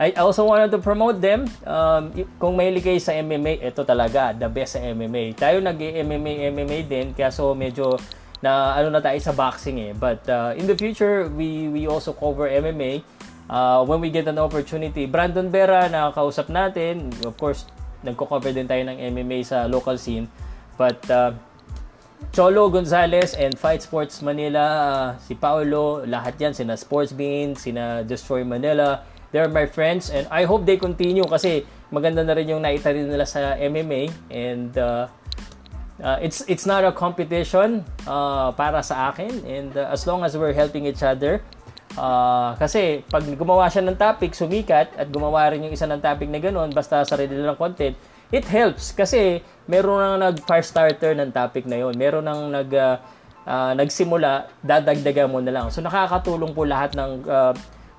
I 0.00 0.12
also 0.16 0.44
wanted 0.44 0.72
to 0.72 0.80
promote 0.80 1.20
them. 1.20 1.48
Um, 1.64 2.12
kung 2.36 2.56
mahilig 2.56 2.84
kayo 2.84 3.00
sa 3.00 3.16
MMA, 3.16 3.64
ito 3.64 3.80
talaga, 3.84 4.36
the 4.36 4.48
best 4.48 4.76
sa 4.76 4.80
MMA. 4.80 5.36
Tayo 5.36 5.60
nag-MMA, 5.64 6.52
MMA 6.52 6.78
din, 6.84 7.06
kaya 7.16 7.32
so 7.32 7.56
medyo 7.56 7.96
na 8.44 8.76
ano 8.76 8.92
na 8.92 9.00
tayo 9.00 9.16
sa 9.24 9.32
boxing 9.32 9.80
eh. 9.80 9.92
But 9.96 10.24
uh, 10.28 10.52
in 10.52 10.68
the 10.68 10.76
future, 10.76 11.32
we 11.32 11.72
we 11.72 11.88
also 11.88 12.12
cover 12.12 12.44
MMA. 12.44 13.00
Uh, 13.48 13.88
when 13.88 14.04
we 14.04 14.12
get 14.12 14.28
an 14.28 14.36
opportunity, 14.36 15.08
Brandon 15.08 15.48
Vera, 15.48 15.88
nakakausap 15.88 16.52
natin. 16.52 17.12
Of 17.24 17.40
course, 17.40 17.64
nagko-cover 18.04 18.52
din 18.52 18.68
tayo 18.68 18.82
ng 18.84 18.96
MMA 18.98 19.44
sa 19.46 19.64
local 19.70 19.96
scene. 19.96 20.28
But 20.76 21.00
uh, 21.08 21.32
Cholo 22.32 22.68
Gonzalez 22.68 23.32
and 23.36 23.56
Fight 23.56 23.80
Sports 23.80 24.20
Manila, 24.20 24.64
uh, 24.64 25.06
si 25.20 25.36
Paolo, 25.36 26.04
lahat 26.04 26.36
yan, 26.36 26.52
sina 26.52 26.76
Sports 26.76 27.12
Bean, 27.16 27.56
sina 27.56 28.04
Destroy 28.04 28.44
Manila, 28.44 29.04
they're 29.32 29.48
my 29.48 29.66
friends 29.66 30.10
and 30.10 30.26
I 30.30 30.44
hope 30.44 30.64
they 30.64 30.76
continue 30.76 31.24
kasi 31.28 31.66
maganda 31.92 32.24
na 32.24 32.32
rin 32.34 32.48
yung 32.48 32.62
naitarin 32.62 33.10
nila 33.10 33.26
sa 33.26 33.54
MMA 33.58 34.08
and 34.32 34.72
uh, 34.78 35.06
uh, 36.02 36.18
it's 36.22 36.42
it's 36.48 36.64
not 36.64 36.84
a 36.84 36.92
competition 36.92 37.84
uh, 38.06 38.50
para 38.56 38.82
sa 38.82 39.12
akin 39.12 39.32
and 39.44 39.76
uh, 39.76 39.92
as 39.92 40.06
long 40.06 40.24
as 40.24 40.36
we're 40.36 40.54
helping 40.56 40.86
each 40.86 41.02
other 41.02 41.42
Uh, 41.96 42.52
kasi 42.60 43.00
pag 43.08 43.24
gumawa 43.24 43.72
siya 43.72 43.80
ng 43.80 43.96
topic, 43.96 44.36
sumikat, 44.36 44.92
at 45.00 45.08
gumawa 45.08 45.48
rin 45.48 45.64
yung 45.64 45.72
isa 45.72 45.88
ng 45.88 45.98
topic 46.04 46.28
na 46.28 46.36
ganoon, 46.36 46.70
basta 46.76 47.00
sarili 47.08 47.40
lang 47.40 47.56
content, 47.56 47.96
it 48.28 48.44
helps. 48.44 48.92
Kasi 48.92 49.40
meron 49.64 49.98
nang 49.98 50.20
nag-fire 50.30 50.64
starter 50.64 51.16
ng 51.16 51.32
topic 51.32 51.64
na 51.64 51.80
yon 51.80 51.96
Meron 51.96 52.28
nang 52.28 52.52
nag, 52.52 52.68
uh, 52.68 53.00
uh, 53.48 53.72
nagsimula, 53.72 54.52
dadagdagan 54.60 55.32
mo 55.32 55.40
na 55.40 55.56
lang. 55.56 55.66
So 55.72 55.80
nakakatulong 55.80 56.52
po 56.52 56.68
lahat 56.68 56.92
ng 56.92 57.24
uh, 57.24 57.54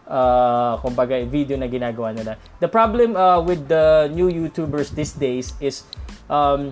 uh, 0.07 0.73
kumbaga 0.79 1.17
video 1.25 1.57
na 1.57 1.65
ginagawa 1.65 2.13
nila. 2.13 2.39
The 2.61 2.69
problem 2.69 3.17
uh, 3.17 3.41
with 3.41 3.65
the 3.65 4.13
new 4.13 4.31
YouTubers 4.31 4.93
these 4.95 5.17
days 5.17 5.57
is 5.57 5.83
um, 6.31 6.71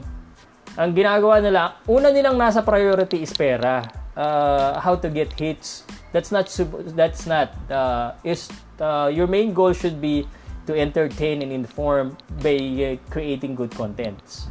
ang 0.75 0.91
ginagawa 0.91 1.39
nila, 1.39 1.79
una 1.87 2.11
nilang 2.11 2.35
nasa 2.35 2.59
priority 2.63 3.23
is 3.23 3.31
pera. 3.31 3.83
Uh, 4.15 4.79
how 4.79 4.95
to 4.95 5.11
get 5.11 5.31
hits, 5.35 5.83
that's 6.15 6.31
not 6.31 6.47
that's 6.95 7.27
not 7.27 7.51
uh, 7.67 8.15
is 8.23 8.47
uh, 8.79 9.11
your 9.11 9.27
main 9.27 9.51
goal 9.51 9.75
should 9.75 9.99
be 9.99 10.23
to 10.63 10.71
entertain 10.71 11.43
and 11.43 11.51
inform 11.51 12.15
by 12.39 12.55
uh, 12.55 12.95
creating 13.11 13.53
good 13.59 13.75
contents. 13.75 14.47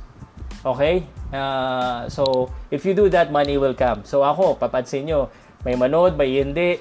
Okay? 0.61 1.09
Uh, 1.33 2.09
so, 2.09 2.53
if 2.71 2.85
you 2.85 2.95
do 2.95 3.09
that, 3.09 3.33
money 3.33 3.59
will 3.59 3.75
come. 3.75 4.05
So, 4.05 4.23
ako, 4.23 4.55
papansin 4.55 5.09
nyo, 5.11 5.29
may 5.65 5.75
manood, 5.75 6.17
may 6.17 6.39
hindi, 6.39 6.79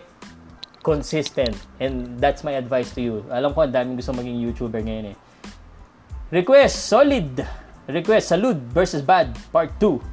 consistent. 0.85 1.57
And 1.79 2.19
that's 2.19 2.43
my 2.43 2.53
advice 2.53 2.93
to 2.93 3.01
you. 3.01 3.15
Alam 3.33 3.57
ko, 3.57 3.65
ang 3.65 3.73
daming 3.73 3.97
gusto 3.97 4.13
maging 4.13 4.37
YouTuber 4.37 4.85
ngayon 4.85 5.05
eh. 5.11 5.17
Request, 6.29 6.75
solid. 6.85 7.41
Request, 7.89 8.37
salud 8.37 8.61
versus 8.69 9.01
bad, 9.01 9.33
part 9.49 9.73
2. 9.81 10.12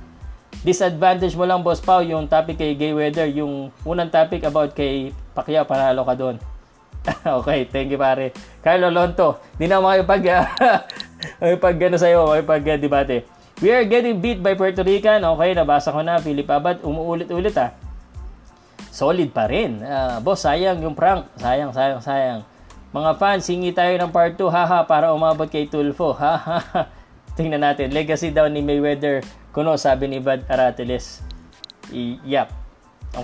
Disadvantage 0.60 1.32
mo 1.40 1.48
lang, 1.48 1.64
Boss 1.64 1.80
Pau, 1.80 2.04
yung 2.04 2.28
topic 2.28 2.60
kay 2.60 2.76
Gay 2.76 2.92
Weather, 2.92 3.24
yung 3.32 3.72
unang 3.80 4.12
topic 4.12 4.44
about 4.44 4.76
kay 4.76 5.08
Pacquiao, 5.32 5.64
panalo 5.64 6.04
ka 6.04 6.12
doon. 6.12 6.36
okay, 7.40 7.64
thank 7.64 7.88
you 7.88 7.96
pare. 7.96 8.28
Carlo 8.60 8.92
Lonto, 8.92 9.40
di 9.56 9.64
na 9.64 9.80
makipag, 9.80 10.20
uh, 11.40 11.56
pag 11.56 11.76
ano 11.80 11.96
sa'yo, 11.96 12.28
makipag 12.28 12.76
uh, 12.76 12.76
debate. 12.76 13.18
We 13.60 13.72
are 13.72 13.88
getting 13.88 14.20
beat 14.20 14.40
by 14.40 14.56
Puerto 14.56 14.80
Rican. 14.84 15.20
Okay, 15.20 15.52
nabasa 15.52 15.92
ko 15.92 16.00
na. 16.00 16.16
Philip 16.20 16.48
Abad, 16.48 16.80
umuulit-ulit 16.80 17.52
ah. 17.60 17.76
Solid 18.88 19.32
pa 19.32 19.48
rin. 19.48 19.80
Uh, 19.80 20.20
boss, 20.20 20.44
sayang 20.44 20.80
yung 20.80 20.96
prank. 20.96 21.28
Sayang, 21.40 21.72
sayang, 21.72 22.00
sayang. 22.00 22.40
Mga 22.92 23.10
fans, 23.16 23.44
singi 23.44 23.72
tayo 23.72 23.92
ng 24.00 24.12
part 24.12 24.36
2, 24.36 24.48
haha, 24.48 24.84
para 24.84 25.12
umabot 25.12 25.48
kay 25.48 25.68
Tulfo. 25.68 26.16
Haha. 26.20 26.88
Tingnan 27.36 27.62
natin. 27.64 27.92
Legacy 27.92 28.32
daw 28.32 28.48
ni 28.48 28.60
Mayweather 28.60 29.24
Kuno, 29.50 29.74
sabi 29.74 30.06
ni 30.06 30.22
Bad 30.22 30.46
Arateles. 30.46 31.22
Yap. 32.26 32.54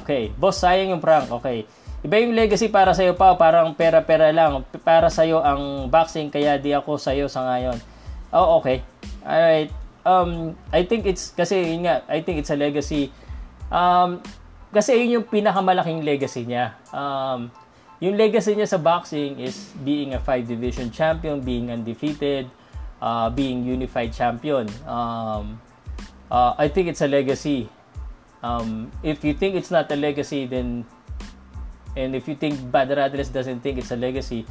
Okay. 0.02 0.34
Boss, 0.34 0.58
sayang 0.58 0.90
yung 0.90 1.02
prank. 1.02 1.30
Okay. 1.30 1.62
Iba 2.02 2.22
yung 2.22 2.34
legacy 2.34 2.66
para 2.70 2.90
sa'yo 2.94 3.14
pa. 3.14 3.38
Parang 3.38 3.74
pera-pera 3.74 4.34
lang. 4.34 4.66
Para 4.82 5.06
sa'yo 5.06 5.42
ang 5.42 5.86
boxing, 5.86 6.30
kaya 6.30 6.58
di 6.58 6.74
ako 6.74 6.98
sa'yo 6.98 7.30
sa 7.30 7.46
ngayon. 7.46 7.78
Oh, 8.34 8.58
okay. 8.58 8.82
Alright. 9.22 9.70
Um, 10.06 10.54
I 10.70 10.86
think 10.86 11.06
it's, 11.06 11.34
kasi 11.34 11.74
yun 11.74 11.86
nga, 11.86 12.02
I 12.06 12.22
think 12.22 12.38
it's 12.38 12.50
a 12.50 12.58
legacy. 12.58 13.10
Um, 13.70 14.22
kasi 14.70 14.98
yun 15.02 15.22
yung 15.22 15.26
pinakamalaking 15.26 16.02
legacy 16.06 16.46
niya. 16.46 16.74
Um, 16.94 17.50
yung 17.98 18.14
legacy 18.14 18.54
niya 18.54 18.70
sa 18.70 18.78
boxing 18.78 19.38
is 19.40 19.74
being 19.82 20.14
a 20.14 20.20
five 20.20 20.46
division 20.46 20.90
champion, 20.90 21.42
being 21.42 21.70
undefeated, 21.70 22.46
uh, 23.02 23.30
being 23.30 23.66
unified 23.66 24.12
champion. 24.14 24.68
Um, 24.86 25.58
uh, 26.30 26.54
I 26.58 26.68
think 26.68 26.88
it's 26.88 27.02
a 27.02 27.08
legacy. 27.08 27.68
Um, 28.42 28.92
if 29.02 29.24
you 29.24 29.34
think 29.34 29.54
it's 29.56 29.70
not 29.70 29.90
a 29.90 29.96
legacy, 29.96 30.46
then 30.46 30.84
and 31.96 32.14
if 32.14 32.28
you 32.28 32.36
think 32.36 32.60
Bad 32.70 32.90
Radles 32.90 33.28
doesn't 33.28 33.60
think 33.60 33.78
it's 33.78 33.90
a 33.90 33.96
legacy, 33.96 34.46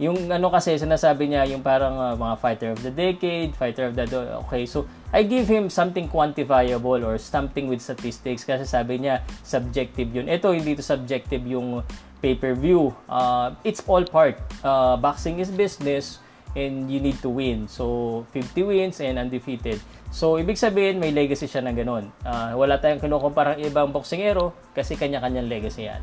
yung 0.00 0.32
ano 0.32 0.48
kasi 0.48 0.80
sinasabi 0.80 1.28
niya 1.28 1.44
yung 1.52 1.60
parang 1.60 1.92
uh, 2.00 2.16
mga 2.16 2.34
fighter 2.40 2.68
of 2.72 2.80
the 2.80 2.88
decade, 2.88 3.52
fighter 3.52 3.92
of 3.92 3.94
the 3.96 4.08
okay. 4.48 4.64
So 4.64 4.88
I 5.12 5.28
give 5.28 5.44
him 5.44 5.68
something 5.68 6.08
quantifiable 6.08 7.04
or 7.04 7.20
something 7.20 7.68
with 7.68 7.84
statistics 7.84 8.48
kasi 8.48 8.64
sabi 8.64 9.04
niya 9.04 9.20
subjective 9.44 10.08
yun. 10.08 10.32
Ito 10.32 10.56
hindi 10.56 10.72
to 10.72 10.80
subjective 10.80 11.44
yung 11.44 11.84
pay-per-view. 12.24 12.96
Uh, 13.12 13.52
it's 13.60 13.84
all 13.84 14.00
part. 14.00 14.40
Uh, 14.64 14.96
boxing 14.96 15.36
is 15.36 15.52
business 15.52 16.20
and 16.56 16.88
you 16.88 16.96
need 16.96 17.20
to 17.20 17.28
win. 17.28 17.68
So 17.68 18.24
50 18.32 18.72
wins 18.72 19.04
and 19.04 19.20
undefeated. 19.20 19.84
So 20.10 20.36
ibig 20.42 20.58
sabihin 20.58 20.98
may 20.98 21.14
legacy 21.14 21.46
siya 21.46 21.62
na 21.62 21.70
ganun. 21.70 22.10
Uh, 22.26 22.58
wala 22.58 22.82
tayong 22.82 22.98
kinukumparang 22.98 23.62
ibang 23.62 23.94
boksingero 23.94 24.52
kasi 24.74 24.98
kanya-kanyang 24.98 25.46
legacy 25.46 25.86
yan. 25.86 26.02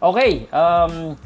Okay, 0.00 0.48
um, 0.52 1.16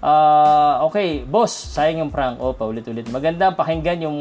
Uh, 0.00 0.88
okay, 0.88 1.28
boss, 1.28 1.52
sayang 1.52 2.08
yung 2.08 2.12
prank. 2.12 2.40
Oh, 2.40 2.56
paulit-ulit. 2.56 3.04
Maganda 3.12 3.52
pakinggan 3.52 4.00
yung 4.08 4.18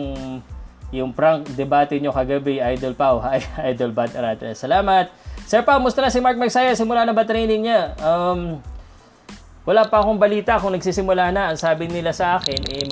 yung 0.91 1.15
prank 1.15 1.47
debate 1.55 1.95
nyo 2.03 2.11
kagabi, 2.11 2.59
Idol 2.59 2.93
Pau. 2.99 3.21
Hi, 3.25 3.39
Idol 3.71 3.95
Bad 3.95 4.11
Arate. 4.11 4.51
Salamat. 4.59 5.07
Sir 5.47 5.63
Pau, 5.63 5.79
musta 5.79 6.03
na 6.03 6.11
si 6.11 6.19
Mark 6.19 6.35
Magsaya? 6.35 6.75
Simula 6.75 7.07
na 7.07 7.15
ba 7.15 7.23
training 7.23 7.63
niya? 7.63 7.95
Um, 8.03 8.59
wala 9.63 9.87
pa 9.87 10.03
akong 10.03 10.19
balita 10.19 10.59
kung 10.59 10.75
nagsisimula 10.75 11.31
na. 11.31 11.55
Ang 11.55 11.59
sabi 11.61 11.87
nila 11.87 12.11
sa 12.11 12.41
akin, 12.41 12.59
eh, 12.75 12.83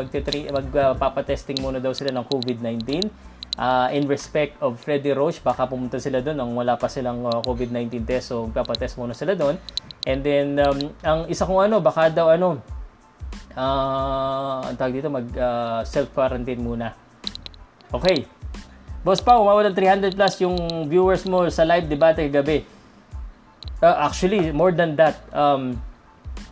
magpapatesting 0.48 1.60
uh, 1.60 1.64
muna 1.68 1.84
daw 1.84 1.92
sila 1.92 2.16
ng 2.16 2.24
COVID-19. 2.24 3.04
Uh, 3.58 3.90
in 3.90 4.06
respect 4.06 4.54
of 4.62 4.78
Freddy 4.78 5.10
Roach, 5.18 5.42
baka 5.42 5.66
pumunta 5.66 5.98
sila 5.98 6.22
doon 6.22 6.38
nang 6.38 6.54
wala 6.54 6.78
pa 6.78 6.86
silang 6.86 7.26
uh, 7.26 7.42
COVID-19 7.42 8.06
test. 8.06 8.30
So, 8.30 8.46
magpapatest 8.46 9.02
muna 9.02 9.18
sila 9.18 9.34
doon. 9.34 9.58
And 10.06 10.22
then, 10.22 10.62
um, 10.62 10.94
ang 11.02 11.20
isa 11.26 11.42
kong 11.42 11.66
ano, 11.66 11.82
baka 11.82 12.14
daw 12.14 12.30
ano, 12.30 12.62
uh, 13.58 14.62
ang 14.62 14.78
tawag 14.78 15.02
dito, 15.02 15.10
mag 15.10 15.26
uh, 15.34 15.82
self-quarantine 15.82 16.62
muna. 16.62 16.94
Okay. 17.90 18.30
Boss 19.02 19.26
pa, 19.26 19.42
umabot 19.42 19.66
ng 19.66 19.74
300 19.74 20.14
plus 20.14 20.36
yung 20.46 20.86
viewers 20.86 21.26
mo 21.26 21.50
sa 21.50 21.66
live 21.66 21.90
debate 21.90 22.30
kagabi. 22.30 22.62
Uh, 23.82 24.06
actually, 24.06 24.54
more 24.54 24.70
than 24.70 24.94
that. 24.94 25.18
Um, 25.34 25.82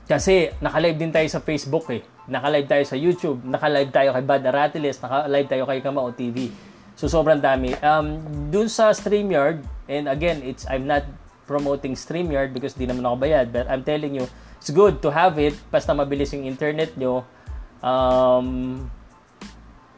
kasi 0.10 0.54
naka-live 0.58 0.98
din 0.98 1.14
tayo 1.14 1.26
sa 1.30 1.38
Facebook 1.42 1.86
eh. 1.94 2.02
Naka-live 2.26 2.66
tayo 2.66 2.84
sa 2.86 2.98
YouTube. 2.98 3.46
Naka-live 3.46 3.94
tayo 3.94 4.10
kay 4.14 4.26
Bad 4.26 4.44
Aratiles. 4.50 4.98
Naka-live 5.02 5.48
tayo 5.50 5.64
kay 5.70 5.80
Kamao 5.86 6.10
TV. 6.14 6.50
So, 6.96 7.12
sobrang 7.12 7.44
dami. 7.44 7.76
Um, 7.84 8.24
dun 8.50 8.72
sa 8.72 8.96
StreamYard, 8.96 9.64
and 9.92 10.08
again, 10.08 10.40
it's 10.42 10.64
I'm 10.72 10.88
not 10.88 11.04
promoting 11.46 11.94
StreamYard 11.94 12.52
because 12.52 12.74
di 12.74 12.90
naman 12.90 13.06
ako 13.06 13.16
bayad, 13.22 13.54
but 13.54 13.70
I'm 13.70 13.86
telling 13.86 14.18
you, 14.18 14.26
it's 14.58 14.74
good 14.74 15.00
to 15.06 15.14
have 15.14 15.38
it 15.38 15.54
basta 15.70 15.94
mabilis 15.94 16.34
yung 16.34 16.44
internet 16.44 16.98
nyo. 16.98 17.22
Um, 17.86 18.90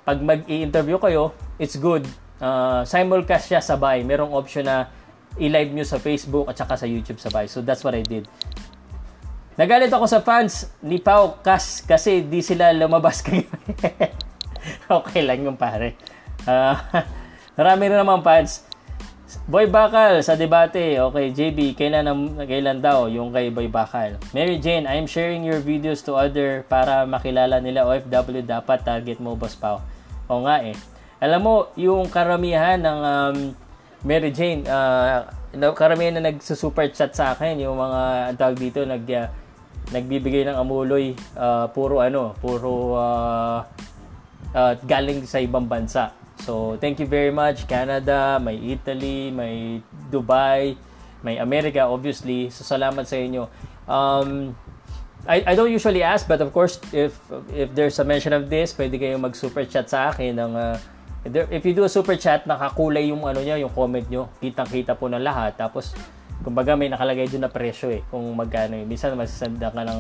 pag 0.04 0.20
mag-i-interview 0.20 1.00
kayo, 1.00 1.32
it's 1.56 1.80
good. 1.80 2.04
Uh, 2.38 2.84
simulcast 2.84 3.48
siya 3.48 3.64
sabay. 3.64 4.04
Merong 4.04 4.36
option 4.36 4.68
na 4.68 4.91
i-live 5.39 5.72
nyo 5.72 5.86
sa 5.88 6.00
Facebook 6.00 6.52
at 6.52 6.60
saka 6.60 6.76
sa 6.76 6.88
YouTube 6.88 7.20
sabay. 7.20 7.48
So 7.48 7.64
that's 7.64 7.84
what 7.84 7.95
I 7.95 8.04
did. 8.04 8.28
Nagalit 9.58 9.89
ako 9.89 10.06
sa 10.06 10.22
fans 10.22 10.70
ni 10.86 11.02
Pau 11.02 11.41
Kas 11.41 11.82
kasi 11.82 12.22
di 12.22 12.45
sila 12.45 12.70
lumabas 12.76 13.22
kayo. 13.26 13.48
okay 15.02 15.24
lang 15.26 15.41
yung 15.48 15.58
pare. 15.58 15.98
Uh, 16.48 16.80
marami 17.60 17.91
rin 17.91 18.00
naman 18.00 18.24
fans. 18.24 18.64
Boy 19.43 19.68
Bakal 19.68 20.24
sa 20.24 20.39
debate. 20.39 20.95
Okay, 20.95 21.26
JB, 21.36 21.76
kailan, 21.76 22.08
kailan 22.48 22.80
daw 22.80 23.12
yung 23.12 23.36
kay 23.36 23.52
Boy 23.52 23.68
Bakal? 23.68 24.16
Mary 24.32 24.56
Jane, 24.56 24.88
I'm 24.88 25.04
sharing 25.04 25.43
your 25.43 25.60
videos 25.60 26.00
to 26.08 26.16
other 26.16 26.64
para 26.72 27.04
makilala 27.04 27.60
nila 27.60 27.84
OFW 27.84 28.39
dapat 28.48 28.88
target 28.88 29.20
mo, 29.20 29.36
Boss 29.36 29.60
Pao. 29.60 29.84
O 30.32 30.48
nga 30.48 30.64
eh. 30.64 30.76
Alam 31.20 31.41
mo, 31.43 31.56
yung 31.76 32.08
karamihan 32.08 32.80
ng 32.80 33.00
um, 33.04 33.38
Mary 34.08 34.32
Jane, 34.32 34.64
uh, 34.64 35.28
karamihan 35.76 36.24
na 36.24 36.32
nagsusuper 36.32 36.88
chat 36.95 37.12
sa 37.12 37.36
akin, 37.36 37.60
yung 37.60 37.76
mga 37.76 38.32
tawag 38.39 38.56
dito, 38.56 38.88
nag, 38.88 39.04
uh, 39.12 39.28
nagbibigay 39.91 40.48
ng 40.48 40.56
amuloy, 40.56 41.12
uh, 41.36 41.68
puro 41.72 42.00
ano, 42.00 42.32
puro 42.39 42.95
uh, 42.95 43.60
uh, 44.56 44.74
galing 44.88 45.24
sa 45.28 45.43
ibang 45.43 45.68
bansa. 45.68 46.16
So, 46.44 46.78
thank 46.78 47.00
you 47.00 47.08
very 47.10 47.34
much. 47.34 47.66
Canada, 47.66 48.38
may 48.38 48.58
Italy, 48.62 49.32
may 49.34 49.82
Dubai, 50.12 50.78
may 51.26 51.38
America, 51.38 51.82
obviously. 51.86 52.50
So, 52.54 52.62
salamat 52.64 53.10
sa 53.10 53.18
inyo. 53.18 53.50
Um, 53.90 54.54
I, 55.28 55.44
I 55.44 55.54
don't 55.56 55.72
usually 55.72 56.04
ask, 56.04 56.28
but 56.28 56.40
of 56.40 56.56
course, 56.56 56.80
if 56.96 57.20
if 57.52 57.74
there's 57.76 58.00
a 58.00 58.06
mention 58.08 58.32
of 58.32 58.48
this, 58.48 58.72
pwede 58.78 58.96
kayong 58.96 59.20
mag-super 59.28 59.68
chat 59.68 59.92
sa 59.92 60.14
akin 60.14 60.40
ng 60.40 60.54
uh, 60.56 60.78
if 61.52 61.66
you 61.66 61.74
do 61.76 61.84
a 61.84 61.92
super 61.92 62.16
chat, 62.16 62.48
nakakulay 62.48 63.12
yung 63.12 63.28
ano 63.28 63.44
niya, 63.44 63.60
yung 63.60 63.74
comment 63.74 64.06
nyo. 64.08 64.32
Kitang-kita 64.40 64.96
po 64.96 65.12
ng 65.12 65.20
lahat. 65.20 65.60
Tapos, 65.60 65.92
kumbaga 66.46 66.78
may 66.80 66.88
nakalagay 66.88 67.28
doon 67.28 67.44
na 67.48 67.52
presyo 67.52 67.92
eh, 67.92 68.06
kung 68.08 68.24
magkano. 68.32 68.80
Minsan 68.88 69.18
masasanda 69.20 69.68
ka 69.68 69.84
ng 69.84 70.00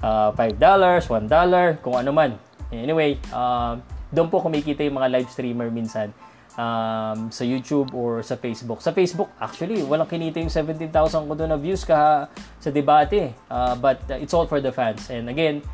uh, 0.00 0.30
$5, 0.32 0.56
$1, 0.56 1.84
kung 1.84 1.96
ano 2.00 2.10
man. 2.14 2.30
Anyway, 2.72 3.20
uh, 3.34 3.76
doon 4.12 4.28
po 4.28 4.44
kumikita 4.44 4.84
yung 4.84 5.00
mga 5.00 5.08
live 5.08 5.28
streamer 5.32 5.72
minsan 5.72 6.12
um, 6.56 7.32
sa 7.32 7.44
YouTube 7.44 7.92
or 7.96 8.20
sa 8.20 8.36
Facebook. 8.36 8.84
Sa 8.84 8.92
Facebook, 8.92 9.32
actually, 9.40 9.80
walang 9.84 10.08
kinita 10.08 10.40
yung 10.40 10.52
17,000 10.52 10.92
ko 11.28 11.32
doon 11.32 11.50
na 11.52 11.58
views 11.58 11.82
ka 11.84 12.28
sa 12.60 12.70
debate. 12.70 13.32
Uh, 13.48 13.74
but 13.80 14.00
uh, 14.12 14.20
it's 14.20 14.36
all 14.36 14.44
for 14.44 14.60
the 14.60 14.72
fans. 14.72 15.08
And 15.08 15.32
again, 15.32 15.64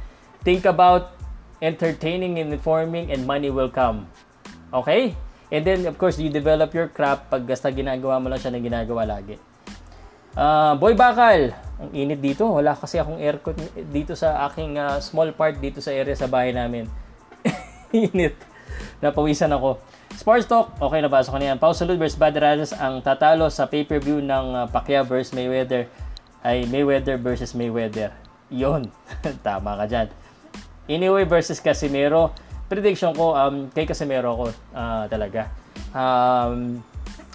think 0.46 0.64
about 0.66 1.14
entertaining 1.58 2.38
and 2.38 2.54
informing 2.54 3.10
and 3.10 3.26
money 3.26 3.50
will 3.50 3.70
come. 3.70 4.06
Okay? 4.70 5.18
And 5.48 5.64
then, 5.64 5.88
of 5.88 5.96
course, 5.96 6.20
you 6.20 6.28
develop 6.28 6.76
your 6.76 6.92
craft 6.92 7.32
pag 7.32 7.48
basta 7.48 7.72
ginagawa 7.72 8.20
mo 8.20 8.28
lang 8.28 8.38
siya 8.38 8.52
na 8.52 8.60
ginagawa 8.60 9.02
lagi. 9.08 9.40
Uh, 10.38 10.78
Boy 10.78 10.94
Bakal, 10.94 11.50
ang 11.80 11.90
init 11.90 12.20
dito. 12.20 12.46
Wala 12.46 12.76
kasi 12.76 13.00
akong 13.00 13.18
aircon 13.18 13.56
dito 13.90 14.14
sa 14.14 14.46
aking 14.46 14.78
uh, 14.78 15.00
small 15.02 15.32
part 15.34 15.58
dito 15.58 15.82
sa 15.82 15.90
area 15.90 16.14
sa 16.14 16.30
bahay 16.30 16.52
namin. 16.54 16.86
Init. 17.96 18.36
Napawisan 19.00 19.50
ako. 19.54 19.78
Sports 20.18 20.50
Talk, 20.50 20.74
okay 20.82 20.98
na 20.98 21.08
pasok 21.12 21.36
ko 21.36 21.38
na 21.38 21.54
yan. 21.54 21.58
Pau 21.60 21.70
Salud 21.70 21.94
vs. 21.94 22.18
Badradas 22.18 22.74
ang 22.74 22.98
tatalo 23.00 23.46
sa 23.52 23.70
pay-per-view 23.70 24.18
ng 24.24 24.46
uh, 24.54 24.66
Pacquiao 24.66 25.06
vs. 25.06 25.30
Mayweather 25.36 25.86
ay 26.42 26.66
Mayweather 26.66 27.18
versus 27.18 27.54
Mayweather. 27.54 28.14
Yon. 28.48 28.88
Tama 29.46 29.78
ka 29.78 29.84
dyan. 29.86 30.08
Anyway 30.88 31.28
versus 31.28 31.60
Casimero. 31.60 32.32
Prediction 32.68 33.12
ko, 33.16 33.36
um, 33.36 33.68
kay 33.72 33.84
Casimero 33.88 34.32
ako 34.36 34.44
uh, 34.72 35.04
talaga. 35.08 35.52
Um, 35.92 36.84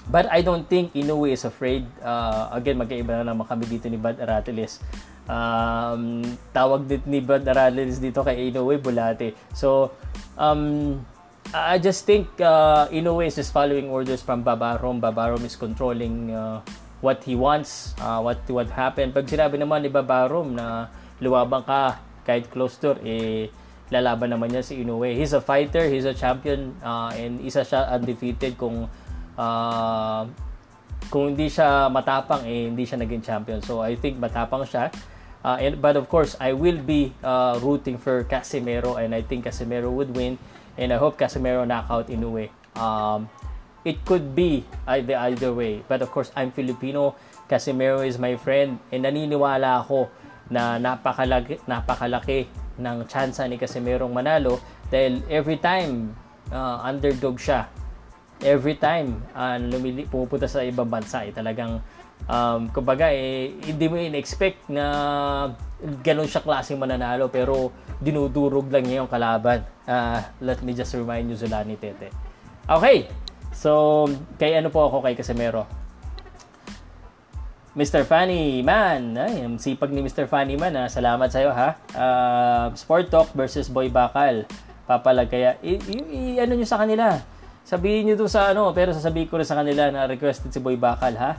but 0.09 0.29
I 0.29 0.41
don't 0.41 0.65
think 0.65 0.93
Inoue 0.93 1.33
is 1.33 1.45
afraid. 1.45 1.85
Uh, 2.01 2.53
again, 2.53 2.77
magkaiba 2.77 3.21
na 3.21 3.33
naman 3.33 3.45
kami 3.45 3.65
dito 3.65 3.89
ni 3.89 3.97
Bad 3.97 4.21
Aratiles 4.21 4.81
um, 5.27 6.23
tawag 6.51 6.87
din 6.87 7.01
ni 7.07 7.19
Bad 7.23 7.47
Arales 7.47 7.99
dito 7.99 8.23
kay 8.23 8.51
Inoue 8.51 8.79
Bulate. 8.79 9.35
So, 9.55 9.93
um, 10.35 10.99
I 11.53 11.77
just 11.77 12.07
think 12.09 12.27
uh, 12.41 12.89
Inoue 12.89 13.27
is 13.27 13.37
just 13.37 13.53
following 13.53 13.91
orders 13.91 14.23
from 14.25 14.41
Babarom. 14.41 14.97
Babarom 15.03 15.43
is 15.45 15.55
controlling 15.55 16.33
uh, 16.33 16.63
what 17.03 17.21
he 17.27 17.35
wants, 17.35 17.93
uh, 17.99 18.23
what 18.23 18.39
what 18.47 18.71
happened. 18.71 19.11
Pag 19.11 19.27
sinabi 19.27 19.59
naman 19.59 19.83
ni 19.83 19.91
Babarom 19.91 20.55
na 20.55 20.87
luwabang 21.19 21.67
ka 21.67 21.99
kahit 22.23 22.47
close 22.47 22.79
door, 22.79 22.95
eh, 23.03 23.51
lalaban 23.91 24.31
naman 24.31 24.49
niya 24.49 24.63
si 24.63 24.79
Inoue. 24.79 25.11
He's 25.11 25.35
a 25.35 25.43
fighter, 25.43 25.85
he's 25.91 26.07
a 26.07 26.15
champion, 26.15 26.73
uh, 26.79 27.11
and 27.13 27.43
isa 27.43 27.61
siya 27.67 27.91
undefeated 27.91 28.55
kung 28.55 28.87
uh, 29.35 30.23
kung 31.11 31.35
hindi 31.35 31.51
siya 31.51 31.91
matapang, 31.91 32.47
eh, 32.47 32.71
hindi 32.71 32.87
siya 32.87 33.03
naging 33.03 33.21
champion. 33.21 33.59
So, 33.61 33.83
I 33.83 33.99
think 33.99 34.17
matapang 34.17 34.63
siya. 34.63 34.89
Uh, 35.43 35.59
and, 35.59 35.81
but 35.81 35.95
of 35.95 36.07
course, 36.07 36.35
I 36.39 36.53
will 36.53 36.79
be 36.79 37.13
uh, 37.23 37.59
rooting 37.61 37.97
for 37.97 38.23
Casemiro 38.23 38.95
and 38.95 39.13
I 39.13 39.21
think 39.21 39.45
Casemiro 39.45 39.91
would 39.91 40.15
win. 40.15 40.39
And 40.77 40.91
I 40.91 40.97
hope 40.97 41.19
Casemiro 41.19 41.67
knockout 41.67 42.09
in 42.09 42.23
a 42.23 42.29
way. 42.29 42.49
Um, 42.75 43.29
it 43.85 44.03
could 44.05 44.33
be 44.33 44.63
either, 44.87 45.15
either 45.17 45.53
way. 45.53 45.83
But 45.87 46.01
of 46.01 46.11
course, 46.11 46.31
I'm 46.35 46.51
Filipino. 46.51 47.15
Casemiro 47.49 48.07
is 48.07 48.17
my 48.17 48.35
friend. 48.39 48.79
And 48.91 49.03
naniniwala 49.03 49.83
ako 49.83 50.09
na 50.49 50.79
napakalaki, 50.79 51.59
napakalaki 51.67 52.47
ng 52.79 53.05
tsansa 53.05 53.45
ni 53.45 53.59
Casemiro 53.59 54.07
manalo 54.09 54.57
dahil 54.89 55.21
every 55.29 55.61
time 55.61 56.15
uh, 56.49 56.81
underdog 56.81 57.37
siya 57.37 57.69
every 58.43 58.75
time 58.75 59.23
uh, 59.33 59.55
lumili, 59.57 60.03
pumupunta 60.05 60.45
sa 60.45 60.61
ibang 60.61 60.91
bansa 60.91 61.23
eh, 61.23 61.31
talagang 61.31 61.79
um, 62.27 62.69
kumbaga 62.71 63.11
eh, 63.11 63.55
hindi 63.63 63.85
mo 63.87 63.95
in-expect 63.99 64.69
na 64.71 64.85
ganun 66.03 66.27
siya 66.27 66.43
klaseng 66.43 66.79
mananalo 66.79 67.27
pero 67.27 67.71
dinudurog 67.99 68.71
lang 68.71 68.83
niya 68.87 69.03
yung 69.03 69.11
kalaban. 69.11 69.63
Uh, 69.83 70.19
let 70.43 70.59
me 70.63 70.71
just 70.71 70.91
remind 70.95 71.27
you, 71.27 71.35
Zulani 71.35 71.75
Tete. 71.79 72.11
Okay, 72.63 73.11
so 73.51 74.07
kay 74.39 74.55
ano 74.55 74.71
po 74.71 74.87
ako 74.87 75.03
kay 75.03 75.15
Casemiro? 75.15 75.83
Mr. 77.73 78.05
Funny 78.05 78.61
Man. 78.61 79.17
Ay, 79.17 79.41
ang 79.41 79.57
sipag 79.57 79.89
ni 79.89 80.05
Mr. 80.05 80.29
Funny 80.29 80.53
Man. 80.53 80.77
Ha? 80.77 80.85
Salamat 80.85 81.25
sa'yo 81.33 81.49
ha. 81.49 81.73
Uh, 81.89 82.69
Sport 82.77 83.09
Talk 83.09 83.33
versus 83.33 83.65
Boy 83.65 83.89
Bakal. 83.89 84.45
Papalag 84.85 85.33
kaya. 85.33 85.57
I, 85.65 85.81
i, 85.81 85.97
i, 85.97 86.21
ano 86.37 86.53
nyo 86.53 86.69
sa 86.69 86.77
kanila? 86.77 87.17
Sabihin 87.65 88.05
nyo 88.05 88.15
doon 88.15 88.29
sa 88.29 88.53
ano. 88.53 88.69
Pero 88.77 88.93
sasabihin 88.93 89.25
ko 89.25 89.41
rin 89.41 89.49
sa 89.49 89.57
kanila 89.57 89.89
na 89.89 90.05
requested 90.05 90.53
si 90.53 90.61
Boy 90.61 90.77
Bakal 90.77 91.17
ha. 91.17 91.33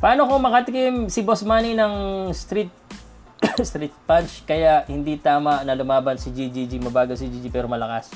Paano 0.00 0.24
kung 0.24 0.40
makatikim 0.40 1.12
si 1.12 1.20
Boss 1.20 1.44
Manny 1.44 1.76
ng 1.76 2.32
street 2.32 2.72
street 3.68 3.92
punch 4.08 4.48
kaya 4.48 4.88
hindi 4.88 5.20
tama 5.20 5.60
na 5.60 5.76
lumaban 5.76 6.16
si 6.16 6.32
GGG 6.32 6.80
mabagal 6.80 7.20
si 7.20 7.28
GG 7.28 7.52
pero 7.52 7.68
malakas. 7.68 8.08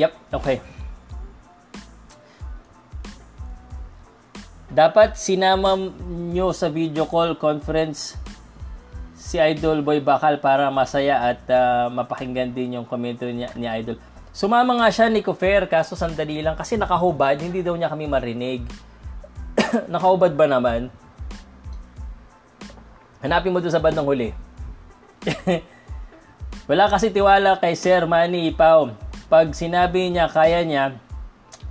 Yep, 0.00 0.12
okay. 0.32 0.64
Dapat 4.72 5.20
sinama 5.20 5.76
nyo 6.08 6.56
sa 6.56 6.72
video 6.72 7.04
call 7.04 7.36
conference 7.36 8.16
si 9.20 9.36
Idol 9.36 9.84
Boy 9.84 10.00
Bakal 10.00 10.40
para 10.40 10.72
masaya 10.72 11.28
at 11.28 11.44
uh, 11.52 11.92
mapakinggan 11.92 12.56
din 12.56 12.80
yung 12.80 12.88
komento 12.88 13.28
niya 13.28 13.52
ni 13.52 13.68
Idol. 13.68 14.00
Sumama 14.30 14.78
nga 14.78 14.88
siya 14.90 15.10
ni 15.10 15.20
Fair 15.22 15.66
kaso 15.66 15.98
sandali 15.98 16.40
lang 16.40 16.54
kasi 16.54 16.78
nakahubad, 16.78 17.38
hindi 17.38 17.60
daw 17.60 17.74
niya 17.74 17.90
kami 17.90 18.06
marinig. 18.06 18.62
nakahubad 19.92 20.32
ba 20.38 20.46
naman? 20.46 20.88
Hanapin 23.20 23.52
mo 23.52 23.60
doon 23.60 23.74
sa 23.74 23.82
bandang 23.82 24.06
huli. 24.06 24.32
Wala 26.70 26.86
kasi 26.88 27.10
tiwala 27.10 27.58
kay 27.58 27.74
Sir 27.74 28.06
Manny 28.06 28.54
Ipaw. 28.54 28.94
Pag 29.26 29.52
sinabi 29.52 30.08
niya 30.08 30.30
kaya 30.30 30.64
niya, 30.64 30.96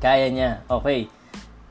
kaya 0.03 0.28
niya. 0.30 0.62
Okay 0.68 1.10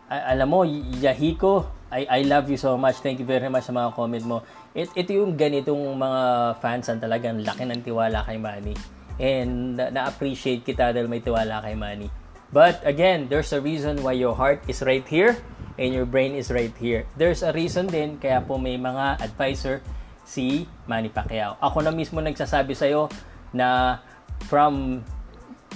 alam 0.09 0.49
mo, 0.49 0.65
Yahiko, 1.05 1.69
I, 1.93 2.09
I 2.09 2.21
love 2.25 2.49
you 2.49 2.57
so 2.57 2.77
much. 2.81 3.01
Thank 3.05 3.21
you 3.21 3.29
very 3.29 3.49
much 3.53 3.69
sa 3.69 3.77
mga 3.77 3.93
comment 3.93 4.25
mo. 4.25 4.37
It, 4.73 4.89
ito 4.97 5.13
yung 5.13 5.37
ganitong 5.37 5.81
mga 5.97 6.21
fans 6.65 6.89
ang 6.89 7.01
talagang 7.01 7.45
laki 7.45 7.69
ng 7.69 7.81
tiwala 7.85 8.25
kay 8.25 8.41
Manny. 8.41 8.77
And 9.19 9.75
na-appreciate 9.75 10.63
kita 10.63 10.95
dahil 10.95 11.11
may 11.11 11.19
tiwala 11.19 11.63
kay 11.63 11.75
Manny. 11.75 12.09
But 12.49 12.81
again, 12.87 13.29
there's 13.29 13.53
a 13.53 13.61
reason 13.61 14.01
why 14.01 14.17
your 14.17 14.33
heart 14.33 14.65
is 14.71 14.81
right 14.81 15.05
here 15.05 15.37
and 15.77 15.93
your 15.93 16.09
brain 16.09 16.33
is 16.33 16.49
right 16.49 16.73
here. 16.81 17.05
There's 17.19 17.45
a 17.45 17.53
reason 17.53 17.93
din 17.93 18.17
kaya 18.17 18.41
po 18.41 18.57
may 18.57 18.81
mga 18.81 19.21
advisor 19.21 19.85
si 20.25 20.65
Manny 20.89 21.13
Pacquiao. 21.13 21.61
Ako 21.61 21.85
na 21.85 21.93
mismo 21.93 22.21
nagsasabi 22.21 22.73
sa'yo 22.73 23.09
na 23.53 24.01
from 24.49 25.05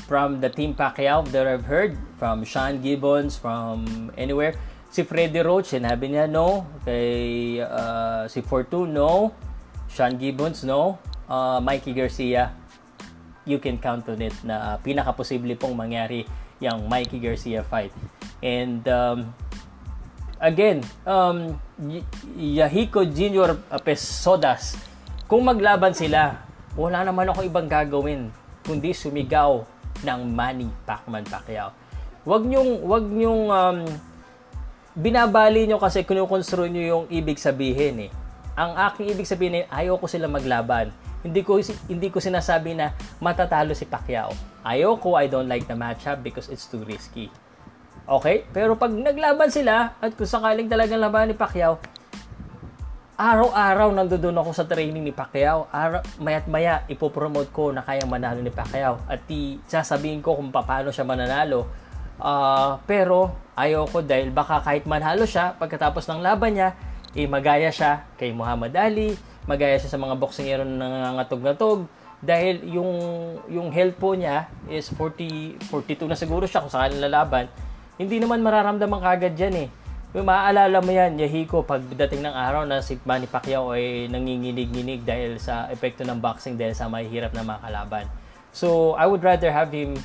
from 0.09 0.41
the 0.41 0.49
Team 0.49 0.73
Pacquiao 0.77 1.25
that 1.33 1.47
I've 1.47 1.65
heard, 1.65 1.97
from 2.19 2.45
Sean 2.45 2.81
Gibbons, 2.81 3.37
from 3.37 4.11
anywhere. 4.17 4.57
Si 4.93 5.05
Freddy 5.09 5.41
Roach, 5.41 5.73
sinabi 5.73 6.13
niya 6.13 6.29
no. 6.29 6.69
Kay 6.85 7.61
uh, 7.65 8.29
si 8.29 8.45
Fortune, 8.45 8.93
no. 8.93 9.33
Sean 9.89 10.21
Gibbons, 10.21 10.65
no. 10.69 11.01
Uh, 11.29 11.61
Mikey 11.65 11.97
Garcia, 11.97 12.53
you 13.45 13.59
can 13.59 13.79
count 13.79 14.07
on 14.09 14.21
it 14.23 14.35
na 14.47 14.75
uh, 14.75 14.77
pinaka-posible 14.79 15.59
pong 15.59 15.75
mangyari 15.75 16.27
yung 16.63 16.87
Mikey 16.87 17.19
Garcia 17.19 17.67
fight. 17.67 17.91
And 18.39 18.87
um, 18.87 19.35
again, 20.39 20.87
um, 21.03 21.59
Yahiko 22.39 23.03
Junior 23.03 23.59
Pesodas, 23.83 24.79
kung 25.27 25.43
maglaban 25.43 25.95
sila, 25.95 26.47
wala 26.79 27.03
naman 27.03 27.31
ako 27.31 27.43
ibang 27.47 27.67
gagawin 27.67 28.31
kundi 28.63 28.95
sumigaw 28.95 29.67
ng 30.07 30.21
Manny 30.31 30.71
Pacman 30.87 31.27
Pacquiao. 31.27 31.75
Wag 32.23 32.47
nyong 32.47 32.87
wag 32.87 33.05
nyong 33.11 33.43
um, 33.51 33.79
binabali 34.95 35.67
nyo 35.67 35.83
kasi 35.83 36.07
kinukonstru 36.07 36.71
nyo 36.71 36.83
yung 36.83 37.05
ibig 37.11 37.43
sabihin 37.43 38.07
eh. 38.07 38.11
Ang 38.53 38.77
aking 38.77 39.17
ibig 39.17 39.25
sabihin 39.25 39.65
ay 39.65 39.89
ayaw 39.89 39.97
ko 39.97 40.05
sila 40.05 40.29
maglaban. 40.29 40.93
Hindi 41.25 41.41
ko 41.41 41.57
hindi 41.89 42.09
ko 42.13 42.21
sinasabi 42.21 42.77
na 42.77 42.93
matatalo 43.23 43.73
si 43.73 43.89
Pacquiao. 43.89 44.35
Ayaw 44.61 45.01
ko, 45.01 45.17
I 45.17 45.27
don't 45.27 45.49
like 45.49 45.65
the 45.65 45.75
matchup 45.79 46.21
because 46.21 46.53
it's 46.53 46.69
too 46.69 46.85
risky. 46.85 47.33
Okay? 48.05 48.45
Pero 48.53 48.77
pag 48.77 48.93
naglaban 48.93 49.49
sila 49.49 49.97
at 49.99 50.13
kung 50.13 50.29
sakaling 50.29 50.69
talagang 50.69 51.01
laban 51.01 51.33
ni 51.33 51.37
Pacquiao, 51.39 51.81
araw-araw 53.17 53.95
nandoon 53.95 54.37
ako 54.37 54.51
sa 54.53 54.67
training 54.69 55.07
ni 55.07 55.15
Pacquiao. 55.15 55.71
Araw, 55.73 56.03
mayat 56.21 56.45
maya 56.51 56.83
ipopromote 56.91 57.55
ko 57.55 57.73
na 57.73 57.81
kayang 57.87 58.11
manalo 58.11 58.43
ni 58.45 58.53
Pacquiao. 58.53 59.01
At 59.09 59.25
i, 59.33 59.63
sasabihin 59.65 60.21
ko 60.21 60.37
kung 60.37 60.53
paano 60.53 60.93
siya 60.93 61.09
mananalo. 61.09 61.71
Uh, 62.23 62.79
pero 62.85 63.33
ayaw 63.57 63.89
ko 63.89 64.05
dahil 64.05 64.29
baka 64.29 64.61
kahit 64.61 64.85
manalo 64.85 65.25
siya, 65.25 65.57
pagkatapos 65.57 66.05
ng 66.11 66.21
laban 66.21 66.55
niya, 66.59 66.77
eh, 67.13 67.29
magaya 67.29 67.69
siya 67.69 68.09
kay 68.17 68.33
Muhammad 68.33 68.73
Ali, 68.77 69.17
magaya 69.45 69.77
siya 69.77 69.93
sa 69.93 70.01
mga 70.01 70.17
boksingero 70.17 70.65
na 70.65 70.89
nangangatog-ngatog, 70.89 71.87
dahil 72.23 72.63
yung 72.71 72.93
yung 73.51 73.69
health 73.75 73.99
po 73.99 74.15
niya 74.15 74.47
is 74.71 74.87
40 74.95 75.59
42 75.67 76.07
na 76.07 76.15
siguro 76.15 76.47
siya 76.47 76.63
kung 76.63 76.71
sakaling 76.71 77.03
lalaban 77.03 77.51
hindi 77.99 78.23
naman 78.23 78.39
mararamdaman 78.47 79.03
kagad 79.03 79.35
yan 79.35 79.67
eh 79.67 79.69
yung 80.13 80.29
maaalala 80.29 80.85
mo 80.85 80.93
yan, 80.93 81.17
Yahiko, 81.17 81.65
pagdating 81.65 82.21
ng 82.21 82.37
araw 82.37 82.69
na 82.69 82.85
si 82.85 83.01
Manny 83.09 83.25
Pacquiao 83.25 83.73
ay 83.73 84.13
nanginginig-nginig 84.13 85.09
dahil 85.09 85.41
sa 85.41 85.73
epekto 85.73 86.05
ng 86.05 86.21
boxing 86.21 86.61
dahil 86.61 86.77
sa 86.77 86.85
mahihirap 86.85 87.33
na 87.33 87.41
mga 87.41 87.65
kalaban. 87.65 88.05
So, 88.53 88.93
I 89.01 89.09
would 89.09 89.25
rather 89.25 89.49
have 89.49 89.73
him 89.73 89.97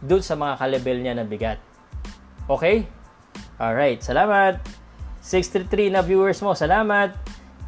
doon 0.00 0.24
sa 0.24 0.32
mga 0.32 0.56
kalibel 0.64 0.96
niya 1.04 1.12
na 1.12 1.28
bigat. 1.28 1.60
Okay? 2.48 2.88
Alright, 3.60 4.00
salamat. 4.00 4.79
633 5.30 5.94
na 5.94 6.02
viewers 6.02 6.42
mo, 6.42 6.58
salamat. 6.58 7.14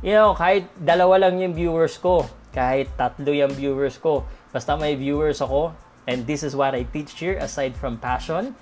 You 0.03 0.19
know, 0.19 0.35
kahit 0.35 0.67
dalawa 0.83 1.23
lang 1.31 1.39
yung 1.39 1.55
viewers 1.55 1.95
ko, 1.95 2.27
kahit 2.51 2.91
tatlo 2.99 3.31
yung 3.31 3.55
viewers 3.55 4.03
ko, 4.03 4.27
basta 4.51 4.75
may 4.75 4.99
viewers 4.99 5.39
ako, 5.39 5.71
and 6.11 6.27
this 6.27 6.43
is 6.43 6.59
what 6.59 6.75
I 6.75 6.83
teach 6.91 7.15
here 7.23 7.39
aside 7.39 7.79
from 7.79 8.03
passion, 8.03 8.59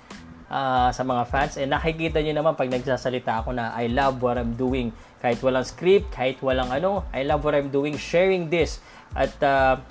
uh, 0.53 0.93
sa 0.93 1.01
mga 1.01 1.25
fans. 1.33 1.57
And 1.57 1.73
nakikita 1.73 2.21
nyo 2.21 2.45
naman 2.45 2.53
pag 2.53 2.69
nagsasalita 2.69 3.41
ako 3.41 3.57
na 3.57 3.73
I 3.73 3.89
love 3.89 4.21
what 4.21 4.37
I'm 4.37 4.53
doing. 4.53 4.93
Kahit 5.17 5.41
walang 5.41 5.65
script, 5.65 6.13
kahit 6.13 6.37
walang 6.45 6.69
ano, 6.69 7.01
I 7.09 7.25
love 7.25 7.41
what 7.41 7.57
I'm 7.57 7.73
doing, 7.73 7.97
sharing 7.97 8.53
this. 8.53 8.85
At 9.17 9.33
uh, 9.41 9.81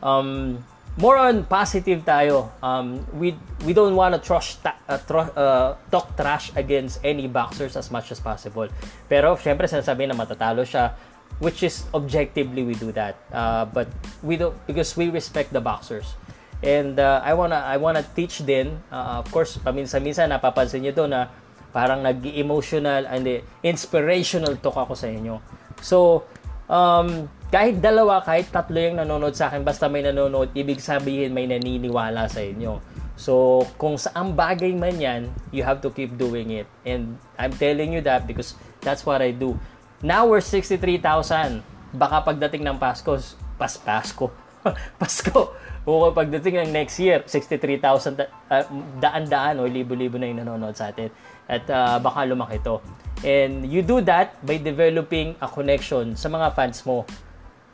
um, 0.00 0.64
more 0.96 1.20
on 1.20 1.44
positive 1.44 2.02
tayo. 2.04 2.48
Um, 2.64 3.04
we 3.12 3.36
we 3.68 3.76
don't 3.76 3.94
want 3.94 4.16
to 4.16 4.20
trash 4.20 4.56
ta- 4.64 4.80
uh, 4.88 5.00
tro- 5.04 5.32
uh, 5.36 5.76
talk 5.92 6.16
trash 6.16 6.52
against 6.56 7.00
any 7.04 7.28
boxers 7.28 7.76
as 7.76 7.92
much 7.92 8.08
as 8.12 8.20
possible. 8.20 8.68
Pero 9.08 9.36
syempre 9.36 9.68
sinasabi 9.68 10.08
na 10.08 10.16
matatalo 10.16 10.64
siya 10.64 10.96
which 11.38 11.60
is 11.60 11.84
objectively 11.92 12.64
we 12.64 12.72
do 12.74 12.92
that. 12.96 13.16
Uh, 13.28 13.68
but 13.68 13.88
we 14.24 14.40
don't 14.40 14.56
because 14.64 14.96
we 14.96 15.12
respect 15.12 15.52
the 15.52 15.60
boxers. 15.60 16.16
And 16.64 16.96
uh, 16.96 17.20
I 17.20 17.36
wanna 17.36 17.60
I 17.60 17.76
wanna 17.76 18.00
teach 18.16 18.40
din, 18.48 18.80
uh, 18.88 19.20
of 19.20 19.28
course, 19.28 19.60
paminsan-minsan 19.60 20.32
napapansin 20.32 20.80
niyo 20.80 20.96
'to 20.96 21.04
na 21.12 21.28
parang 21.76 22.00
nag-emotional 22.00 23.04
and 23.04 23.44
inspirational 23.60 24.56
talk 24.56 24.80
ako 24.80 24.96
sa 24.96 25.12
inyo. 25.12 25.44
So, 25.84 26.24
um, 26.72 27.28
kahit 27.46 27.78
dalawa, 27.78 28.22
kahit 28.26 28.50
tatlo 28.50 28.74
yung 28.74 28.98
nanonood 28.98 29.34
sa 29.38 29.46
akin, 29.46 29.62
basta 29.62 29.86
may 29.86 30.02
nanonood, 30.02 30.50
ibig 30.54 30.82
sabihin 30.82 31.30
may 31.30 31.46
naniniwala 31.46 32.26
sa 32.26 32.42
inyo. 32.42 32.82
So, 33.16 33.64
kung 33.80 33.96
saan 33.96 34.36
bagay 34.36 34.76
man 34.76 35.00
yan, 35.00 35.22
you 35.48 35.64
have 35.64 35.80
to 35.80 35.88
keep 35.88 36.18
doing 36.20 36.52
it. 36.52 36.68
And 36.84 37.16
I'm 37.40 37.54
telling 37.54 37.96
you 37.96 38.04
that 38.04 38.28
because 38.28 38.58
that's 38.84 39.08
what 39.08 39.24
I 39.24 39.32
do. 39.32 39.56
Now 40.04 40.28
we're 40.28 40.44
63,000. 40.44 41.64
Baka 41.96 42.28
pagdating 42.28 42.66
ng 42.66 42.76
Pasko, 42.76 43.16
pas 43.56 43.72
Pasko, 43.80 44.28
Pasko, 45.00 45.56
o 45.86 46.12
pagdating 46.12 46.66
ng 46.66 46.70
next 46.74 47.00
year, 47.00 47.24
63,000 47.24 48.26
uh, 48.26 48.66
daan-daan 49.00 49.62
o 49.62 49.70
libo-libo 49.70 50.20
na 50.20 50.28
yung 50.28 50.44
nanonood 50.44 50.76
sa 50.76 50.92
atin. 50.92 51.08
At 51.48 51.64
uh, 51.70 51.96
baka 52.02 52.26
lumaki 52.26 52.60
to. 52.66 52.82
And 53.24 53.64
you 53.64 53.80
do 53.80 54.04
that 54.04 54.36
by 54.44 54.60
developing 54.60 55.38
a 55.40 55.48
connection 55.48 56.18
sa 56.20 56.28
mga 56.28 56.52
fans 56.52 56.84
mo. 56.84 57.08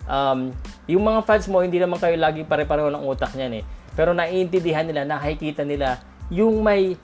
Um, 0.06 0.50
yung 0.90 1.04
mga 1.06 1.22
fans 1.26 1.46
mo, 1.46 1.62
hindi 1.62 1.78
naman 1.78 1.98
kayo 1.98 2.18
lagi 2.18 2.42
pare-pareho 2.42 2.90
ng 2.90 3.04
utak 3.06 3.34
niyan 3.34 3.62
eh. 3.62 3.64
Pero 3.92 4.16
naiintindihan 4.16 4.86
nila, 4.88 5.04
nakikita 5.04 5.62
nila 5.62 6.00
yung 6.32 6.64
may 6.64 6.96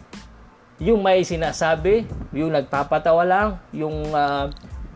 yung 0.79 1.03
may 1.03 1.27
sinasabi, 1.27 2.07
yung 2.31 2.55
nagpapatawa 2.55 3.27
lang, 3.27 3.49
yung 3.75 4.15
uh, 4.15 4.47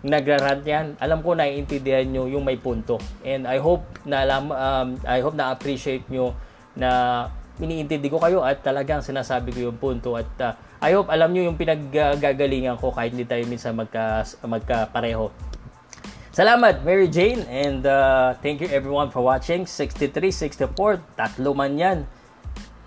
nagrarant 0.07 0.63
yan, 0.63 0.95
alam 0.99 1.23
ko 1.23 1.35
naiintindihan 1.35 2.07
nyo 2.07 2.31
yung 2.31 2.47
may 2.47 2.55
punto. 2.59 3.03
And 3.27 3.51
I 3.51 3.59
hope 3.59 3.83
na 4.07 4.23
alam, 4.23 4.55
um, 4.55 4.89
I 5.03 5.19
hope 5.23 5.35
na 5.35 5.51
appreciate 5.51 6.07
nyo 6.07 6.39
na 6.79 7.27
iniintindi 7.59 8.09
ko 8.09 8.23
kayo 8.23 8.47
at 8.47 8.63
talagang 8.63 9.03
sinasabi 9.03 9.55
ko 9.55 9.71
yung 9.71 9.79
punto 9.79 10.15
at 10.19 10.31
uh, 10.41 10.55
I 10.83 10.99
hope 10.99 11.11
alam 11.11 11.31
nyo 11.31 11.47
yung 11.47 11.59
pinaggagalingan 11.59 12.79
ko 12.79 12.91
kahit 12.91 13.15
hindi 13.15 13.27
tayo 13.27 13.43
minsan 13.47 13.75
magka, 13.79 14.27
magkapareho. 14.43 15.31
Salamat 16.33 16.81
Mary 16.81 17.13
Jane 17.13 17.45
and 17.45 17.85
uh, 17.85 18.33
thank 18.41 18.65
you 18.65 18.69
everyone 18.73 19.13
for 19.13 19.21
watching. 19.21 19.69
63, 19.69 20.33
64, 20.33 21.05
tatlo 21.13 21.53
man 21.53 21.77
yan. 21.77 22.09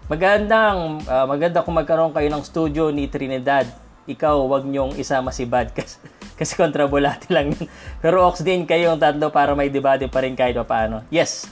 Magandang, 0.09 1.05
uh, 1.05 1.29
maganda 1.29 1.61
kung 1.61 1.77
magkaroon 1.77 2.09
kayo 2.09 2.25
ng 2.33 2.41
studio 2.41 2.89
ni 2.89 3.05
Trinidad 3.05 3.69
ikaw, 4.09 4.49
wag 4.49 4.65
nyong 4.65 4.97
isama 4.97 5.29
si 5.29 5.45
Bad 5.45 5.73
kasi, 5.77 6.01
kasi 6.33 6.57
kontra 6.57 6.89
bulati 6.89 7.29
lang 7.29 7.53
yun. 7.53 7.69
Pero 8.01 8.25
Ox 8.25 8.41
din 8.41 8.65
kayong 8.65 8.97
tatlo 8.97 9.29
para 9.29 9.53
may 9.53 9.69
debate 9.69 10.09
pa 10.09 10.25
rin 10.25 10.33
kahit 10.33 10.57
paano. 10.65 11.05
Yes. 11.13 11.45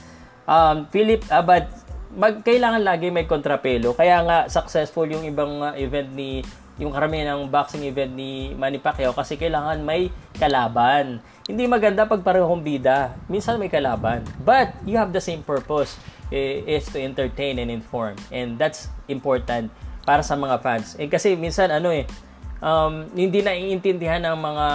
Um, 0.49 0.89
Philip 0.89 1.21
Abad, 1.29 1.69
mag, 2.17 2.41
kailangan 2.41 2.81
lagi 2.81 3.13
may 3.13 3.29
kontrapelo. 3.29 3.93
Kaya 3.93 4.17
nga 4.25 4.37
successful 4.49 5.05
yung 5.05 5.29
ibang 5.29 5.61
uh, 5.61 5.77
event 5.77 6.09
ni 6.09 6.41
yung 6.81 6.89
karamihan 6.89 7.37
ng 7.37 7.53
boxing 7.53 7.85
event 7.85 8.17
ni 8.17 8.57
Manny 8.57 8.81
Pacquiao 8.81 9.13
kasi 9.13 9.37
kailangan 9.37 9.77
may 9.85 10.09
kalaban. 10.33 11.21
Hindi 11.45 11.69
maganda 11.69 12.09
pag 12.09 12.25
parehong 12.25 12.65
bida. 12.65 13.13
Minsan 13.29 13.61
may 13.61 13.69
kalaban. 13.69 14.25
But 14.41 14.73
you 14.81 14.97
have 14.97 15.13
the 15.13 15.21
same 15.21 15.45
purpose 15.45 15.93
eh, 16.33 16.65
is 16.65 16.89
to 16.89 16.97
entertain 16.97 17.61
and 17.61 17.69
inform. 17.69 18.17
And 18.33 18.57
that's 18.57 18.89
important 19.05 19.69
para 20.01 20.25
sa 20.25 20.33
mga 20.33 20.65
fans. 20.65 20.97
Eh, 20.97 21.05
kasi 21.05 21.37
minsan 21.37 21.69
ano 21.69 21.93
eh, 21.93 22.09
um, 22.57 23.05
hindi 23.13 23.45
naiintindihan 23.45 24.25
ng 24.25 24.37
mga 24.39 24.67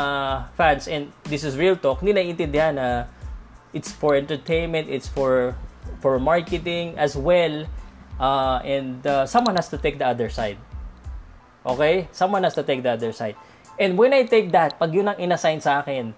fans 0.54 0.86
and 0.86 1.10
this 1.26 1.42
is 1.42 1.58
real 1.58 1.74
talk, 1.74 1.98
hindi 1.98 2.14
naiintindihan 2.14 2.78
na 2.78 2.88
it's 3.74 3.90
for 3.90 4.14
entertainment, 4.14 4.86
it's 4.86 5.10
for 5.10 5.58
for 5.98 6.20
marketing 6.22 6.94
as 6.94 7.18
well 7.18 7.66
uh, 8.20 8.60
and 8.62 9.02
uh, 9.02 9.24
someone 9.24 9.56
has 9.56 9.66
to 9.72 9.78
take 9.80 9.98
the 9.98 10.06
other 10.06 10.28
side. 10.30 10.60
Okay? 11.68 12.08
Someone 12.10 12.42
has 12.48 12.56
to 12.56 12.64
take 12.64 12.80
the 12.80 12.96
other 12.96 13.12
side. 13.12 13.36
And 13.76 13.94
when 13.94 14.16
I 14.16 14.24
take 14.24 14.50
that, 14.56 14.80
pag 14.80 14.90
yun 14.90 15.06
ang 15.06 15.20
inassign 15.20 15.60
sa 15.60 15.84
akin, 15.84 16.16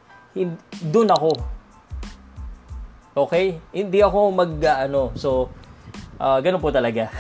dun 0.79 1.11
ako. 1.11 1.35
Okay? 3.27 3.59
Hindi 3.75 3.99
ako 4.01 4.31
mag, 4.31 4.53
uh, 4.63 4.79
ano, 4.87 5.11
so, 5.19 5.51
uh, 6.17 6.39
ganun 6.39 6.63
po 6.63 6.71
talaga. 6.71 7.11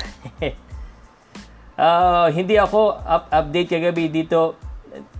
uh, 1.74 2.31
hindi 2.39 2.55
ako 2.55 2.95
up 3.03 3.26
update 3.28 3.68
kagabi 3.76 4.07
dito, 4.07 4.55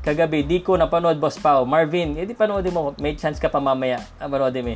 kagabi, 0.01 0.47
di 0.47 0.63
ko 0.63 0.79
napanood, 0.79 1.19
Boss 1.19 1.37
Pao. 1.37 1.67
Marvin, 1.67 2.15
edi 2.17 2.33
panoodin 2.33 2.73
mo, 2.73 2.95
may 3.03 3.19
chance 3.19 3.43
ka 3.43 3.51
pa 3.51 3.59
mamaya. 3.59 4.01
Uh, 4.23 4.31
panoodin 4.31 4.65
mo. 4.65 4.75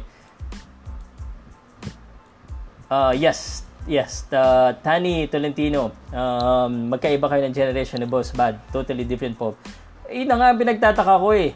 Uh, 2.91 3.17
yes, 3.17 3.65
Yes, 3.85 4.25
the 4.33 4.73
Tani 4.81 5.29
Tolentino. 5.29 5.93
Um, 6.09 6.89
magkaiba 6.89 7.29
kayo 7.29 7.45
ng 7.45 7.53
generation 7.53 8.01
ni 8.01 8.09
Boss 8.09 8.33
Bad. 8.33 8.57
Totally 8.73 9.05
different 9.05 9.37
po. 9.37 9.61
Yun 10.09 10.25
na 10.25 10.41
nga 10.41 10.57
pinagtataka 10.57 11.21
ko 11.21 11.37
eh. 11.37 11.53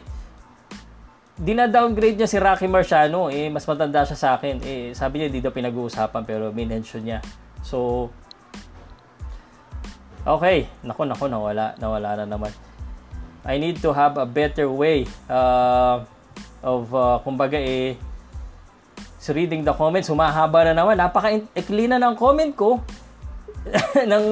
Dina-downgrade 1.39 2.21
niya 2.21 2.29
si 2.29 2.37
Rocky 2.37 2.69
Marciano. 2.69 3.33
Eh, 3.33 3.49
mas 3.49 3.65
matanda 3.65 4.05
siya 4.05 4.17
sa 4.17 4.29
akin. 4.37 4.61
Eh, 4.61 4.93
sabi 4.93 5.25
niya 5.25 5.33
dito 5.33 5.49
pinag-uusapan 5.49 6.21
pero 6.21 6.53
minention 6.53 7.01
niya. 7.01 7.17
So, 7.65 8.09
okay. 10.21 10.69
Nako, 10.85 11.09
nako, 11.09 11.25
nawala. 11.33 11.73
Nawala 11.81 12.13
na 12.13 12.25
naman. 12.29 12.53
I 13.41 13.57
need 13.57 13.81
to 13.81 13.89
have 13.89 14.21
a 14.21 14.27
better 14.29 14.69
way 14.69 15.09
uh, 15.25 16.05
of, 16.61 16.93
uh, 16.93 17.17
kumbaga 17.25 17.57
eh, 17.57 17.97
So 19.19 19.35
reading 19.35 19.67
the 19.67 19.75
comments, 19.75 20.07
humahaba 20.07 20.63
na 20.71 20.73
naman. 20.79 20.95
Napaka-ikli 20.95 21.91
na 21.91 21.99
ng 21.99 22.15
comment 22.15 22.55
ko. 22.55 22.79
ng, 24.11 24.25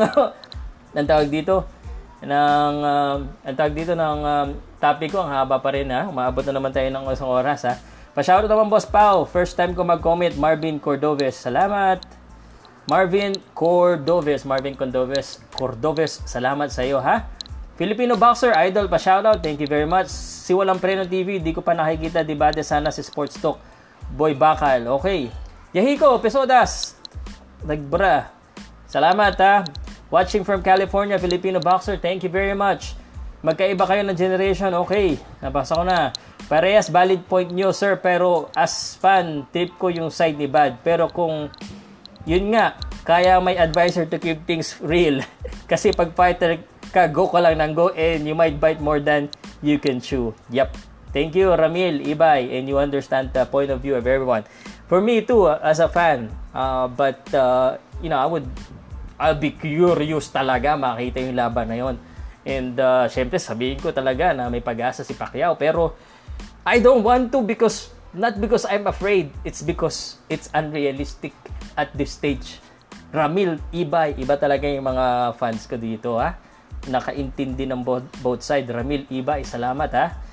ng 0.96 1.06
tawag 1.06 1.28
dito. 1.28 1.68
Ng, 2.24 2.76
uh, 2.82 3.20
ang 3.20 3.56
tawag 3.60 3.76
dito 3.76 3.94
ng 3.94 4.20
um, 4.24 4.48
topic 4.80 5.12
ko, 5.12 5.28
ang 5.28 5.32
haba 5.36 5.60
pa 5.60 5.76
rin 5.76 5.92
ha. 5.92 6.08
Umaabot 6.08 6.42
na 6.48 6.56
naman 6.56 6.72
tayo 6.72 6.88
ng 6.88 7.04
isang 7.12 7.28
oras 7.28 7.68
ha. 7.68 7.76
Pa-shoutout 8.16 8.48
naman 8.48 8.72
Boss 8.72 8.88
Pau. 8.88 9.28
First 9.28 9.60
time 9.60 9.76
ko 9.76 9.84
mag-comment, 9.84 10.34
Marvin 10.40 10.80
Cordoves. 10.80 11.36
Salamat. 11.36 12.02
Marvin 12.88 13.36
Cordoves. 13.52 14.48
Marvin 14.48 14.74
Cordoves. 14.74 15.44
Cordoves, 15.52 16.24
salamat 16.24 16.72
sa 16.72 16.88
iyo 16.88 17.04
ha. 17.04 17.28
Filipino 17.78 18.18
Boxer 18.18 18.56
Idol, 18.66 18.88
pa-shoutout. 18.90 19.44
Thank 19.44 19.62
you 19.62 19.70
very 19.70 19.86
much. 19.86 20.10
Si 20.10 20.56
Walang 20.56 20.82
Preno 20.82 21.04
TV, 21.06 21.44
di 21.44 21.52
ko 21.54 21.62
pa 21.62 21.76
nakikita 21.76 22.24
debate 22.24 22.64
sana 22.64 22.90
si 22.90 23.04
Sports 23.06 23.38
Talk. 23.38 23.77
Boy 24.14 24.38
Bakal. 24.38 24.88
Okay. 25.02 25.28
Yahiko, 25.76 26.22
Pesodas. 26.24 26.96
Nagbra. 27.66 28.32
Salamat 28.88 29.36
ha. 29.44 29.68
Watching 30.08 30.48
from 30.48 30.64
California, 30.64 31.20
Filipino 31.20 31.60
Boxer. 31.60 32.00
Thank 32.00 32.24
you 32.24 32.32
very 32.32 32.56
much. 32.56 32.96
Magkaiba 33.44 33.84
kayo 33.84 34.02
ng 34.08 34.16
generation. 34.16 34.72
Okay. 34.88 35.20
Nabasa 35.44 35.76
ko 35.76 35.84
na. 35.84 36.16
Parehas 36.48 36.88
valid 36.88 37.28
point 37.28 37.52
nyo, 37.52 37.76
sir. 37.76 38.00
Pero 38.00 38.48
as 38.56 38.96
fan, 38.96 39.44
trip 39.52 39.76
ko 39.76 39.92
yung 39.92 40.08
side 40.08 40.40
ni 40.40 40.48
Bad. 40.48 40.80
Pero 40.80 41.12
kung 41.12 41.52
yun 42.24 42.56
nga, 42.56 42.80
kaya 43.04 43.40
may 43.44 43.60
advisor 43.60 44.08
to 44.08 44.16
keep 44.20 44.44
things 44.48 44.80
real. 44.80 45.20
Kasi 45.72 45.92
pag 45.92 46.16
fighter 46.16 46.64
ka, 46.92 47.12
go 47.12 47.28
ka 47.28 47.44
lang 47.44 47.60
ng 47.60 47.72
go 47.76 47.92
and 47.92 48.24
you 48.24 48.36
might 48.36 48.56
bite 48.60 48.80
more 48.80 49.04
than 49.04 49.28
you 49.60 49.80
can 49.80 50.00
chew. 50.00 50.32
Yep. 50.52 50.97
Thank 51.18 51.34
you, 51.34 51.50
Ramil, 51.50 52.06
Ibay, 52.14 52.54
and 52.54 52.70
you 52.70 52.78
understand 52.78 53.34
the 53.34 53.50
point 53.50 53.74
of 53.74 53.82
view 53.82 53.98
of 53.98 54.06
everyone. 54.06 54.46
For 54.86 55.02
me 55.02 55.26
too, 55.26 55.50
uh, 55.50 55.58
as 55.66 55.82
a 55.82 55.90
fan, 55.90 56.30
uh, 56.54 56.86
but 56.86 57.26
uh, 57.34 57.82
you 58.06 58.14
know, 58.14 58.22
I 58.22 58.30
would, 58.30 58.46
I'll 59.18 59.34
be 59.34 59.50
curious 59.50 60.30
talaga 60.30 60.78
makita 60.78 61.26
yung 61.26 61.34
laban 61.34 61.74
na 61.74 61.78
yon. 61.82 61.98
And 62.46 62.78
uh, 62.78 63.10
syempre 63.10 63.42
sabihin 63.42 63.82
ko 63.82 63.90
talaga 63.90 64.30
na 64.38 64.46
may 64.54 64.62
pag-asa 64.62 65.02
si 65.02 65.18
Pacquiao, 65.18 65.58
pero 65.58 65.98
I 66.62 66.86
don't 66.86 67.02
want 67.02 67.34
to 67.34 67.42
because 67.42 67.90
not 68.14 68.38
because 68.38 68.70
I'm 68.70 68.86
afraid, 68.86 69.34
it's 69.42 69.66
because 69.66 70.22
it's 70.30 70.54
unrealistic 70.54 71.34
at 71.74 71.90
this 71.98 72.14
stage. 72.14 72.62
Ramil, 73.10 73.58
Ibay, 73.74 74.22
iba 74.22 74.38
talaga 74.38 74.70
yung 74.70 74.86
mga 74.86 75.34
fans 75.34 75.66
ko 75.66 75.82
dito 75.82 76.22
ha. 76.22 76.38
Nakaintindi 76.86 77.66
ng 77.66 77.82
both, 77.82 78.06
both 78.22 78.46
side. 78.46 78.70
Ramil, 78.70 79.10
Ibay, 79.10 79.42
salamat 79.42 79.90
ha 79.98 80.27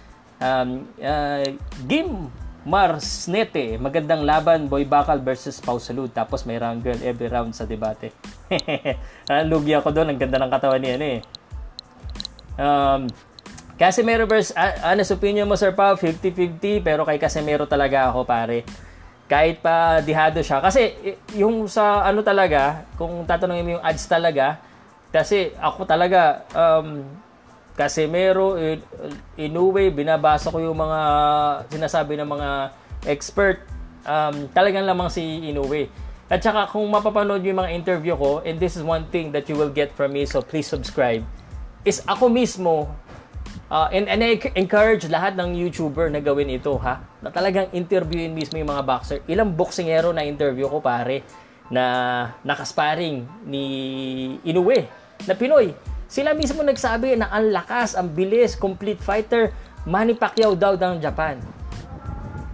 um, 0.45 0.84
uh, 1.01 1.49
game 1.88 2.28
Marsnete, 2.64 3.76
magandang 3.76 4.24
laban, 4.24 4.72
Boy 4.72 4.88
Bakal 4.88 5.20
versus 5.20 5.61
Pau 5.61 5.76
Salud. 5.76 6.09
Tapos 6.09 6.49
may 6.49 6.57
round 6.57 6.80
girl 6.80 6.97
every 7.05 7.28
round 7.28 7.53
sa 7.53 7.68
debate. 7.68 8.12
Ah, 9.28 9.45
lugi 9.45 9.72
ako 9.76 9.92
doon, 9.92 10.12
ang 10.12 10.20
ganda 10.20 10.40
ng 10.40 10.53
katawan 10.53 10.80
niya 10.80 10.97
eh. 11.01 11.20
Um, 12.57 13.09
Casemiro 13.76 14.24
versus, 14.24 14.57
uh, 14.57 14.92
honest 14.92 15.12
opinion 15.12 15.45
mo 15.45 15.61
Sir 15.61 15.76
Pau, 15.76 15.97
50-50, 15.97 16.80
pero 16.80 17.05
kay 17.05 17.20
Casemiro 17.20 17.68
talaga 17.68 18.09
ako 18.09 18.24
pare. 18.24 18.64
Kahit 19.28 19.61
pa 19.61 20.01
dihado 20.01 20.40
siya. 20.40 20.64
Kasi 20.64 20.97
yung 21.36 21.68
sa 21.68 22.05
ano 22.05 22.24
talaga, 22.24 22.88
kung 22.97 23.28
tatanungin 23.28 23.64
mo 23.64 23.70
yung 23.76 23.84
ads 23.84 24.09
talaga, 24.09 24.61
kasi 25.12 25.53
ako 25.61 25.84
talaga, 25.84 26.49
um, 26.57 27.05
Casemiro, 27.74 28.54
Inoue, 29.34 29.90
binabasa 29.90 30.54
ko 30.54 30.62
yung 30.62 30.78
mga 30.78 31.00
sinasabi 31.66 32.14
ng 32.22 32.28
mga 32.30 32.48
expert. 33.10 33.66
Um, 34.06 34.46
talagang 34.54 34.86
lamang 34.86 35.10
si 35.10 35.50
Inoue. 35.50 35.90
At 36.30 36.40
saka 36.40 36.70
kung 36.70 36.86
mapapanood 36.86 37.42
yung 37.42 37.58
mga 37.58 37.74
interview 37.74 38.14
ko, 38.14 38.40
and 38.46 38.62
this 38.62 38.78
is 38.78 38.86
one 38.86 39.04
thing 39.10 39.34
that 39.34 39.50
you 39.50 39.58
will 39.58 39.74
get 39.74 39.90
from 39.92 40.14
me, 40.14 40.22
so 40.22 40.38
please 40.40 40.70
subscribe, 40.70 41.26
is 41.82 42.00
ako 42.06 42.30
mismo, 42.30 42.88
uh, 43.68 43.90
and, 43.90 44.06
and 44.06 44.22
I 44.22 44.38
encourage 44.54 45.04
lahat 45.10 45.34
ng 45.34 45.52
YouTuber 45.52 46.08
na 46.14 46.22
gawin 46.22 46.54
ito, 46.54 46.78
ha? 46.78 47.02
Na 47.20 47.28
talagang 47.28 47.68
interviewin 47.74 48.32
mismo 48.32 48.56
yung 48.56 48.70
mga 48.70 48.86
boxer. 48.86 49.18
Ilang 49.26 49.52
boxingero 49.52 50.14
na 50.14 50.22
interview 50.22 50.70
ko, 50.70 50.78
pare, 50.78 51.26
na 51.68 51.84
nakasparing 52.46 53.26
ni 53.44 53.66
Inoue, 54.46 54.86
na 55.26 55.34
Pinoy 55.34 55.93
sila 56.14 56.30
mismo 56.30 56.62
nagsabi 56.62 57.18
na 57.18 57.26
ang 57.26 57.50
lakas, 57.50 57.98
ang 57.98 58.14
bilis, 58.14 58.54
complete 58.54 59.02
fighter, 59.02 59.50
Manny 59.82 60.14
Pacquiao 60.14 60.54
daw 60.54 60.78
ng 60.78 61.02
Japan. 61.02 61.42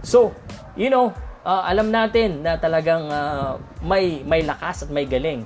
So, 0.01 0.33
you 0.73 0.89
know, 0.89 1.13
uh, 1.45 1.61
alam 1.69 1.93
natin 1.93 2.41
na 2.41 2.57
talagang 2.57 3.05
uh, 3.05 3.61
may 3.85 4.25
may 4.25 4.41
lakas 4.41 4.81
at 4.81 4.89
may 4.89 5.05
galing. 5.05 5.45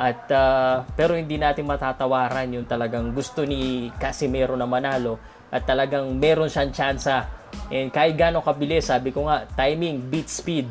At 0.00 0.24
uh, 0.32 0.88
pero 0.96 1.12
hindi 1.12 1.36
natin 1.36 1.68
matatawaran 1.68 2.48
yung 2.48 2.64
talagang 2.64 3.12
gusto 3.12 3.44
ni 3.44 3.92
Casimero 4.00 4.56
na 4.56 4.64
manalo 4.64 5.20
at 5.52 5.68
talagang 5.68 6.16
meron 6.16 6.48
siyang 6.48 6.72
tsansa. 6.72 7.28
And 7.68 7.92
kahit 7.92 8.16
gaano 8.16 8.40
kabilis, 8.40 8.88
sabi 8.88 9.12
ko 9.12 9.28
nga, 9.28 9.44
timing 9.52 10.08
beats 10.08 10.40
speed. 10.40 10.64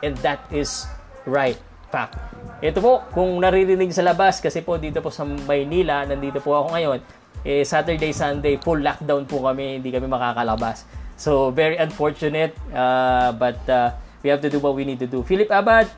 And 0.00 0.16
that 0.24 0.40
is 0.48 0.88
right 1.28 1.60
fact. 1.92 2.31
Ito 2.62 2.78
po, 2.78 3.02
kung 3.10 3.42
naririnig 3.42 3.90
sa 3.90 4.06
labas, 4.06 4.38
kasi 4.38 4.62
po 4.62 4.78
dito 4.78 5.02
po 5.02 5.10
sa 5.10 5.26
Maynila, 5.26 6.06
nandito 6.06 6.38
po 6.38 6.54
ako 6.54 6.78
ngayon, 6.78 7.02
eh, 7.42 7.66
Saturday, 7.66 8.14
Sunday, 8.14 8.54
full 8.54 8.78
lockdown 8.78 9.26
po 9.26 9.42
kami, 9.42 9.82
hindi 9.82 9.90
kami 9.90 10.06
makakalabas. 10.06 10.86
So, 11.18 11.50
very 11.50 11.74
unfortunate, 11.74 12.54
uh, 12.70 13.34
but 13.34 13.58
uh, 13.66 13.90
we 14.22 14.30
have 14.30 14.38
to 14.46 14.50
do 14.50 14.62
what 14.62 14.78
we 14.78 14.86
need 14.86 15.02
to 15.02 15.10
do. 15.10 15.26
Philip 15.26 15.50
Abad, 15.50 15.90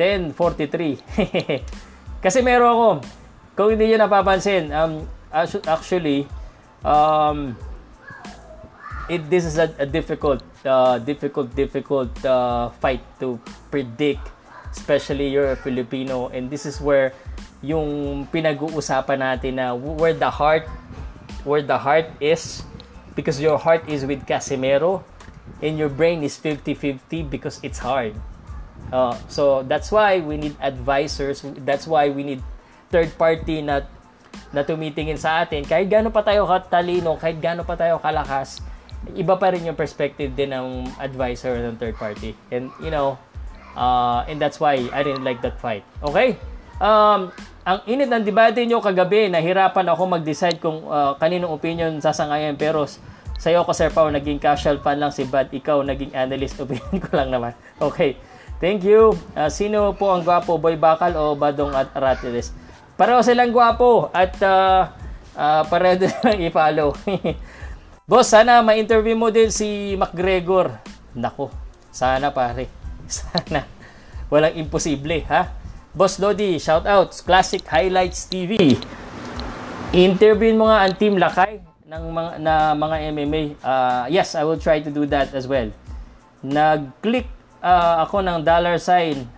10.43. 0.00 1.60
kasi 2.24 2.40
meron 2.40 2.72
ako, 2.72 2.88
kung 3.52 3.76
hindi 3.76 3.92
nyo 3.92 4.08
napapansin, 4.08 4.72
um, 4.72 5.04
actually, 5.68 6.24
um, 6.80 7.52
it, 9.12 9.28
this 9.28 9.44
is 9.44 9.60
a, 9.60 9.68
a 9.76 9.84
difficult, 9.84 10.40
uh, 10.64 10.96
difficult, 11.04 11.52
difficult 11.52 12.16
uh, 12.24 12.72
fight 12.80 13.04
to 13.20 13.36
predict 13.68 14.31
especially 14.72 15.28
you're 15.28 15.52
a 15.52 15.60
Filipino 15.60 16.32
and 16.32 16.48
this 16.48 16.64
is 16.64 16.80
where 16.80 17.12
yung 17.62 18.24
pinag-uusapan 18.32 19.20
natin 19.20 19.60
na 19.60 19.76
where 19.76 20.16
the 20.16 20.28
heart 20.28 20.66
where 21.46 21.62
the 21.62 21.78
heart 21.78 22.10
is 22.18 22.66
because 23.14 23.38
your 23.38 23.60
heart 23.60 23.84
is 23.86 24.02
with 24.08 24.24
Casimero 24.26 25.04
and 25.60 25.78
your 25.78 25.88
brain 25.88 26.24
is 26.24 26.34
50-50 26.38 27.28
because 27.30 27.60
it's 27.62 27.78
hard. 27.78 28.16
Uh, 28.90 29.14
so 29.28 29.62
that's 29.62 29.92
why 29.92 30.18
we 30.18 30.36
need 30.36 30.56
advisors. 30.58 31.44
That's 31.62 31.86
why 31.86 32.10
we 32.10 32.22
need 32.24 32.42
third 32.90 33.14
party 33.16 33.62
na 33.62 33.86
na 34.52 34.64
tumitingin 34.64 35.16
sa 35.16 35.44
atin. 35.44 35.64
Kahit 35.64 35.88
gaano 35.88 36.12
pa 36.12 36.20
tayo 36.24 36.44
katalino, 36.44 37.16
kahit 37.16 37.40
gaano 37.40 37.64
pa 37.64 37.76
tayo 37.76 37.96
kalakas, 38.00 38.60
iba 39.16 39.34
pa 39.36 39.52
rin 39.52 39.64
yung 39.64 39.78
perspective 39.78 40.32
din 40.36 40.52
ng 40.52 40.88
advisor 41.00 41.56
ng 41.56 41.76
third 41.80 41.96
party. 41.96 42.36
And 42.52 42.68
you 42.84 42.92
know, 42.92 43.16
uh, 43.76 44.24
and 44.28 44.40
that's 44.40 44.60
why 44.60 44.78
I 44.90 45.00
didn't 45.04 45.24
like 45.24 45.40
that 45.42 45.58
fight. 45.60 45.84
Okay? 46.02 46.36
Um, 46.82 47.30
ang 47.62 47.78
init 47.86 48.10
ng 48.10 48.26
debate 48.26 48.66
nyo 48.66 48.82
kagabi, 48.82 49.30
nahirapan 49.30 49.86
ako 49.86 50.18
mag-decide 50.18 50.58
kung 50.58 50.82
uh, 50.90 51.14
kaninong 51.14 51.54
opinion 51.54 51.94
sasangayon. 52.02 52.58
Pero 52.58 52.90
sa'yo 53.38 53.62
ko, 53.62 53.70
Sir 53.70 53.94
Pao, 53.94 54.10
naging 54.10 54.42
casual 54.42 54.82
fan 54.82 54.98
lang 54.98 55.14
si 55.14 55.22
Bad. 55.22 55.54
Ikaw, 55.54 55.86
naging 55.86 56.10
analyst. 56.10 56.58
Opinion 56.62 56.98
ko 56.98 57.10
lang 57.14 57.30
naman. 57.30 57.54
Okay. 57.78 58.18
Thank 58.62 58.86
you. 58.86 59.14
Uh, 59.34 59.50
sino 59.50 59.94
po 59.94 60.14
ang 60.14 60.22
gwapo? 60.22 60.54
Boy 60.58 60.78
Bakal 60.78 61.18
o 61.18 61.34
Badong 61.34 61.74
at 61.74 61.90
Aratiles? 61.94 62.54
Pareho 62.94 63.18
silang 63.22 63.50
gwapo 63.50 64.10
at 64.14 64.38
uh, 64.42 64.86
uh, 65.34 65.62
pareho 65.66 66.06
lang 66.06 66.38
i-follow. 66.46 66.94
Boss, 68.10 68.30
sana 68.30 68.62
ma-interview 68.62 69.14
mo 69.14 69.30
din 69.30 69.50
si 69.54 69.94
McGregor. 69.94 70.82
Nako, 71.14 71.50
sana 71.94 72.34
pare. 72.34 72.81
Sana. 73.12 73.68
Walang 74.32 74.56
imposible, 74.56 75.20
ha? 75.28 75.52
Boss 75.92 76.16
Lodi, 76.16 76.56
shout 76.56 76.88
out 76.88 77.12
Classic 77.20 77.60
Highlights 77.68 78.24
TV. 78.24 78.56
Interviewin 79.92 80.56
mo 80.56 80.72
nga 80.72 80.88
ang 80.88 80.96
Team 80.96 81.20
Lakay 81.20 81.60
ng 81.84 82.04
mga 82.08 82.30
na 82.40 82.72
mga 82.72 82.96
MMA. 83.12 83.42
Uh, 83.60 84.04
yes, 84.08 84.32
I 84.32 84.48
will 84.48 84.56
try 84.56 84.80
to 84.80 84.88
do 84.88 85.04
that 85.12 85.36
as 85.36 85.44
well. 85.44 85.68
Nag-click 86.40 87.28
uh, 87.60 88.08
ako 88.08 88.24
ng 88.24 88.40
dollar 88.40 88.80
sign. 88.80 89.28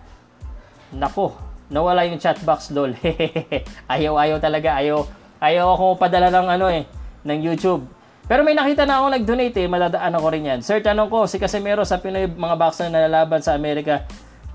Nako, 0.95 1.35
nawala 1.67 2.07
yung 2.07 2.23
chat 2.23 2.39
box 2.47 2.71
lol. 2.71 2.95
ayaw 3.93 4.15
ayaw 4.15 4.37
talaga, 4.39 4.79
ayaw 4.79 5.03
ayaw 5.43 5.75
ako 5.75 5.85
padala 5.99 6.31
ng 6.31 6.47
ano 6.47 6.71
eh 6.71 6.87
ng 7.27 7.39
YouTube. 7.43 7.83
Pero 8.25 8.41
may 8.41 8.57
nakita 8.57 8.89
na 8.89 9.01
ako 9.01 9.05
nag-donate 9.13 9.57
eh, 9.61 9.69
madadaan 9.69 10.13
ako 10.17 10.27
rin 10.33 10.49
yan. 10.49 10.59
Sir, 10.65 10.81
tanong 10.81 11.09
ko, 11.13 11.29
si 11.29 11.37
Casimero 11.37 11.85
sa 11.85 12.01
Pinoy 12.01 12.25
mga 12.25 12.57
boxer 12.57 12.89
na 12.89 13.05
lalaban 13.05 13.45
sa 13.45 13.53
Amerika, 13.53 14.01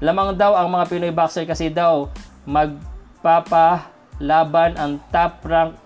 Lamang 0.00 0.32
daw 0.32 0.56
ang 0.56 0.72
mga 0.72 0.88
Pinoy 0.88 1.12
boxer 1.12 1.44
kasi 1.44 1.68
daw 1.68 2.08
magpapalaban 2.48 3.84
ang 4.80 4.96
top 5.12 5.44
rank 5.44 5.76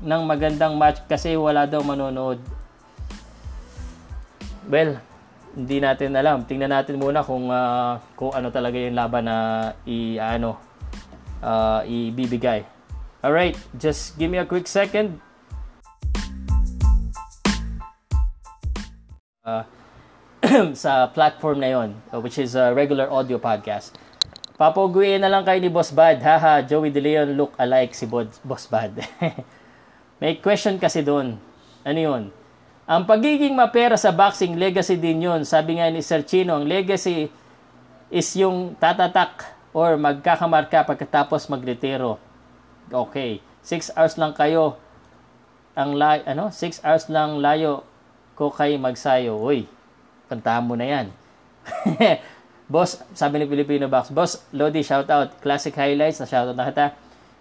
ng 0.00 0.22
magandang 0.24 0.80
match 0.80 1.04
kasi 1.04 1.36
wala 1.36 1.68
daw 1.68 1.84
manonood. 1.84 2.40
Well, 4.64 4.96
hindi 5.52 5.76
natin 5.84 6.16
alam. 6.16 6.48
Tingnan 6.48 6.72
natin 6.72 6.96
muna 6.96 7.20
kung 7.20 7.52
uh, 7.52 8.00
kung 8.16 8.32
ano 8.32 8.48
talaga 8.48 8.80
yung 8.80 8.96
laban 8.96 9.28
na 9.28 9.36
i 9.84 10.16
ano 10.16 10.56
uh, 11.44 11.84
ibibigay. 11.84 12.64
All 13.20 13.36
right, 13.36 13.60
just 13.76 14.16
give 14.16 14.32
me 14.32 14.40
a 14.40 14.48
quick 14.48 14.64
second. 14.64 15.20
Uh, 19.42 19.66
sa 20.78 21.10
platform 21.10 21.58
na 21.58 21.74
yon, 21.74 21.98
uh, 22.14 22.22
which 22.22 22.38
is 22.38 22.54
a 22.54 22.70
regular 22.70 23.10
audio 23.10 23.42
podcast. 23.42 23.90
Papaguin 24.54 25.18
na 25.18 25.26
lang 25.26 25.42
kayo 25.42 25.58
ni 25.58 25.66
Boss 25.66 25.90
Bad. 25.90 26.22
Haha, 26.22 26.62
Joey 26.62 26.94
De 26.94 27.02
Leon 27.02 27.34
look 27.34 27.50
alike 27.58 27.90
si 27.90 28.06
Boss 28.06 28.70
Bad. 28.70 29.02
May 30.22 30.38
question 30.38 30.78
kasi 30.78 31.02
doon. 31.02 31.42
Ano 31.82 31.98
yun? 31.98 32.30
Ang 32.86 33.02
pagiging 33.02 33.58
mapera 33.58 33.98
sa 33.98 34.14
boxing, 34.14 34.54
legacy 34.54 34.94
din 34.94 35.26
yun. 35.26 35.42
Sabi 35.42 35.82
nga 35.82 35.90
ni 35.90 36.06
Sir 36.06 36.22
Chino, 36.22 36.62
ang 36.62 36.70
legacy 36.70 37.26
is 38.14 38.30
yung 38.38 38.78
tatatak 38.78 39.42
or 39.74 39.98
magkakamarka 39.98 40.86
pagkatapos 40.86 41.50
magretiro. 41.50 42.22
Okay. 42.94 43.42
6 43.66 43.90
hours 43.98 44.14
lang 44.14 44.38
kayo 44.38 44.78
ang 45.74 45.98
la- 45.98 46.22
ano 46.30 46.54
6 46.54 46.86
hours 46.86 47.10
lang 47.10 47.42
layo 47.42 47.90
ko 48.42 48.50
kay 48.50 48.74
magsayo. 48.74 49.38
Uy, 49.38 49.70
kantahan 50.26 50.66
mo 50.66 50.74
na 50.74 50.86
yan. 50.88 51.06
Boss, 52.72 52.98
sabi 53.14 53.38
ni 53.38 53.46
Filipino 53.46 53.86
Box, 53.86 54.10
Boss, 54.10 54.42
Lodi, 54.50 54.82
shout 54.82 55.06
out. 55.12 55.38
Classic 55.38 55.70
highlights, 55.76 56.18
na 56.18 56.26
shout 56.26 56.50
out 56.50 56.56
na 56.56 56.66
kita. 56.66 56.96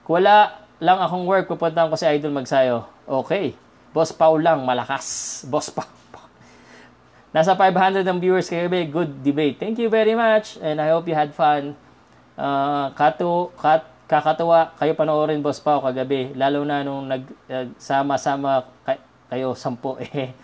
Wala 0.06 0.62
lang 0.78 1.00
akong 1.00 1.24
work, 1.24 1.48
pupuntahan 1.48 1.88
ko 1.88 1.96
si 1.96 2.06
Idol 2.06 2.36
Magsayo. 2.36 2.86
Okay. 3.08 3.56
Boss 3.96 4.12
Pau 4.12 4.36
lang, 4.36 4.62
malakas. 4.68 5.42
Boss 5.48 5.72
Pau. 5.72 5.88
Nasa 7.36 7.56
500 7.56 8.04
ng 8.04 8.20
viewers 8.20 8.52
kayo, 8.52 8.68
good 8.92 9.24
debate. 9.24 9.56
Thank 9.56 9.80
you 9.80 9.88
very 9.88 10.14
much 10.14 10.60
and 10.60 10.84
I 10.84 10.92
hope 10.92 11.08
you 11.08 11.16
had 11.16 11.32
fun. 11.32 11.80
Uh, 12.36 12.92
kato, 12.98 13.56
kat, 13.56 13.88
kakatuwa 14.12 14.76
kayo 14.76 14.92
panoorin 15.00 15.40
Boss 15.40 15.64
Pau 15.64 15.80
kagabi, 15.80 16.36
lalo 16.36 16.68
na 16.68 16.84
nung 16.84 17.08
nagsama-sama 17.08 18.68
uh, 18.84 19.00
kayo 19.32 19.56
sampo 19.56 19.96
eh. 20.04 20.36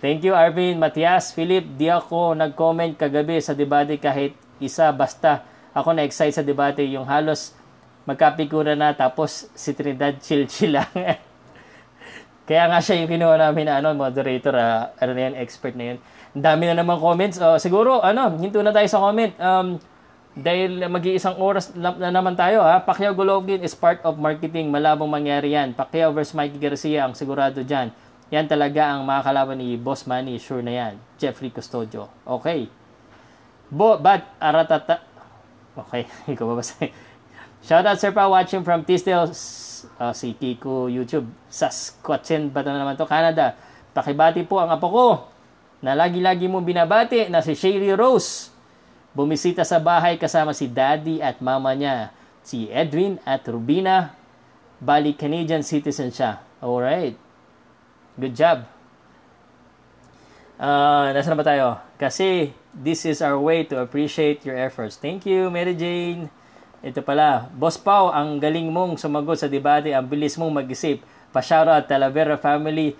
Thank 0.00 0.24
you 0.24 0.32
Arvin, 0.32 0.80
Matias, 0.80 1.36
Philip, 1.36 1.76
di 1.76 1.92
ako 1.92 2.32
nag-comment 2.32 2.96
kagabi 2.96 3.36
sa 3.36 3.52
debate 3.52 4.00
kahit 4.00 4.32
isa 4.56 4.88
basta 4.96 5.44
ako 5.76 5.92
na-excite 5.92 6.32
sa 6.32 6.40
debate 6.40 6.88
yung 6.88 7.04
halos 7.04 7.52
magkapikura 8.08 8.72
na 8.72 8.96
tapos 8.96 9.52
si 9.52 9.76
Trinidad 9.76 10.16
chill-chill 10.16 10.80
lang. 10.80 10.88
Kaya 12.48 12.64
nga 12.72 12.80
siya 12.80 13.04
yung 13.04 13.12
kinuha 13.12 13.36
namin 13.36 13.68
na 13.68 13.84
ano, 13.84 13.92
moderator, 13.92 14.56
uh, 14.56 14.88
ano 14.96 15.10
na 15.12 15.20
yan, 15.20 15.34
expert 15.36 15.76
na 15.76 15.94
yan. 15.94 15.98
Ang 16.32 16.44
dami 16.48 16.62
na 16.66 16.74
naman 16.80 16.96
comments. 16.96 17.36
Uh, 17.36 17.60
siguro, 17.60 18.00
ano, 18.00 18.34
hinto 18.40 18.58
na 18.64 18.72
tayo 18.74 18.88
sa 18.88 18.98
comment. 18.98 19.30
Um, 19.36 19.78
dahil 20.34 20.82
mag-iisang 20.90 21.38
oras 21.38 21.76
na 21.76 22.10
naman 22.10 22.34
tayo 22.34 22.64
ha. 22.64 22.82
Pacquiao 22.82 23.14
Golovkin 23.14 23.62
is 23.62 23.76
part 23.76 24.02
of 24.02 24.18
marketing. 24.18 24.72
Malabong 24.72 25.10
mangyari 25.10 25.54
yan. 25.54 25.76
Pacquiao 25.76 26.10
versus 26.10 26.34
Mikey 26.34 26.58
Garcia 26.58 27.06
ang 27.06 27.14
sigurado 27.14 27.62
dyan. 27.62 27.94
Yan 28.30 28.46
talaga 28.46 28.94
ang 28.94 29.02
makakalaban 29.02 29.58
ni 29.58 29.74
Boss 29.74 30.06
Manny. 30.06 30.38
Sure 30.38 30.62
na 30.62 30.70
yan. 30.70 30.94
Jeffrey 31.18 31.50
Custodio. 31.50 32.06
Okay. 32.22 32.70
Bo, 33.70 33.98
but, 33.98 34.22
aratata. 34.38 35.02
Okay, 35.74 36.06
ikaw 36.34 36.54
ba 36.54 36.54
basta? 36.58 36.90
Shout 37.60 37.86
out 37.86 37.98
sir 38.00 38.10
pa 38.10 38.26
watching 38.26 38.64
from 38.64 38.82
Tisdale, 38.82 39.30
uh, 39.30 40.14
si 40.14 40.34
Kiko 40.34 40.90
YouTube. 40.90 41.26
Saskatchewan 41.50 42.50
ba 42.50 42.62
na 42.66 42.78
naman 42.78 42.98
to? 42.98 43.06
Canada. 43.06 43.54
Pakibati 43.90 44.46
po 44.46 44.62
ang 44.62 44.70
apo 44.70 44.88
ko 44.90 45.06
na 45.82 45.96
lagi-lagi 45.96 46.46
mo 46.46 46.62
binabati 46.62 47.28
na 47.28 47.42
si 47.42 47.58
Sherry 47.58 47.90
Rose. 47.94 48.52
Bumisita 49.10 49.66
sa 49.66 49.82
bahay 49.82 50.16
kasama 50.16 50.54
si 50.54 50.70
daddy 50.70 51.18
at 51.18 51.42
mama 51.42 51.74
niya, 51.74 52.14
si 52.46 52.70
Edwin 52.70 53.18
at 53.26 53.42
Rubina. 53.50 54.14
Bali, 54.80 55.12
Canadian 55.12 55.60
citizen 55.60 56.08
siya. 56.14 56.40
Alright. 56.62 57.29
Good 58.20 58.36
job. 58.36 58.68
Uh, 60.60 61.08
nasa 61.16 61.32
na 61.32 61.40
ba 61.40 61.46
tayo? 61.48 61.80
Kasi 61.96 62.52
this 62.76 63.08
is 63.08 63.24
our 63.24 63.40
way 63.40 63.64
to 63.64 63.80
appreciate 63.80 64.44
your 64.44 64.60
efforts. 64.60 65.00
Thank 65.00 65.24
you, 65.24 65.48
Mary 65.48 65.72
Jane. 65.72 66.28
Ito 66.84 67.00
pala, 67.00 67.48
Boss 67.56 67.80
Pau, 67.80 68.12
ang 68.12 68.36
galing 68.36 68.68
mong 68.68 69.00
sumagot 69.00 69.40
sa 69.40 69.48
debate, 69.48 69.96
ang 69.96 70.04
bilis 70.04 70.36
mong 70.36 70.52
mag-isip. 70.52 71.00
Pa-shoutout 71.32 71.88
Talavera 71.88 72.36
family 72.36 72.92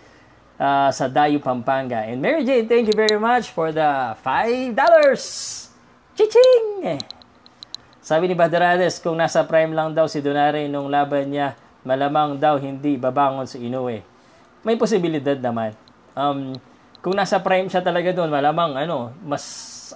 uh, 0.56 0.88
sa 0.88 1.04
Dayo, 1.04 1.36
Pampanga. 1.36 2.08
And 2.08 2.24
Mary 2.24 2.40
Jane, 2.40 2.64
thank 2.64 2.88
you 2.88 2.96
very 2.96 3.20
much 3.20 3.52
for 3.52 3.76
the 3.76 4.16
$5! 4.24 4.72
Chiching! 6.16 6.96
Sabi 8.00 8.24
ni 8.24 8.32
Badarades, 8.32 8.96
kung 9.04 9.20
nasa 9.20 9.44
prime 9.44 9.76
lang 9.76 9.92
daw 9.92 10.08
si 10.08 10.24
Donare 10.24 10.64
nung 10.64 10.88
laban 10.88 11.28
niya, 11.28 11.60
malamang 11.84 12.40
daw 12.40 12.56
hindi 12.56 12.96
babangon 12.96 13.44
si 13.44 13.60
Inoue 13.68 14.09
may 14.64 14.76
posibilidad 14.76 15.36
naman. 15.38 15.72
Um, 16.12 16.56
kung 17.00 17.16
nasa 17.16 17.40
prime 17.40 17.68
siya 17.68 17.80
talaga 17.80 18.12
doon, 18.12 18.28
malamang 18.28 18.76
ano, 18.76 19.14
mas 19.24 19.44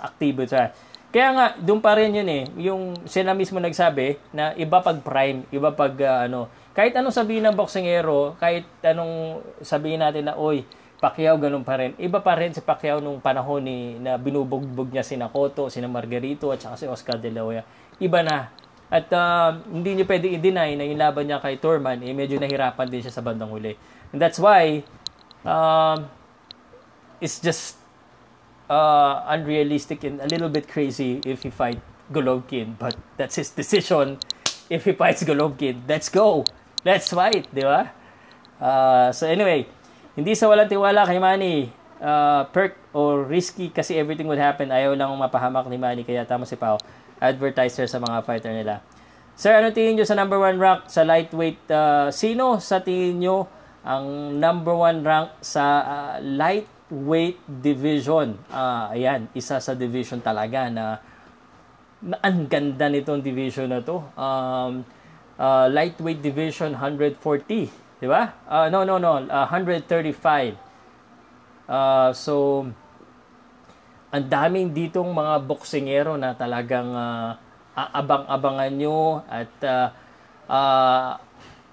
aktibo 0.01 0.45
siya. 0.49 0.73
Kaya 1.15 1.29
nga, 1.31 1.47
doon 1.63 1.79
pa 1.79 1.95
rin 1.95 2.11
yun 2.11 2.27
eh. 2.27 2.43
Yung 2.59 3.07
sila 3.07 3.39
mismo 3.39 3.63
nagsabi 3.63 4.19
na 4.35 4.51
iba 4.59 4.83
pag 4.83 4.99
prime, 4.99 5.47
iba 5.55 5.71
pag 5.71 5.95
uh, 6.01 6.27
ano. 6.27 6.51
Kahit 6.75 6.91
anong 6.99 7.15
sabihin 7.15 7.47
ng 7.47 7.55
boksingero, 7.55 8.35
kahit 8.43 8.67
anong 8.83 9.47
sabihin 9.63 10.03
natin 10.03 10.27
na, 10.27 10.35
oy, 10.35 10.67
Pacquiao 11.05 11.37
ganun 11.37 11.69
pa 11.69 11.77
rin. 11.77 11.93
Iba 12.01 12.25
pa 12.25 12.33
rin 12.33 12.57
si 12.57 12.65
Pacquiao 12.65 12.97
nung 12.97 13.21
panahon 13.21 13.61
ni 13.61 14.01
na 14.01 14.17
binubugbog 14.17 14.89
niya 14.89 15.05
si 15.05 15.21
Nakoto, 15.21 15.69
si 15.69 15.77
Margarito 15.85 16.49
at 16.49 16.65
saka 16.65 16.81
si 16.81 16.89
Oscar 16.89 17.21
De 17.21 17.29
La 17.29 17.45
Hoya. 17.45 17.61
Iba 18.01 18.25
na. 18.25 18.49
At 18.95 19.11
uh, 19.11 19.59
hindi 19.67 19.99
niyo 19.99 20.07
pwede 20.07 20.31
i-deny 20.31 20.79
na 20.79 20.87
yung 20.87 21.03
laban 21.03 21.27
niya 21.27 21.43
kay 21.43 21.59
Torman, 21.59 21.99
eh, 22.07 22.15
medyo 22.15 22.39
nahirapan 22.39 22.87
din 22.87 23.03
siya 23.03 23.11
sa 23.11 23.27
bandang 23.27 23.51
huli. 23.51 23.75
And 24.15 24.23
that's 24.23 24.39
why 24.39 24.87
um, 25.43 26.07
it's 27.19 27.43
just 27.43 27.75
uh, 28.71 29.27
unrealistic 29.35 30.07
and 30.07 30.23
a 30.23 30.31
little 30.31 30.47
bit 30.47 30.71
crazy 30.71 31.19
if 31.27 31.43
he 31.43 31.51
fight 31.51 31.83
Golovkin. 32.15 32.79
But 32.79 32.95
that's 33.19 33.35
his 33.35 33.51
decision. 33.51 34.23
If 34.71 34.87
he 34.87 34.95
fights 34.95 35.27
Golovkin, 35.27 35.83
let's 35.91 36.07
go. 36.07 36.47
Let's 36.87 37.11
fight, 37.11 37.51
di 37.51 37.67
ba? 37.67 37.91
Uh, 38.63 39.11
so 39.11 39.27
anyway, 39.27 39.67
hindi 40.15 40.39
sa 40.39 40.47
walang 40.47 40.71
tiwala 40.71 41.03
kay 41.03 41.19
Manny, 41.19 41.67
uh, 41.99 42.47
perk 42.55 42.79
or 42.95 43.27
risky 43.27 43.75
kasi 43.75 43.99
everything 43.99 44.31
would 44.31 44.39
happen. 44.39 44.71
Ayaw 44.71 44.95
lang 44.95 45.11
mapahamak 45.19 45.67
ni 45.67 45.83
Manny 45.83 46.07
kaya 46.07 46.23
tama 46.23 46.47
si 46.47 46.55
Pao. 46.55 46.79
Advertiser 47.25 47.89
sa 47.89 47.97
mga 47.97 48.21
fighter 48.23 48.53
nila. 48.53 48.85
Sir, 49.35 49.51
ano 49.51 49.75
tingin 49.75 49.99
nyo 49.99 50.07
sa 50.07 50.15
number 50.15 50.39
one 50.39 50.61
rank 50.63 50.87
sa 50.87 51.03
lightweight? 51.03 51.59
Uh, 51.67 52.07
sino 52.15 52.63
sa 52.63 52.79
tingin 52.85 53.19
nyo 53.19 53.51
ang 53.83 54.39
number 54.39 54.77
one 54.77 55.03
rank 55.03 55.35
sa 55.43 55.65
uh, 55.83 56.15
lightweight 56.23 57.43
division? 57.43 58.39
Uh, 58.47 58.95
ayan, 58.95 59.27
isa 59.35 59.59
sa 59.59 59.75
division 59.75 60.23
talaga 60.23 60.71
na, 60.71 61.03
na 61.99 62.17
ang 62.23 62.47
ganda 62.47 62.87
nitong 62.87 63.27
division 63.27 63.75
na 63.75 63.83
to. 63.83 64.07
Um, 64.15 64.87
uh, 65.39 65.67
lightweight 65.67 66.23
division 66.23 66.79
140, 66.79 67.19
di 67.99 68.07
ba? 68.07 68.39
Uh, 68.47 68.71
no, 68.71 68.87
no, 68.87 69.03
no, 69.03 69.19
uh, 69.27 69.47
135. 69.51 70.55
Uh, 71.67 72.13
so, 72.15 72.65
ang 74.15 74.31
daming 74.31 74.71
ditong 74.71 75.11
mga 75.11 75.43
boksingero 75.43 76.15
na 76.15 76.39
talagang 76.39 76.87
uh, 76.95 77.35
aabang-abangan 77.75 78.71
nyo 78.71 79.27
at 79.27 79.51
uh, 79.67 79.91
uh, 80.47 81.19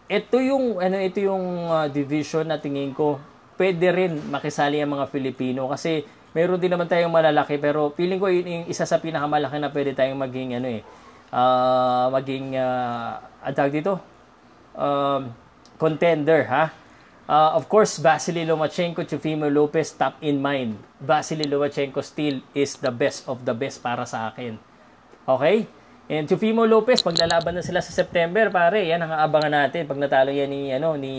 ito 0.09 0.41
yung 0.41 0.81
ano 0.81 0.97
ito 0.97 1.21
yung 1.21 1.69
uh, 1.69 1.85
division 1.85 2.49
na 2.49 2.57
tingin 2.57 2.97
ko 2.97 3.21
pwede 3.61 3.93
rin 3.93 4.17
makisali 4.33 4.81
ang 4.81 4.97
mga 4.97 5.05
Filipino 5.13 5.69
kasi 5.69 6.01
meron 6.33 6.57
din 6.57 6.73
naman 6.73 6.89
tayong 6.89 7.13
malalaki 7.13 7.61
pero 7.61 7.93
feeling 7.93 8.17
ko 8.17 8.25
yun 8.33 8.65
yung 8.65 8.65
isa 8.65 8.89
sa 8.89 8.97
pinakamalaki 8.97 9.61
na 9.61 9.69
pwede 9.69 9.93
tayong 9.93 10.17
maging 10.17 10.57
ano 10.57 10.67
eh 10.67 10.81
uh, 11.29 12.09
maging 12.09 12.57
uh, 12.57 13.21
ang 13.45 13.69
dito? 13.69 14.01
Um, 14.73 15.29
contender 15.77 16.49
ha 16.49 16.80
uh, 17.31 17.55
of 17.55 17.71
course 17.71 17.95
Vasily 18.03 18.43
Lomachenko 18.43 19.07
Chufimo 19.07 19.47
Lopez 19.47 19.95
top 19.95 20.19
in 20.19 20.43
mind 20.43 20.75
Vasily 20.99 21.47
Lomachenko 21.47 22.03
still 22.03 22.43
is 22.51 22.75
the 22.83 22.91
best 22.91 23.23
of 23.31 23.47
the 23.47 23.55
best 23.55 23.79
para 23.79 24.03
sa 24.03 24.35
akin 24.35 24.59
okay 25.23 25.71
And 26.11 26.27
Chufimo 26.27 26.67
Lopez, 26.67 26.99
paglalaban 26.99 27.55
na 27.55 27.63
sila 27.63 27.79
sa 27.79 27.95
September, 27.95 28.51
pare, 28.51 28.83
yan 28.83 28.99
ang 28.99 29.15
aabangan 29.15 29.63
natin 29.63 29.87
pag 29.87 29.95
natalo 29.95 30.27
yan 30.27 30.51
ni 30.51 30.67
ano 30.67 30.99
ni 30.99 31.15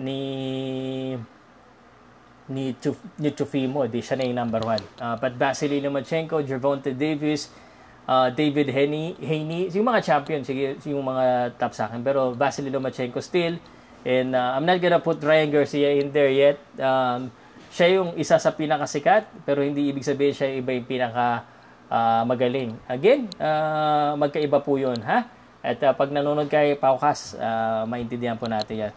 ni 0.00 0.18
ni 2.48 2.72
Chuf, 2.80 2.96
ni 3.20 3.28
Chufimo, 3.36 3.84
di 3.84 4.00
siya 4.00 4.16
na 4.16 4.24
yung 4.24 4.40
number 4.40 4.64
one. 4.64 4.80
Uh, 4.96 5.20
but 5.20 5.36
Vasily 5.36 5.84
Lomachenko, 5.84 6.40
Gervonta 6.48 6.88
Davis, 6.96 7.52
uh, 8.08 8.32
David 8.32 8.72
Haney, 8.72 9.20
Haney, 9.20 9.68
yung 9.68 9.84
mga 9.84 10.00
champion, 10.00 10.40
sige, 10.40 10.80
yung 10.88 11.04
mga 11.04 11.52
top 11.60 11.76
sa 11.76 11.92
akin. 11.92 12.00
Pero 12.00 12.32
Vasily 12.32 12.72
Lomachenko 12.72 13.20
still. 13.20 13.60
And 14.06 14.34
uh, 14.34 14.54
I'm 14.54 14.66
not 14.66 14.78
gonna 14.78 15.02
put 15.02 15.18
Ryan 15.22 15.50
Garcia 15.50 15.98
in 15.98 16.14
there 16.14 16.30
yet. 16.30 16.58
Um, 16.78 17.30
siya 17.68 18.00
yung 18.00 18.16
isa 18.16 18.38
sa 18.40 18.50
pinakasikat, 18.54 19.44
pero 19.44 19.60
hindi 19.60 19.90
ibig 19.90 20.06
sabihin 20.06 20.34
siya 20.34 20.48
iba 20.56 20.72
yung 20.72 20.88
pinaka 20.88 21.44
uh, 21.90 22.22
magaling. 22.24 22.76
Again, 22.88 23.28
uh, 23.36 24.16
magkaiba 24.16 24.62
po 24.64 24.80
yun, 24.80 24.96
ha? 25.04 25.28
At 25.60 25.78
uh, 25.82 25.92
pag 25.92 26.08
nanonood 26.08 26.48
kay 26.48 26.78
Paukas, 26.78 27.36
uh, 27.36 27.84
maintindihan 27.84 28.38
po 28.38 28.46
natin 28.46 28.88
yan. 28.88 28.94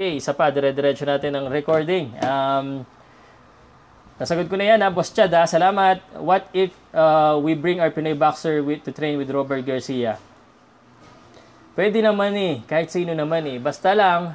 Okay, 0.00 0.16
isa 0.16 0.32
pa, 0.32 0.48
dire-diretso 0.48 1.04
natin 1.04 1.36
ang 1.36 1.52
recording. 1.52 2.08
Um, 2.24 2.88
nasagot 4.16 4.48
ko 4.48 4.56
na 4.56 4.72
yan, 4.72 4.80
ha, 4.80 4.88
Boss 4.88 5.12
Chad, 5.12 5.28
ha? 5.36 5.44
Salamat. 5.44 6.00
What 6.16 6.48
if 6.56 6.72
uh, 6.96 7.36
we 7.36 7.52
bring 7.52 7.84
our 7.84 7.92
Pinoy 7.92 8.16
boxer 8.16 8.64
with, 8.64 8.80
to 8.88 8.96
train 8.96 9.20
with 9.20 9.28
Robert 9.28 9.60
Garcia? 9.60 10.16
Pwede 11.74 12.02
naman 12.02 12.34
eh, 12.34 12.54
kahit 12.66 12.90
sino 12.90 13.14
naman 13.14 13.46
eh. 13.46 13.56
Basta 13.62 13.94
lang, 13.94 14.34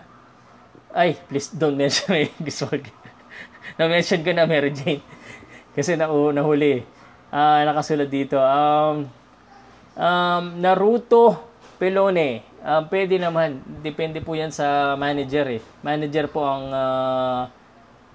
ay, 0.96 1.20
please 1.28 1.52
don't 1.52 1.76
mention 1.76 2.16
my 2.16 2.28
gusto 2.48 2.72
Na-mention 3.76 4.24
ko 4.24 4.32
na 4.32 4.48
Mary 4.48 4.72
Jane. 4.72 5.04
Kasi 5.76 6.00
na 6.00 6.08
nahuli 6.08 6.88
uh, 7.36 7.60
nakasulad 7.68 8.08
dito. 8.08 8.40
Um, 8.40 9.08
um, 10.00 10.44
Naruto 10.64 11.52
Pelone. 11.76 12.44
Um, 12.64 12.88
pwede 12.88 13.20
naman. 13.20 13.60
Depende 13.84 14.24
po 14.24 14.34
yan 14.40 14.56
sa 14.56 14.96
manager 14.96 15.60
eh. 15.60 15.62
Manager 15.84 16.32
po 16.32 16.48
ang 16.48 16.72
uh, 16.72 17.42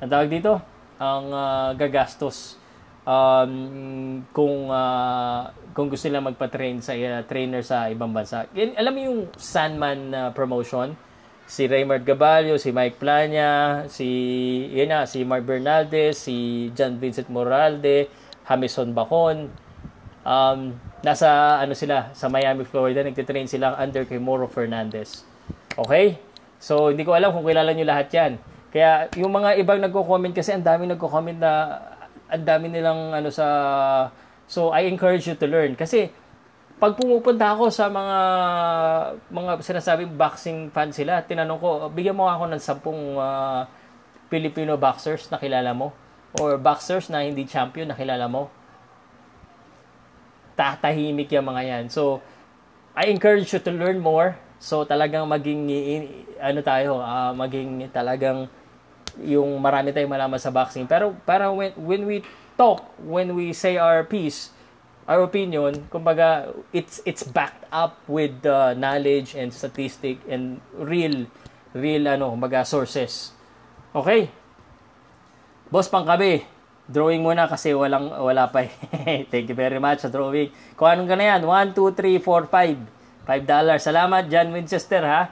ang 0.01 0.09
tawag 0.09 0.33
dito? 0.33 0.57
Ang 0.97 1.25
uh, 1.29 1.71
gagastos. 1.77 2.60
Um, 3.01 4.23
kung 4.37 4.69
uh, 4.69 5.49
kung 5.73 5.89
gusto 5.89 6.11
nila 6.13 6.21
magpa-train 6.21 6.85
sa 6.85 6.93
uh, 6.93 7.25
trainer 7.25 7.65
sa 7.65 7.89
ibang 7.89 8.13
bansa. 8.13 8.45
Alam 8.53 8.93
mo 8.93 9.01
yung 9.01 9.19
Sandman 9.41 10.13
uh, 10.13 10.31
promotion? 10.37 10.93
Si 11.51 11.67
Raymond 11.67 12.07
Gabalio, 12.07 12.63
si 12.63 12.71
Mike 12.71 13.03
Plania, 13.03 13.83
si 13.91 14.07
yun 14.71 14.87
na, 14.87 15.03
si 15.09 15.27
Mark 15.27 15.43
Bernaldez, 15.43 16.15
si 16.15 16.69
John 16.79 17.03
Vincent 17.03 17.27
Moralde, 17.27 18.07
Hamison 18.47 18.95
Bacon. 18.95 19.51
Um, 20.23 20.79
nasa 21.03 21.59
ano 21.59 21.75
sila 21.75 22.13
sa 22.15 22.31
Miami, 22.31 22.63
Florida, 22.63 23.03
nagte-train 23.03 23.51
sila 23.51 23.75
under 23.81 24.07
kay 24.07 24.21
Moro 24.23 24.47
Fernandez. 24.47 25.27
Okay? 25.75 26.23
So 26.61 26.93
hindi 26.93 27.03
ko 27.03 27.17
alam 27.17 27.33
kung 27.33 27.43
kilala 27.43 27.73
niyo 27.73 27.89
lahat 27.89 28.13
'yan. 28.13 28.33
Kaya 28.71 29.11
yung 29.19 29.35
mga 29.35 29.59
ibang 29.59 29.83
nagko-comment 29.83 30.31
kasi 30.31 30.55
ang 30.55 30.63
dami 30.63 30.87
nagko-comment 30.87 31.39
na 31.41 31.53
ang 32.31 32.45
dami 32.47 32.71
nilang 32.71 33.13
ano 33.13 33.29
sa 33.29 33.47
So 34.51 34.75
I 34.75 34.91
encourage 34.91 35.31
you 35.31 35.39
to 35.39 35.47
learn 35.47 35.79
kasi 35.79 36.11
pag 36.83 36.99
pumupunta 36.99 37.55
ako 37.55 37.71
sa 37.71 37.87
mga 37.87 38.19
mga 39.31 39.51
sinasabing 39.63 40.19
boxing 40.19 40.75
fan 40.75 40.91
sila, 40.91 41.23
tinanong 41.23 41.61
ko, 41.61 41.71
bigyan 41.93 42.19
mo 42.19 42.27
ako 42.27 42.51
ng 42.51 42.59
sampung 42.59 43.15
uh, 43.15 43.63
Filipino 44.27 44.75
boxers 44.75 45.31
na 45.31 45.39
kilala 45.39 45.71
mo 45.71 45.95
or 46.43 46.59
boxers 46.59 47.07
na 47.13 47.23
hindi 47.23 47.47
champion 47.47 47.93
na 47.93 47.99
kilala 47.99 48.27
mo, 48.27 48.51
tatahimik 50.59 51.31
yung 51.31 51.47
mga 51.47 51.63
yan. 51.67 51.85
So, 51.91 52.19
I 52.95 53.11
encourage 53.11 53.51
you 53.55 53.61
to 53.63 53.73
learn 53.75 53.99
more. 53.99 54.39
So, 54.59 54.83
talagang 54.83 55.27
maging, 55.27 55.67
ano 56.39 56.61
tayo, 56.63 57.03
uh, 57.03 57.35
maging 57.35 57.91
talagang 57.91 58.47
yung 59.19 59.59
marami 59.59 59.91
tayong 59.91 60.11
malaman 60.11 60.39
sa 60.39 60.53
boxing. 60.55 60.87
Pero, 60.87 61.17
para 61.27 61.51
when, 61.51 61.75
when 61.75 62.03
we 62.07 62.23
talk, 62.55 62.85
when 63.03 63.35
we 63.35 63.51
say 63.51 63.81
our 63.81 64.05
piece, 64.07 64.55
our 65.11 65.27
opinion, 65.27 65.89
kumbaga, 65.91 66.55
it's, 66.71 67.03
it's 67.03 67.27
backed 67.27 67.67
up 67.75 67.99
with 68.07 68.45
uh, 68.47 68.77
knowledge 68.79 69.35
and 69.35 69.51
statistic 69.51 70.23
and 70.31 70.63
real, 70.77 71.27
real, 71.75 72.07
ano, 72.07 72.31
kumbaga, 72.37 72.63
sources. 72.63 73.35
Okay? 73.91 74.31
Boss 75.71 75.91
Pangkabi, 75.91 76.47
drawing 76.91 77.23
muna 77.23 77.47
kasi 77.47 77.71
walang 77.71 78.11
wala 78.11 78.51
pa. 78.51 78.67
Eh. 78.67 79.23
Thank 79.31 79.51
you 79.51 79.57
very 79.59 79.79
much 79.79 80.03
sa 80.03 80.11
drawing. 80.11 80.51
Kung 80.75 80.91
anong 80.91 81.09
ka 81.11 81.17
na 81.19 81.25
yan, 81.39 81.43
1, 81.47 81.75
2, 81.75 81.95
3, 81.95 82.19
4, 82.19 82.51
5. 82.51 83.01
5 83.31 83.47
dollars. 83.47 83.87
Salamat, 83.87 84.27
John 84.27 84.51
Winchester, 84.51 85.07
ha? 85.07 85.23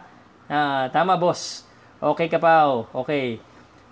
Ah, 0.46 0.86
tama, 0.94 1.18
boss. 1.18 1.66
Okay 1.98 2.30
ka 2.30 2.38
pa, 2.38 2.70
oh. 2.70 2.86
Okay. 3.02 3.42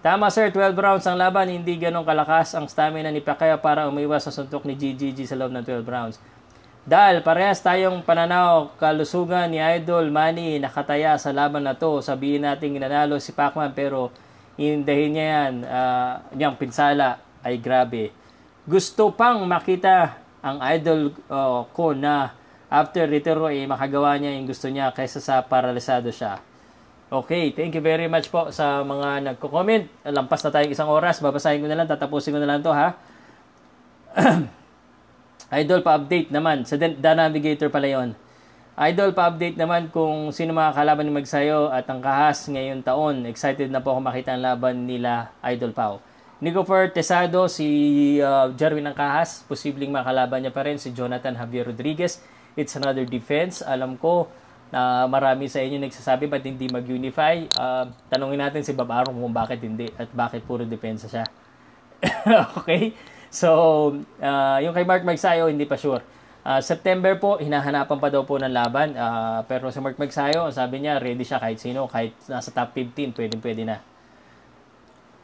Tama, 0.07 0.30
sir. 0.30 0.54
12 0.54 0.78
rounds 0.78 1.02
ang 1.11 1.18
laban. 1.18 1.50
Hindi 1.50 1.74
ganong 1.82 2.07
kalakas 2.07 2.54
ang 2.54 2.70
stamina 2.70 3.11
ni 3.11 3.18
Pacquiao 3.18 3.59
para 3.59 3.90
umiwas 3.90 4.22
sa 4.22 4.30
suntok 4.30 4.62
ni 4.62 4.78
GGG 4.78 5.26
sa 5.26 5.34
loob 5.34 5.50
ng 5.50 5.66
12 5.66 5.82
rounds. 5.82 6.22
Dahil 6.86 7.26
parehas 7.26 7.59
tayong 7.59 8.07
pananaw, 8.07 8.78
kalusugan 8.78 9.50
ni 9.50 9.59
Idol 9.59 10.07
Manny 10.14 10.62
nakataya 10.62 11.18
sa 11.18 11.34
laban 11.34 11.66
na 11.66 11.74
to. 11.74 11.98
Sabihin 11.98 12.46
natin 12.46 12.78
ginanalo 12.78 13.18
si 13.18 13.34
Pacman 13.34 13.74
pero 13.74 14.14
Inindahin 14.57 15.12
niya 15.12 15.26
yan, 15.28 15.54
uh, 15.68 16.14
niyang 16.32 16.57
pinsala 16.57 17.20
ay 17.44 17.61
grabe. 17.61 18.09
Gusto 18.64 19.12
pang 19.12 19.44
makita 19.44 20.16
ang 20.40 20.64
idol 20.72 21.12
uh, 21.28 21.68
ko 21.76 21.92
na 21.92 22.32
after 22.72 23.04
retiro 23.04 23.52
ay 23.52 23.68
makagawa 23.68 24.16
niya 24.16 24.32
yung 24.32 24.48
gusto 24.48 24.72
niya 24.72 24.96
kaysa 24.96 25.20
sa 25.20 25.44
paralisado 25.44 26.09
siya. 26.09 26.40
Okay, 27.07 27.54
thank 27.54 27.70
you 27.70 27.78
very 27.78 28.11
much 28.11 28.34
po 28.34 28.50
sa 28.50 28.82
mga 28.82 29.22
nagko-comment. 29.22 29.86
Lampas 30.11 30.42
na 30.42 30.50
tayong 30.50 30.74
isang 30.74 30.90
oras. 30.90 31.22
Babasahin 31.22 31.62
ko 31.62 31.70
na 31.70 31.78
lang, 31.78 31.86
tatapusin 31.86 32.34
ko 32.34 32.42
na 32.42 32.50
lang 32.50 32.66
to 32.66 32.74
ha. 32.74 32.98
Idol 35.62 35.86
pa-update 35.86 36.34
naman. 36.34 36.66
Sa 36.66 36.74
The 36.74 37.12
Navigator 37.14 37.70
pala 37.70 37.86
yon. 37.86 38.18
Idol, 38.74 39.14
pa-update 39.14 39.54
naman 39.54 39.86
kung 39.94 40.34
sino 40.34 40.50
mga 40.50 40.74
kalaban 40.74 41.07
ni 41.07 41.14
Magsayo 41.14 41.70
at 41.70 41.86
ang 41.86 42.02
kahas 42.02 42.42
ngayon 42.50 42.82
taon. 42.82 43.22
Excited 43.30 43.70
na 43.70 43.78
po 43.78 43.94
ako 43.94 44.02
makita 44.02 44.34
ang 44.34 44.42
laban 44.42 44.90
nila, 44.90 45.30
Idol 45.46 45.70
Pau. 45.70 46.02
Nico 46.42 46.66
Tesado, 46.90 47.46
si 47.46 48.18
uh, 48.18 48.50
Jerwin 48.59 48.82
ng 48.82 48.98
kahas, 48.98 49.46
posibleng 49.46 49.94
makalaban 49.94 50.42
niya 50.42 50.50
pa 50.50 50.66
rin 50.66 50.74
si 50.74 50.90
Jonathan 50.90 51.38
Javier 51.38 51.70
Rodriguez. 51.70 52.18
It's 52.59 52.74
another 52.74 53.07
defense. 53.07 53.62
Alam 53.62 53.94
ko 53.94 54.26
na 54.71 55.07
marami 55.07 55.47
sa 55.47 55.62
inyo 55.62 55.79
nagsasabi 55.79 56.27
ba't 56.27 56.43
hindi 56.43 56.67
mag-unify. 56.67 57.47
Uh, 57.55 57.87
tanungin 58.11 58.43
natin 58.43 58.67
si 58.67 58.75
Bob 58.75 58.91
Aron 58.91 59.14
kung 59.14 59.35
bakit 59.35 59.62
hindi 59.62 59.87
at 59.95 60.11
bakit 60.11 60.43
puro 60.43 60.67
depensa 60.67 61.07
siya. 61.07 61.25
okay? 62.59 62.93
So, 63.31 63.49
uh, 64.19 64.59
yung 64.62 64.75
kay 64.75 64.87
Mark 64.87 65.03
Magsayo, 65.07 65.47
hindi 65.47 65.67
pa 65.67 65.79
sure. 65.79 66.03
Uh, 66.47 66.62
September 66.62 67.19
po, 67.19 67.43
hinahanapan 67.43 67.99
pa 67.99 68.09
daw 68.11 68.23
po 68.23 68.39
ng 68.39 68.51
laban. 68.51 68.95
Uh, 68.95 69.43
pero 69.51 69.71
si 69.75 69.79
Mark 69.83 69.99
Magsayo, 69.99 70.51
sabi 70.55 70.83
niya, 70.83 71.03
ready 71.03 71.27
siya 71.27 71.43
kahit 71.43 71.59
sino, 71.59 71.91
kahit 71.91 72.14
nasa 72.31 72.55
top 72.55 72.71
15, 72.75 73.14
pwede 73.19 73.35
pwede 73.43 73.62
na. 73.67 73.79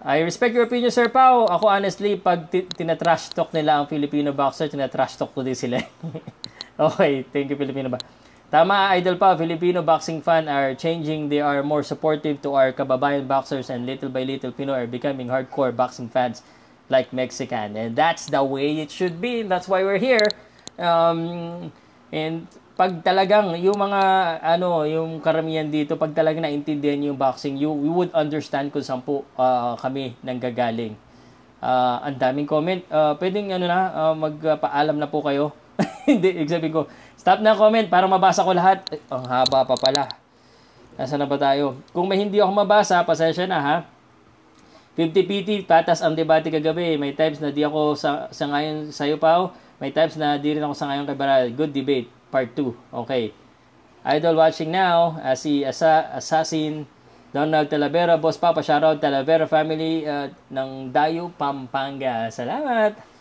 I 0.02 0.18
respect 0.26 0.50
your 0.50 0.66
opinion, 0.66 0.90
Sir 0.90 1.06
Pao. 1.14 1.46
Ako 1.46 1.70
honestly, 1.70 2.18
pag 2.18 2.50
t- 2.50 2.66
tinatrash 2.66 3.30
talk 3.30 3.54
nila 3.54 3.78
ang 3.78 3.86
Filipino 3.86 4.34
boxer, 4.34 4.66
tinatrash 4.66 5.14
talk 5.14 5.30
ko 5.30 5.46
din 5.46 5.54
sila. 5.54 5.78
okay, 6.90 7.22
thank 7.30 7.46
you 7.46 7.54
Filipino 7.54 7.86
ba. 7.86 8.02
Tama, 8.52 8.92
idol 9.00 9.16
pa, 9.16 9.32
Filipino 9.32 9.80
boxing 9.80 10.20
fan 10.20 10.44
are 10.44 10.76
changing. 10.76 11.32
They 11.32 11.40
are 11.40 11.64
more 11.64 11.80
supportive 11.80 12.44
to 12.44 12.52
our 12.52 12.68
kababayan 12.68 13.24
boxers 13.24 13.72
and 13.72 13.88
little 13.88 14.12
by 14.12 14.28
little 14.28 14.52
Pinoy 14.52 14.84
are 14.84 14.90
becoming 14.92 15.32
hardcore 15.32 15.72
boxing 15.72 16.12
fans 16.12 16.44
like 16.92 17.16
Mexican. 17.16 17.72
And 17.80 17.96
that's 17.96 18.28
the 18.28 18.44
way 18.44 18.76
it 18.84 18.92
should 18.92 19.24
be. 19.24 19.40
That's 19.40 19.72
why 19.72 19.80
we're 19.80 19.96
here. 19.96 20.28
Um, 20.76 21.72
and 22.12 22.44
pag 22.76 23.00
talagang 23.00 23.56
yung 23.56 23.80
mga 23.80 24.00
ano, 24.44 24.84
yung 24.84 25.24
karamihan 25.24 25.72
dito, 25.72 25.96
pag 25.96 26.12
talagang 26.12 26.44
naintindihan 26.44 27.00
yung 27.00 27.16
boxing, 27.16 27.56
you, 27.56 27.72
you 27.80 27.92
would 27.96 28.12
understand 28.12 28.68
kung 28.68 28.84
saan 28.84 29.00
po 29.00 29.24
uh, 29.40 29.80
kami 29.80 30.12
nanggagaling. 30.20 30.92
Uh, 31.56 32.04
ang 32.04 32.20
daming 32.20 32.44
comment. 32.44 32.84
Uh, 32.92 33.16
pwedeng 33.16 33.48
ano 33.48 33.64
na, 33.64 33.80
uh, 33.96 34.12
magpaalam 34.12 35.00
na 35.00 35.08
po 35.08 35.24
kayo. 35.24 35.56
Hindi, 36.08 36.44
sabihin 36.46 36.74
ko, 36.74 36.90
stop 37.14 37.40
na 37.40 37.54
comment 37.54 37.86
para 37.86 38.06
mabasa 38.10 38.46
ko 38.46 38.52
lahat. 38.54 38.82
Eh, 38.90 39.00
ang 39.10 39.24
haba 39.26 39.66
pa 39.66 39.76
pala. 39.78 40.08
Nasa 40.96 41.16
na 41.16 41.24
ba 41.24 41.40
tayo? 41.40 41.80
Kung 41.96 42.04
may 42.04 42.20
hindi 42.20 42.36
ako 42.36 42.52
mabasa, 42.52 43.00
pasensya 43.00 43.48
na 43.48 43.58
ha. 43.58 43.76
50 44.92 45.24
PT, 45.24 45.50
patas 45.64 46.04
ang 46.04 46.12
debate 46.12 46.52
kagabi. 46.52 47.00
May 47.00 47.16
times 47.16 47.40
na 47.40 47.48
di 47.48 47.64
ako 47.64 47.96
sa, 47.96 48.28
sa 48.28 48.44
ngayon 48.44 48.92
sa'yo 48.92 49.16
pa. 49.16 49.48
May 49.80 49.88
times 49.88 50.20
na 50.20 50.36
di 50.36 50.52
rin 50.52 50.60
ako 50.60 50.76
sa 50.76 50.92
ngayon 50.92 51.08
kay 51.08 51.16
Baral. 51.16 51.48
Good 51.56 51.72
debate. 51.72 52.12
Part 52.28 52.52
2. 52.52 52.76
Okay. 53.08 53.32
Idol 54.04 54.36
watching 54.36 54.68
now. 54.68 55.16
Uh, 55.24 55.32
si 55.32 55.64
Asa, 55.64 56.12
Assassin 56.12 56.84
Donald 57.32 57.72
Talavera. 57.72 58.20
Boss 58.20 58.36
Papa, 58.36 58.60
shoutout 58.60 59.00
Talavera 59.00 59.48
family 59.48 60.04
uh, 60.04 60.28
ng 60.52 60.92
Dayo, 60.92 61.32
Pampanga. 61.40 62.28
Salamat. 62.28 63.11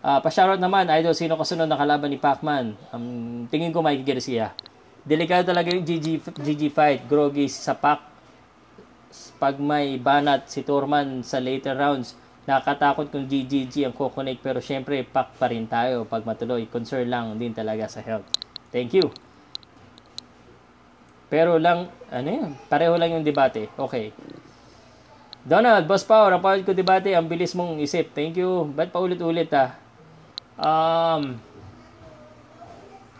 Uh, 0.00 0.18
pa-shoutout 0.24 0.60
naman, 0.60 0.88
Idol, 0.88 1.12
sino 1.12 1.36
kasunod 1.36 1.68
na 1.68 1.76
kalaban 1.76 2.08
ni 2.08 2.16
Pacman? 2.16 2.72
Um, 2.92 3.44
tingin 3.52 3.68
ko 3.68 3.84
Mikey 3.84 4.04
Garcia. 4.04 4.56
Delikado 5.04 5.52
talaga 5.52 5.72
yung 5.72 5.84
GG, 5.84 6.24
GG 6.40 6.62
fight. 6.72 7.04
Groggy 7.04 7.48
sa 7.48 7.76
Pac 7.76 8.10
pag 9.40 9.58
may 9.58 9.98
banat 9.98 10.46
si 10.46 10.62
Turman 10.62 11.26
sa 11.26 11.42
later 11.42 11.74
rounds, 11.74 12.14
nakakatakot 12.46 13.10
kung 13.10 13.26
GGG 13.26 13.90
ang 13.90 13.94
kukonek 13.94 14.38
pero 14.38 14.62
syempre 14.62 15.02
pack 15.02 15.34
pa 15.36 15.50
rin 15.50 15.66
tayo 15.66 16.06
pag 16.06 16.22
matuloy. 16.22 16.68
Concern 16.70 17.10
lang 17.10 17.34
din 17.36 17.50
talaga 17.50 17.90
sa 17.90 18.00
health. 18.04 18.26
Thank 18.70 18.94
you. 18.94 19.10
Pero 21.30 21.58
lang, 21.58 21.90
ano 22.10 22.28
yun? 22.28 22.50
Pareho 22.66 22.94
lang 22.98 23.14
yung 23.14 23.26
debate. 23.26 23.70
Okay. 23.78 24.10
Donald, 25.40 25.86
Boss 25.86 26.04
Power, 26.04 26.36
ang 26.36 26.42
ko 26.66 26.74
debate, 26.74 27.14
ang 27.14 27.26
bilis 27.26 27.54
mong 27.54 27.78
isip. 27.80 28.12
Thank 28.12 28.38
you. 28.38 28.66
Ba't 28.74 28.90
pa 28.92 28.98
ulit-ulit 28.98 29.50
ah? 29.54 29.78
Um, 30.60 31.40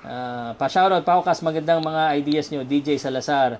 uh, 0.05 0.53
pa-shoutout, 0.61 1.09
Paukas, 1.09 1.41
magandang 1.41 1.81
mga 1.81 2.03
ideas 2.21 2.53
nyo. 2.53 2.69
DJ 2.69 3.01
Salazar. 3.01 3.57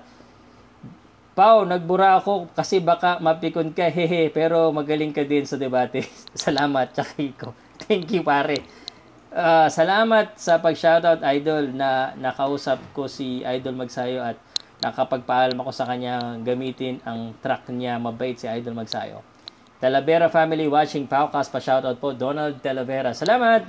Pau, 1.33 1.65
nagbura 1.65 2.21
ako 2.21 2.53
kasi 2.53 2.77
baka 2.77 3.17
mapikon 3.17 3.73
ka, 3.73 3.89
hehe, 3.89 4.29
pero 4.29 4.69
magaling 4.69 5.09
ka 5.09 5.25
din 5.25 5.49
sa 5.49 5.57
debate. 5.57 6.05
salamat, 6.37 6.93
Chakiko. 6.93 7.57
Thank 7.81 8.13
you, 8.13 8.21
pare. 8.21 8.61
Uh, 9.33 9.65
salamat 9.65 10.37
sa 10.37 10.61
pag-shoutout, 10.61 11.25
Idol, 11.25 11.73
na 11.73 12.13
nakausap 12.21 12.77
ko 12.93 13.09
si 13.09 13.41
Idol 13.41 13.73
Magsayo 13.73 14.21
at 14.21 14.37
nakapagpaalam 14.85 15.57
ako 15.57 15.71
sa 15.73 15.89
kanya 15.89 16.37
gamitin 16.45 17.01
ang 17.01 17.33
truck 17.41 17.65
niya. 17.73 17.97
Mabait 17.97 18.37
si 18.37 18.45
Idol 18.45 18.77
Magsayo. 18.77 19.25
Talavera 19.81 20.29
family 20.29 20.69
watching 20.69 21.09
Paukas, 21.09 21.49
pa-shoutout 21.49 21.97
po, 21.97 22.13
Donald 22.13 22.61
Talavera. 22.61 23.17
Salamat! 23.17 23.65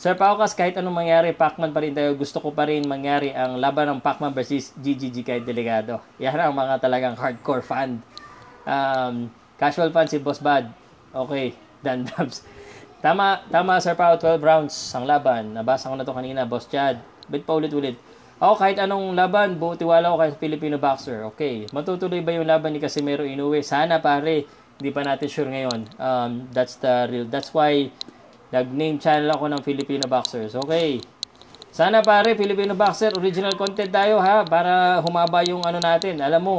Sir 0.00 0.16
Paukas, 0.16 0.56
kahit 0.56 0.80
anong 0.80 1.04
mangyari, 1.04 1.36
Pacman 1.36 1.76
pa 1.76 1.84
rin 1.84 1.92
tayo. 1.92 2.16
Gusto 2.16 2.40
ko 2.40 2.56
pa 2.56 2.64
rin 2.64 2.80
mangyari 2.88 3.36
ang 3.36 3.60
laban 3.60 3.84
ng 3.92 4.00
Pacman 4.00 4.32
versus 4.32 4.72
GGG 4.80 5.20
kay 5.20 5.44
Delegado. 5.44 6.00
Yan 6.16 6.40
ang 6.40 6.56
mga 6.56 6.80
talagang 6.80 7.12
hardcore 7.12 7.60
fan. 7.60 8.00
Um, 8.64 9.28
casual 9.60 9.92
fan 9.92 10.08
si 10.08 10.16
Boss 10.16 10.40
Bad. 10.40 10.72
Okay, 11.12 11.52
Dan 11.84 12.08
Dubs. 12.08 12.40
Tama, 13.04 13.44
tama 13.52 13.76
Sir 13.84 13.92
Pao, 13.92 14.16
12 14.16 14.40
rounds 14.40 14.72
ang 14.96 15.04
laban. 15.04 15.52
Nabasa 15.52 15.92
ko 15.92 15.96
na 16.00 16.08
to 16.08 16.16
kanina, 16.16 16.48
Boss 16.48 16.72
Chad. 16.72 17.04
Bit 17.28 17.44
pa 17.44 17.60
ulit-ulit. 17.60 18.00
Ako, 18.40 18.56
kahit 18.56 18.80
anong 18.80 19.12
laban, 19.12 19.60
buo 19.60 19.76
tiwala 19.76 20.08
ko 20.08 20.24
kay 20.24 20.32
Filipino 20.40 20.80
boxer. 20.80 21.28
Okay, 21.36 21.68
matutuloy 21.76 22.24
ba 22.24 22.32
yung 22.32 22.48
laban 22.48 22.72
ni 22.72 22.80
Casimero 22.80 23.20
Inoue? 23.20 23.60
Sana 23.60 24.00
pare, 24.00 24.48
hindi 24.80 24.90
pa 24.90 25.04
natin 25.04 25.28
sure 25.28 25.52
ngayon. 25.52 25.80
Um, 26.00 26.48
that's 26.56 26.80
the 26.80 27.06
real, 27.12 27.28
that's 27.28 27.52
why 27.52 27.92
Nag-name 28.50 28.98
channel 28.98 29.30
ako 29.30 29.46
ng 29.46 29.62
Filipino 29.62 30.10
Boxers. 30.10 30.58
Okay. 30.58 30.98
Sana 31.70 32.02
pare, 32.02 32.34
Filipino 32.34 32.74
Boxer, 32.74 33.14
original 33.14 33.54
content 33.54 33.94
tayo 33.94 34.18
ha, 34.18 34.42
para 34.42 34.98
humaba 35.06 35.46
yung 35.46 35.62
ano 35.62 35.78
natin. 35.78 36.18
Alam 36.18 36.42
mo, 36.42 36.56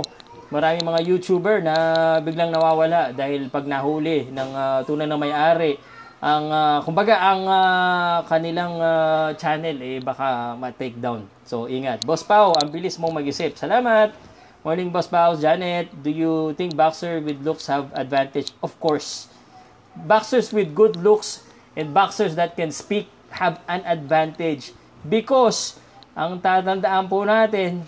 maraming 0.47 0.87
mga 0.87 1.03
YouTuber 1.03 1.59
na 1.59 1.75
biglang 2.23 2.47
nawawala 2.47 3.11
dahil 3.11 3.51
pag 3.51 3.67
nahuli 3.67 4.31
ng 4.31 4.49
uh, 4.55 4.79
tunay 4.87 5.03
na 5.03 5.19
may-ari, 5.19 5.75
ang 6.23 6.47
uh, 6.47 6.79
kumbaga 6.87 7.19
ang 7.19 7.43
uh, 7.43 8.23
kanilang 8.23 8.79
uh, 8.79 9.35
channel 9.35 9.75
eh 9.83 9.99
baka 9.99 10.55
ma-take 10.55 10.95
down. 10.95 11.27
So 11.43 11.67
ingat. 11.67 12.07
Boss 12.07 12.23
Pau, 12.23 12.55
ang 12.55 12.71
bilis 12.71 12.95
mong 12.95 13.19
mag-isip. 13.19 13.59
Salamat. 13.59 14.30
Morning 14.61 14.93
Boss 14.93 15.09
Pau, 15.09 15.33
Janet. 15.33 15.89
Do 16.05 16.13
you 16.13 16.53
think 16.53 16.77
boxer 16.77 17.17
with 17.17 17.41
looks 17.41 17.65
have 17.65 17.89
advantage? 17.97 18.53
Of 18.61 18.77
course. 18.77 19.25
Boxers 20.05 20.53
with 20.53 20.77
good 20.77 21.01
looks 21.01 21.41
and 21.73 21.89
boxers 21.89 22.37
that 22.37 22.53
can 22.53 22.69
speak 22.69 23.09
have 23.33 23.57
an 23.65 23.81
advantage 23.89 24.69
because 25.01 25.81
ang 26.13 26.37
tatandaan 26.37 27.09
po 27.09 27.25
natin 27.25 27.81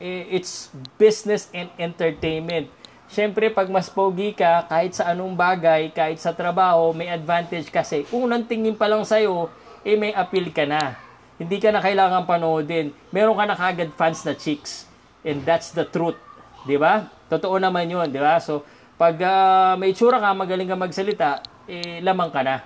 it's 0.00 0.72
business 0.96 1.52
and 1.52 1.68
entertainment. 1.76 2.72
Siyempre, 3.04 3.52
pag 3.52 3.68
mas 3.68 3.92
pogi 3.92 4.32
ka, 4.32 4.64
kahit 4.64 4.96
sa 4.96 5.12
anong 5.12 5.36
bagay, 5.36 5.92
kahit 5.92 6.16
sa 6.16 6.32
trabaho, 6.32 6.96
may 6.96 7.12
advantage 7.12 7.68
kasi. 7.68 8.08
Unang 8.08 8.48
tingin 8.48 8.72
pa 8.72 8.88
lang 8.88 9.04
sa'yo, 9.04 9.52
eh 9.84 9.92
may 9.92 10.16
appeal 10.16 10.48
ka 10.56 10.64
na. 10.64 10.96
Hindi 11.36 11.60
ka 11.60 11.68
na 11.68 11.84
kailangan 11.84 12.24
panoodin. 12.24 12.96
Meron 13.12 13.36
ka 13.36 13.44
na 13.44 13.52
kagad 13.60 13.92
fans 13.92 14.24
na 14.24 14.32
chicks. 14.32 14.88
And 15.24 15.40
that's 15.42 15.72
the 15.72 15.88
truth. 15.88 16.20
Di 16.68 16.76
ba? 16.76 17.08
Totoo 17.32 17.56
naman 17.56 17.88
yun, 17.88 18.08
di 18.12 18.20
ba? 18.20 18.36
So, 18.40 18.64
pag 18.94 19.16
uh, 19.18 19.74
may 19.80 19.96
tsura 19.96 20.20
ka, 20.20 20.36
magaling 20.36 20.68
ka 20.68 20.76
magsalita, 20.76 21.42
eh, 21.66 21.98
lamang 22.04 22.30
ka 22.30 22.44
na. 22.44 22.62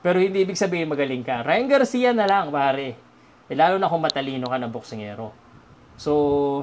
Pero 0.00 0.22
hindi 0.22 0.46
ibig 0.46 0.56
sabihin 0.56 0.88
magaling 0.88 1.26
ka. 1.26 1.42
Ryan 1.42 1.66
Garcia 1.66 2.10
na 2.14 2.24
lang, 2.24 2.54
pare. 2.54 2.94
Eh, 3.50 3.56
lalo 3.58 3.76
na 3.76 3.90
kung 3.90 4.00
matalino 4.00 4.46
ka 4.46 4.56
na 4.56 4.70
boksingero. 4.70 5.34
So, 5.98 6.62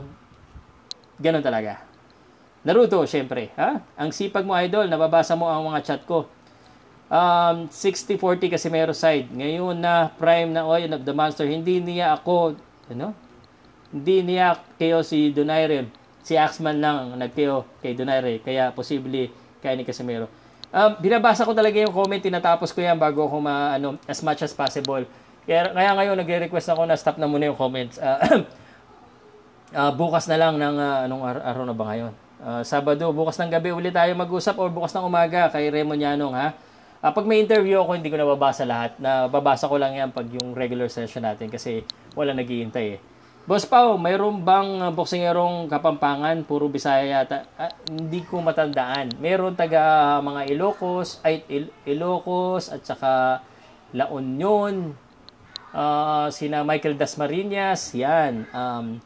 ganun 1.20 1.44
talaga. 1.44 1.84
Naruto, 2.66 3.04
syempre. 3.06 3.52
Ha? 3.60 3.84
Ang 4.00 4.10
sipag 4.10 4.48
mo, 4.48 4.56
idol, 4.58 4.88
nababasa 4.90 5.38
mo 5.38 5.52
ang 5.52 5.68
mga 5.70 5.84
chat 5.86 6.02
ko. 6.08 6.26
Um, 7.06 7.70
60-40 7.70 8.50
kasi 8.50 8.68
meron 8.74 8.98
side. 8.98 9.30
Ngayon 9.30 9.78
na 9.78 10.10
prime 10.18 10.50
na 10.50 10.66
oil 10.66 10.90
of 10.98 11.06
the 11.06 11.14
monster, 11.14 11.46
hindi 11.46 11.78
niya 11.78 12.18
ako, 12.18 12.58
ano? 12.90 13.14
Hindi 13.96 14.36
niya 14.36 14.60
kayo 14.76 15.00
si 15.08 15.32
Donaire. 15.32 15.88
Si 16.20 16.36
Axman 16.36 16.84
lang 16.84 17.16
nagkayo 17.16 17.64
kay 17.80 17.96
Donaire. 17.96 18.44
Kaya 18.44 18.76
posible 18.76 19.32
kaya 19.64 19.80
ni 19.80 19.88
Casimero. 19.88 20.28
Um, 20.76 20.92
binabasa 21.00 21.48
ko 21.48 21.56
talaga 21.56 21.80
yung 21.80 21.96
comment, 21.96 22.20
tinatapos 22.20 22.76
ko 22.76 22.84
yan 22.84 23.00
bago 23.00 23.24
ako 23.24 23.40
ma, 23.40 23.80
ano, 23.80 23.96
as 24.12 24.20
much 24.20 24.44
as 24.44 24.52
possible. 24.52 25.08
Kaya, 25.48 25.72
kaya 25.72 25.96
ngayon, 25.96 26.16
nagre-request 26.20 26.76
ako 26.76 26.84
na 26.84 27.00
stop 27.00 27.16
na 27.16 27.32
muna 27.32 27.48
yung 27.48 27.56
comments. 27.56 27.96
Uh, 27.96 28.44
uh, 29.72 29.92
bukas 30.02 30.28
na 30.28 30.36
lang 30.36 30.60
ng, 30.60 30.76
uh, 30.76 31.08
anong 31.08 31.24
ar- 31.24 31.46
araw 31.48 31.64
na 31.64 31.72
ba 31.72 31.96
ngayon? 31.96 32.12
Uh, 32.44 32.62
Sabado, 32.68 33.08
bukas 33.16 33.40
ng 33.40 33.48
gabi 33.48 33.72
ulit 33.72 33.96
tayo 33.96 34.12
mag-usap 34.20 34.60
or 34.60 34.68
bukas 34.68 34.92
ng 34.92 35.08
umaga 35.08 35.48
kay 35.48 35.72
Raymond 35.72 36.04
Yanong, 36.04 36.36
ha? 36.36 36.52
Uh, 37.00 37.12
pag 37.16 37.24
may 37.24 37.40
interview 37.40 37.80
ako, 37.80 37.96
hindi 37.96 38.12
ko 38.12 38.20
nababasa 38.20 38.68
lahat. 38.68 39.00
Na 39.00 39.32
babasa 39.32 39.72
ko 39.72 39.80
lang 39.80 39.96
yan 39.96 40.12
pag 40.12 40.28
yung 40.28 40.52
regular 40.52 40.92
session 40.92 41.24
natin 41.24 41.48
kasi 41.48 41.88
wala 42.20 42.36
naghihintay 42.36 43.00
eh. 43.00 43.15
Boss 43.46 43.62
Pao, 43.62 43.94
mayroon 44.02 44.42
bang 44.42 44.90
boksingerong 44.90 45.70
kapampangan? 45.70 46.42
Puro 46.50 46.66
Bisaya 46.66 47.22
yata. 47.22 47.46
Ah, 47.62 47.70
hindi 47.94 48.26
ko 48.26 48.42
matandaan. 48.42 49.14
Meron 49.22 49.54
taga 49.54 50.18
mga 50.18 50.50
Ilocos, 50.50 51.22
ay 51.22 51.46
Il- 51.46 51.70
Ilocos 51.86 52.74
at 52.74 52.82
saka 52.82 53.46
La 53.94 54.10
Union. 54.10 54.98
Uh, 55.70 56.26
sina 56.34 56.66
Michael 56.66 56.98
Dasmariñas, 56.98 57.94
yan. 57.94 58.50
Um, 58.50 58.98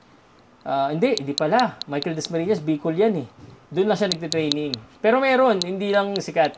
uh, 0.63 0.87
hindi, 0.87 1.19
hindi 1.19 1.35
pala. 1.35 1.75
Michael 1.91 2.15
Dasmariñas, 2.15 2.63
Bicol 2.63 2.95
yan 2.95 3.27
eh. 3.27 3.27
Doon 3.67 3.91
lang 3.91 3.99
siya 3.99 4.07
nagtitraining. 4.07 4.71
Pero 5.03 5.19
meron, 5.19 5.59
hindi 5.59 5.91
lang 5.91 6.15
sikat. 6.15 6.55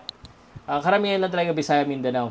Uh, 0.69 0.77
karamihan 0.85 1.17
lang 1.17 1.33
talaga 1.33 1.49
Bisaya 1.49 1.81
Mindanao. 1.81 2.29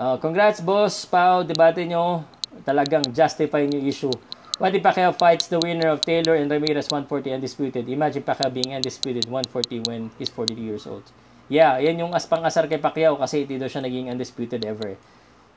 Uh, 0.00 0.16
congrats, 0.24 0.64
boss. 0.64 1.04
Pao, 1.04 1.44
debate 1.44 1.84
nyo. 1.84 2.24
Talagang 2.62 3.02
justify 3.10 3.66
yung 3.66 3.82
issue. 3.86 4.14
What 4.62 4.76
if 4.76 4.82
Pacquiao 4.84 5.10
fights 5.16 5.50
the 5.50 5.58
winner 5.58 5.90
of 5.90 6.06
Taylor 6.06 6.38
and 6.38 6.46
Ramirez 6.46 6.86
140 6.86 7.34
undisputed? 7.34 7.88
Imagine 7.88 8.22
Pacquiao 8.22 8.52
being 8.52 8.76
undisputed 8.76 9.26
140 9.26 9.90
when 9.90 10.10
he's 10.20 10.30
42 10.30 10.60
years 10.62 10.86
old. 10.86 11.02
Yeah, 11.50 11.82
yan 11.82 11.98
yung 11.98 12.14
aspang 12.14 12.46
asar 12.46 12.70
kay 12.70 12.78
Pacquiao 12.78 13.18
kasi 13.18 13.42
hindi 13.42 13.58
daw 13.58 13.66
siya 13.66 13.82
naging 13.82 14.12
undisputed 14.14 14.62
ever. 14.62 14.94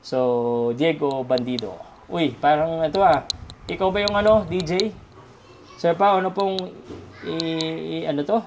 So, 0.02 0.74
Diego 0.74 1.22
Bandido. 1.22 1.78
Uy, 2.10 2.34
parang 2.34 2.82
ito 2.82 2.98
ah. 2.98 3.26
Ikaw 3.70 3.88
ba 3.94 3.98
yung 4.02 4.14
ano, 4.18 4.42
DJ? 4.46 4.90
Sir 5.76 5.94
pa, 5.94 6.18
ano 6.18 6.32
pong 6.32 6.56
i, 7.26 7.34
i, 7.70 7.96
ano 8.08 8.24
to? 8.24 8.38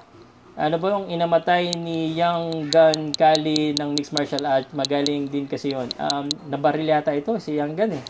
Ano 0.60 0.76
ba 0.76 0.92
yung 0.92 1.08
inamatay 1.08 1.72
ni 1.78 2.12
Yang 2.18 2.68
Gun 2.68 3.00
Kali 3.16 3.72
ng 3.72 3.96
mixed 3.96 4.12
martial 4.12 4.44
art? 4.44 4.68
Magaling 4.76 5.30
din 5.30 5.48
kasi 5.48 5.72
yon. 5.72 5.88
Um, 5.96 6.28
nabaril 6.52 6.84
yata 6.84 7.16
ito, 7.16 7.38
si 7.40 7.56
Yang 7.56 7.72
Gun 7.80 7.92
eh. 7.96 8.04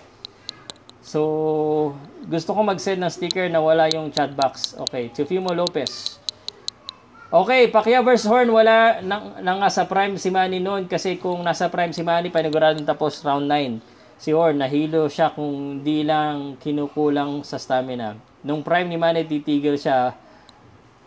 So, 1.00 1.96
gusto 2.28 2.52
ko 2.52 2.60
mag-send 2.60 3.00
ng 3.00 3.12
sticker 3.12 3.48
na 3.48 3.60
wala 3.60 3.88
yung 3.88 4.12
chat 4.12 4.32
box. 4.36 4.76
Okay, 4.88 5.08
Tufimo 5.10 5.50
Lopez. 5.56 6.20
Okay, 7.30 7.70
Pacquiao 7.70 8.02
vs. 8.02 8.26
Horn, 8.26 8.50
wala 8.50 8.98
nang, 9.06 9.38
nang 9.38 9.62
nasa 9.62 9.86
prime 9.86 10.18
si 10.18 10.34
Manny 10.34 10.58
noon 10.58 10.90
kasi 10.90 11.14
kung 11.14 11.46
nasa 11.46 11.70
prime 11.70 11.94
si 11.94 12.02
Manny, 12.02 12.26
paniguradong 12.26 12.82
tapos 12.82 13.22
round 13.22 13.46
9. 13.46 13.78
Si 14.18 14.34
Horn, 14.34 14.58
nahilo 14.58 15.06
siya 15.06 15.30
kung 15.30 15.78
di 15.80 16.02
lang 16.02 16.58
kinukulang 16.58 17.46
sa 17.46 17.56
stamina. 17.56 18.18
Nung 18.42 18.66
prime 18.66 18.90
ni 18.90 18.98
Manny, 18.98 19.22
titigil 19.30 19.78
siya, 19.78 20.10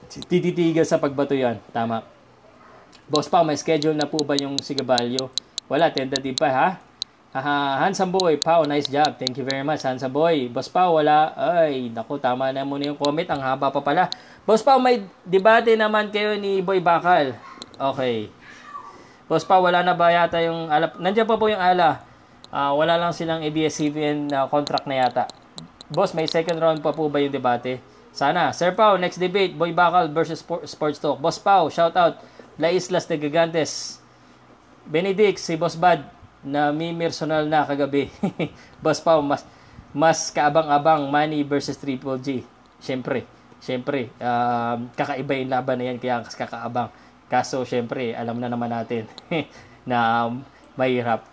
tititigil 0.07 0.87
sa 0.87 0.95
pagbato 0.95 1.35
yan. 1.35 1.59
Tama. 1.75 2.07
Boss 3.11 3.27
pa, 3.27 3.43
may 3.43 3.59
schedule 3.59 3.93
na 3.93 4.07
po 4.07 4.23
ba 4.23 4.39
yung 4.39 4.55
Sigabalyo? 4.63 5.27
Wala, 5.67 5.91
tentative 5.91 6.39
pa 6.39 6.49
ha? 6.49 6.67
Aha, 7.33 7.81
Handsome 7.81 8.13
Boy, 8.13 8.37
Pao, 8.37 8.61
nice 8.61 8.85
job. 8.85 9.17
Thank 9.17 9.41
you 9.41 9.45
very 9.49 9.65
much, 9.65 9.81
Handsome 9.81 10.13
Boy. 10.13 10.53
Boss 10.53 10.69
Pao, 10.69 11.01
wala. 11.01 11.33
Ay, 11.33 11.89
naku, 11.89 12.21
tama 12.21 12.53
na 12.53 12.61
muna 12.61 12.93
yung 12.93 12.99
comment. 13.01 13.25
Ang 13.25 13.41
haba 13.41 13.73
pa 13.73 13.81
pala. 13.81 14.05
Boss 14.45 14.61
Pao, 14.61 14.77
may 14.77 15.01
debate 15.25 15.73
naman 15.73 16.13
kayo 16.13 16.37
ni 16.37 16.61
Boy 16.61 16.77
Bakal. 16.77 17.33
Okay. 17.73 18.29
Boss 19.25 19.41
Pao, 19.49 19.65
wala 19.65 19.81
na 19.81 19.97
ba 19.97 20.13
yata 20.13 20.45
yung 20.45 20.69
ala? 20.69 20.93
Nandiyan 21.01 21.25
pa 21.25 21.33
po 21.33 21.49
yung 21.49 21.57
ala. 21.57 22.05
Uh, 22.53 22.69
wala 22.77 23.01
lang 23.01 23.09
silang 23.17 23.41
ABS-CBN 23.41 24.29
uh, 24.29 24.45
contract 24.45 24.85
na 24.85 25.01
yata. 25.01 25.25
Boss, 25.89 26.13
may 26.13 26.29
second 26.29 26.61
round 26.61 26.85
pa 26.85 26.93
po 26.93 27.09
ba 27.09 27.17
yung 27.17 27.33
debate? 27.33 27.81
Sana. 28.13 28.53
Sir 28.53 28.77
Pao, 28.77 28.93
next 29.01 29.17
debate, 29.17 29.57
Boy 29.57 29.73
Bakal 29.73 30.13
versus 30.13 30.37
Sports 30.45 31.01
Talk. 31.01 31.17
Boss 31.17 31.41
Pao, 31.41 31.65
shout 31.73 31.97
out. 31.97 32.21
La 32.61 32.69
Islas 32.69 33.09
de 33.09 33.17
Gigantes. 33.17 33.97
Benedict, 34.85 35.41
si 35.41 35.57
Boss 35.57 35.73
Bad 35.73 36.21
na 36.43 36.75
may 36.75 36.91
personal 36.93 37.47
na 37.47 37.63
kagabi. 37.63 38.11
Boss 38.83 38.99
Pao, 38.99 39.23
mas, 39.23 39.47
mas 39.95 40.27
kaabang-abang 40.29 41.07
Money 41.07 41.41
versus 41.47 41.79
Triple 41.79 42.19
G. 42.19 42.27
Siyempre, 42.83 43.23
siyempre, 43.63 44.11
um, 44.19 44.91
kakaiba 44.91 45.33
yung 45.39 45.51
laban 45.51 45.79
na 45.79 45.85
yan, 45.89 45.97
kaya 45.97 46.19
kakaabang. 46.27 46.91
Kaso, 47.31 47.63
siyempre, 47.63 48.11
alam 48.13 48.37
na 48.37 48.51
naman 48.51 48.69
natin 48.69 49.07
na 49.89 50.27
um, 50.27 50.43
mahirap. 50.75 51.23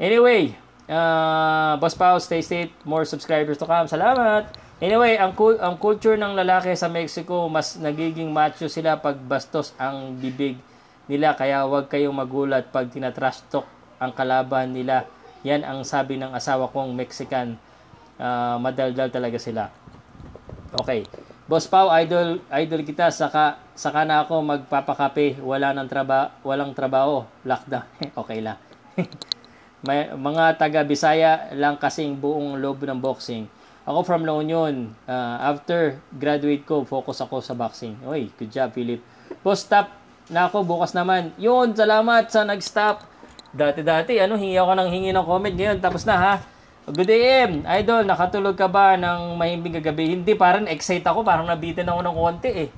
Anyway, 0.00 0.56
uh, 0.88 1.76
Boss 1.76 1.92
Pao, 1.92 2.16
stay 2.16 2.40
safe. 2.40 2.72
More 2.88 3.04
subscribers 3.04 3.60
to 3.60 3.68
come. 3.68 3.86
Salamat! 3.86 4.48
Anyway, 4.76 5.16
ang, 5.16 5.32
ang 5.60 5.76
culture 5.80 6.20
ng 6.20 6.36
lalaki 6.36 6.76
sa 6.76 6.88
Mexico, 6.92 7.48
mas 7.48 7.80
nagiging 7.80 8.28
macho 8.28 8.68
sila 8.68 9.00
pag 9.00 9.16
bastos 9.16 9.72
ang 9.80 10.16
bibig 10.20 10.60
nila. 11.08 11.32
Kaya 11.32 11.64
huwag 11.64 11.88
kayong 11.88 12.12
magulat 12.12 12.68
pag 12.68 12.92
tinatrash 12.92 13.40
talk 13.48 13.75
ang 14.00 14.12
kalaban 14.12 14.72
nila. 14.72 15.08
Yan 15.46 15.62
ang 15.62 15.86
sabi 15.86 16.18
ng 16.18 16.34
asawa 16.34 16.68
kong 16.72 16.92
Mexican. 16.96 17.56
Uh, 18.16 18.56
madaldal 18.60 19.12
talaga 19.12 19.36
sila. 19.36 19.68
Okay. 20.76 21.04
Boss 21.46 21.70
Pau, 21.70 21.86
idol 21.94 22.42
idol 22.50 22.82
kita 22.82 23.06
saka 23.14 23.62
saka 23.78 24.02
na 24.02 24.26
ako 24.26 24.42
magpapakape, 24.42 25.38
wala 25.38 25.70
nang 25.70 25.86
traba, 25.86 26.34
walang 26.42 26.74
trabaho, 26.74 27.22
lockdown. 27.46 27.86
okay 28.20 28.42
lang. 28.42 28.58
May, 29.86 30.10
mga 30.10 30.58
taga 30.58 30.82
Bisaya 30.82 31.54
lang 31.54 31.78
kasing 31.78 32.18
buong 32.18 32.58
loob 32.58 32.82
ng 32.82 32.98
boxing. 32.98 33.46
Ako 33.86 34.02
from 34.02 34.26
La 34.26 34.34
Union. 34.42 34.90
Uh, 35.06 35.38
after 35.38 36.02
graduate 36.10 36.66
ko, 36.66 36.82
focus 36.82 37.22
ako 37.22 37.38
sa 37.38 37.54
boxing. 37.54 37.94
Oy, 38.02 38.26
good 38.34 38.50
job, 38.50 38.74
Philip. 38.74 38.98
Boss, 39.46 39.62
stop 39.62 39.94
na 40.26 40.50
ako 40.50 40.66
bukas 40.66 40.90
naman. 40.90 41.30
Yun, 41.38 41.70
salamat 41.70 42.26
sa 42.26 42.42
nag-stop. 42.42 43.06
Dati-dati, 43.56 44.20
ano, 44.20 44.36
hingi 44.36 44.60
ako 44.60 44.72
ng 44.76 44.88
hingi 44.92 45.10
ng 45.16 45.24
comment 45.24 45.56
ngayon. 45.56 45.80
Tapos 45.80 46.04
na 46.04 46.16
ha. 46.20 46.34
Good 46.86 47.10
AM, 47.10 47.66
idol, 47.82 48.06
nakatulog 48.06 48.54
ka 48.54 48.70
ba 48.70 48.94
ng 48.94 49.34
mahimbing 49.34 49.82
kagabi? 49.82 50.14
Hindi, 50.14 50.38
parang 50.38 50.70
excite 50.70 51.02
ako. 51.02 51.26
Parang 51.26 51.48
nabitin 51.48 51.88
ako 51.88 51.98
ng 52.04 52.14
konti 52.14 52.50
eh. 52.52 52.70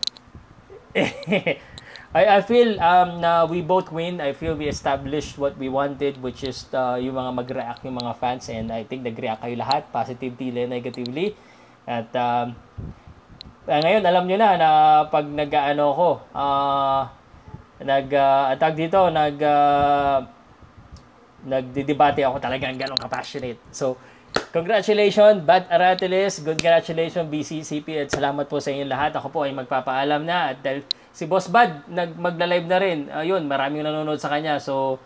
I, 2.16 2.22
I 2.24 2.40
feel 2.40 2.80
um, 2.80 3.20
na 3.20 3.44
we 3.44 3.60
both 3.60 3.92
win. 3.92 4.16
I 4.24 4.32
feel 4.32 4.56
we 4.56 4.64
established 4.64 5.36
what 5.36 5.60
we 5.60 5.68
wanted, 5.68 6.16
which 6.24 6.40
is 6.40 6.64
uh, 6.72 6.96
yung 6.96 7.20
mga 7.20 7.30
mag-react 7.36 7.80
yung 7.84 8.00
mga 8.00 8.16
fans. 8.16 8.48
And 8.48 8.72
I 8.72 8.88
think 8.88 9.04
nag-react 9.04 9.44
kayo 9.44 9.60
lahat, 9.60 9.92
positively 9.92 10.56
and 10.56 10.72
negatively. 10.72 11.36
At 11.84 12.08
um, 12.16 12.56
uh, 13.68 13.80
ngayon, 13.84 14.08
alam 14.08 14.24
nyo 14.24 14.36
na 14.40 14.50
na 14.56 14.68
pag 15.12 15.28
nag-ano 15.28 15.84
ko, 15.92 16.10
uh, 16.32 17.04
nag, 17.84 18.08
uh, 18.08 18.56
tag 18.56 18.72
dito, 18.72 19.12
nag, 19.12 19.36
uh, 19.36 20.37
nagdidebate 21.48 22.22
ako 22.22 22.36
talagang 22.38 22.76
ganong 22.76 23.00
kapassionate. 23.00 23.58
So, 23.72 23.96
congratulations, 24.52 25.42
Bad 25.42 25.66
Aratiles. 25.72 26.44
Congratulations, 26.44 27.26
BCCP. 27.26 28.06
At 28.06 28.08
salamat 28.12 28.44
po 28.46 28.60
sa 28.60 28.70
inyo 28.70 28.84
lahat. 28.84 29.16
Ako 29.16 29.32
po 29.32 29.48
ay 29.48 29.56
magpapaalam 29.56 30.22
na. 30.22 30.52
At 30.52 30.60
dahil 30.60 30.84
si 31.10 31.24
Boss 31.24 31.48
Bad, 31.48 31.88
nag, 31.88 32.14
magla-live 32.14 32.66
na 32.68 32.78
rin. 32.78 32.98
Ayun, 33.08 33.48
maraming 33.48 33.82
nanonood 33.82 34.20
sa 34.20 34.28
kanya. 34.28 34.60
So, 34.60 35.00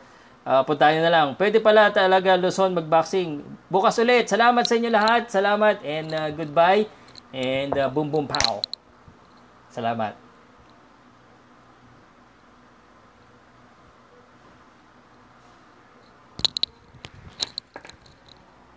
uh, 0.47 0.63
puntahan 0.67 1.03
na 1.03 1.11
lang. 1.11 1.29
Pwede 1.39 1.63
pala 1.63 1.91
talaga 1.95 2.35
Luzon 2.35 2.75
mag-boxing. 2.75 3.43
Bukas 3.71 3.99
ulit. 4.03 4.27
Salamat 4.29 4.67
sa 4.67 4.75
inyo 4.77 4.91
lahat. 4.91 5.31
Salamat 5.31 5.83
and 5.87 6.09
uh, 6.13 6.29
goodbye. 6.35 6.87
And 7.33 7.73
uh, 7.79 7.89
boom 7.89 8.13
boom 8.13 8.29
pow. 8.29 8.61
Salamat. 9.73 10.32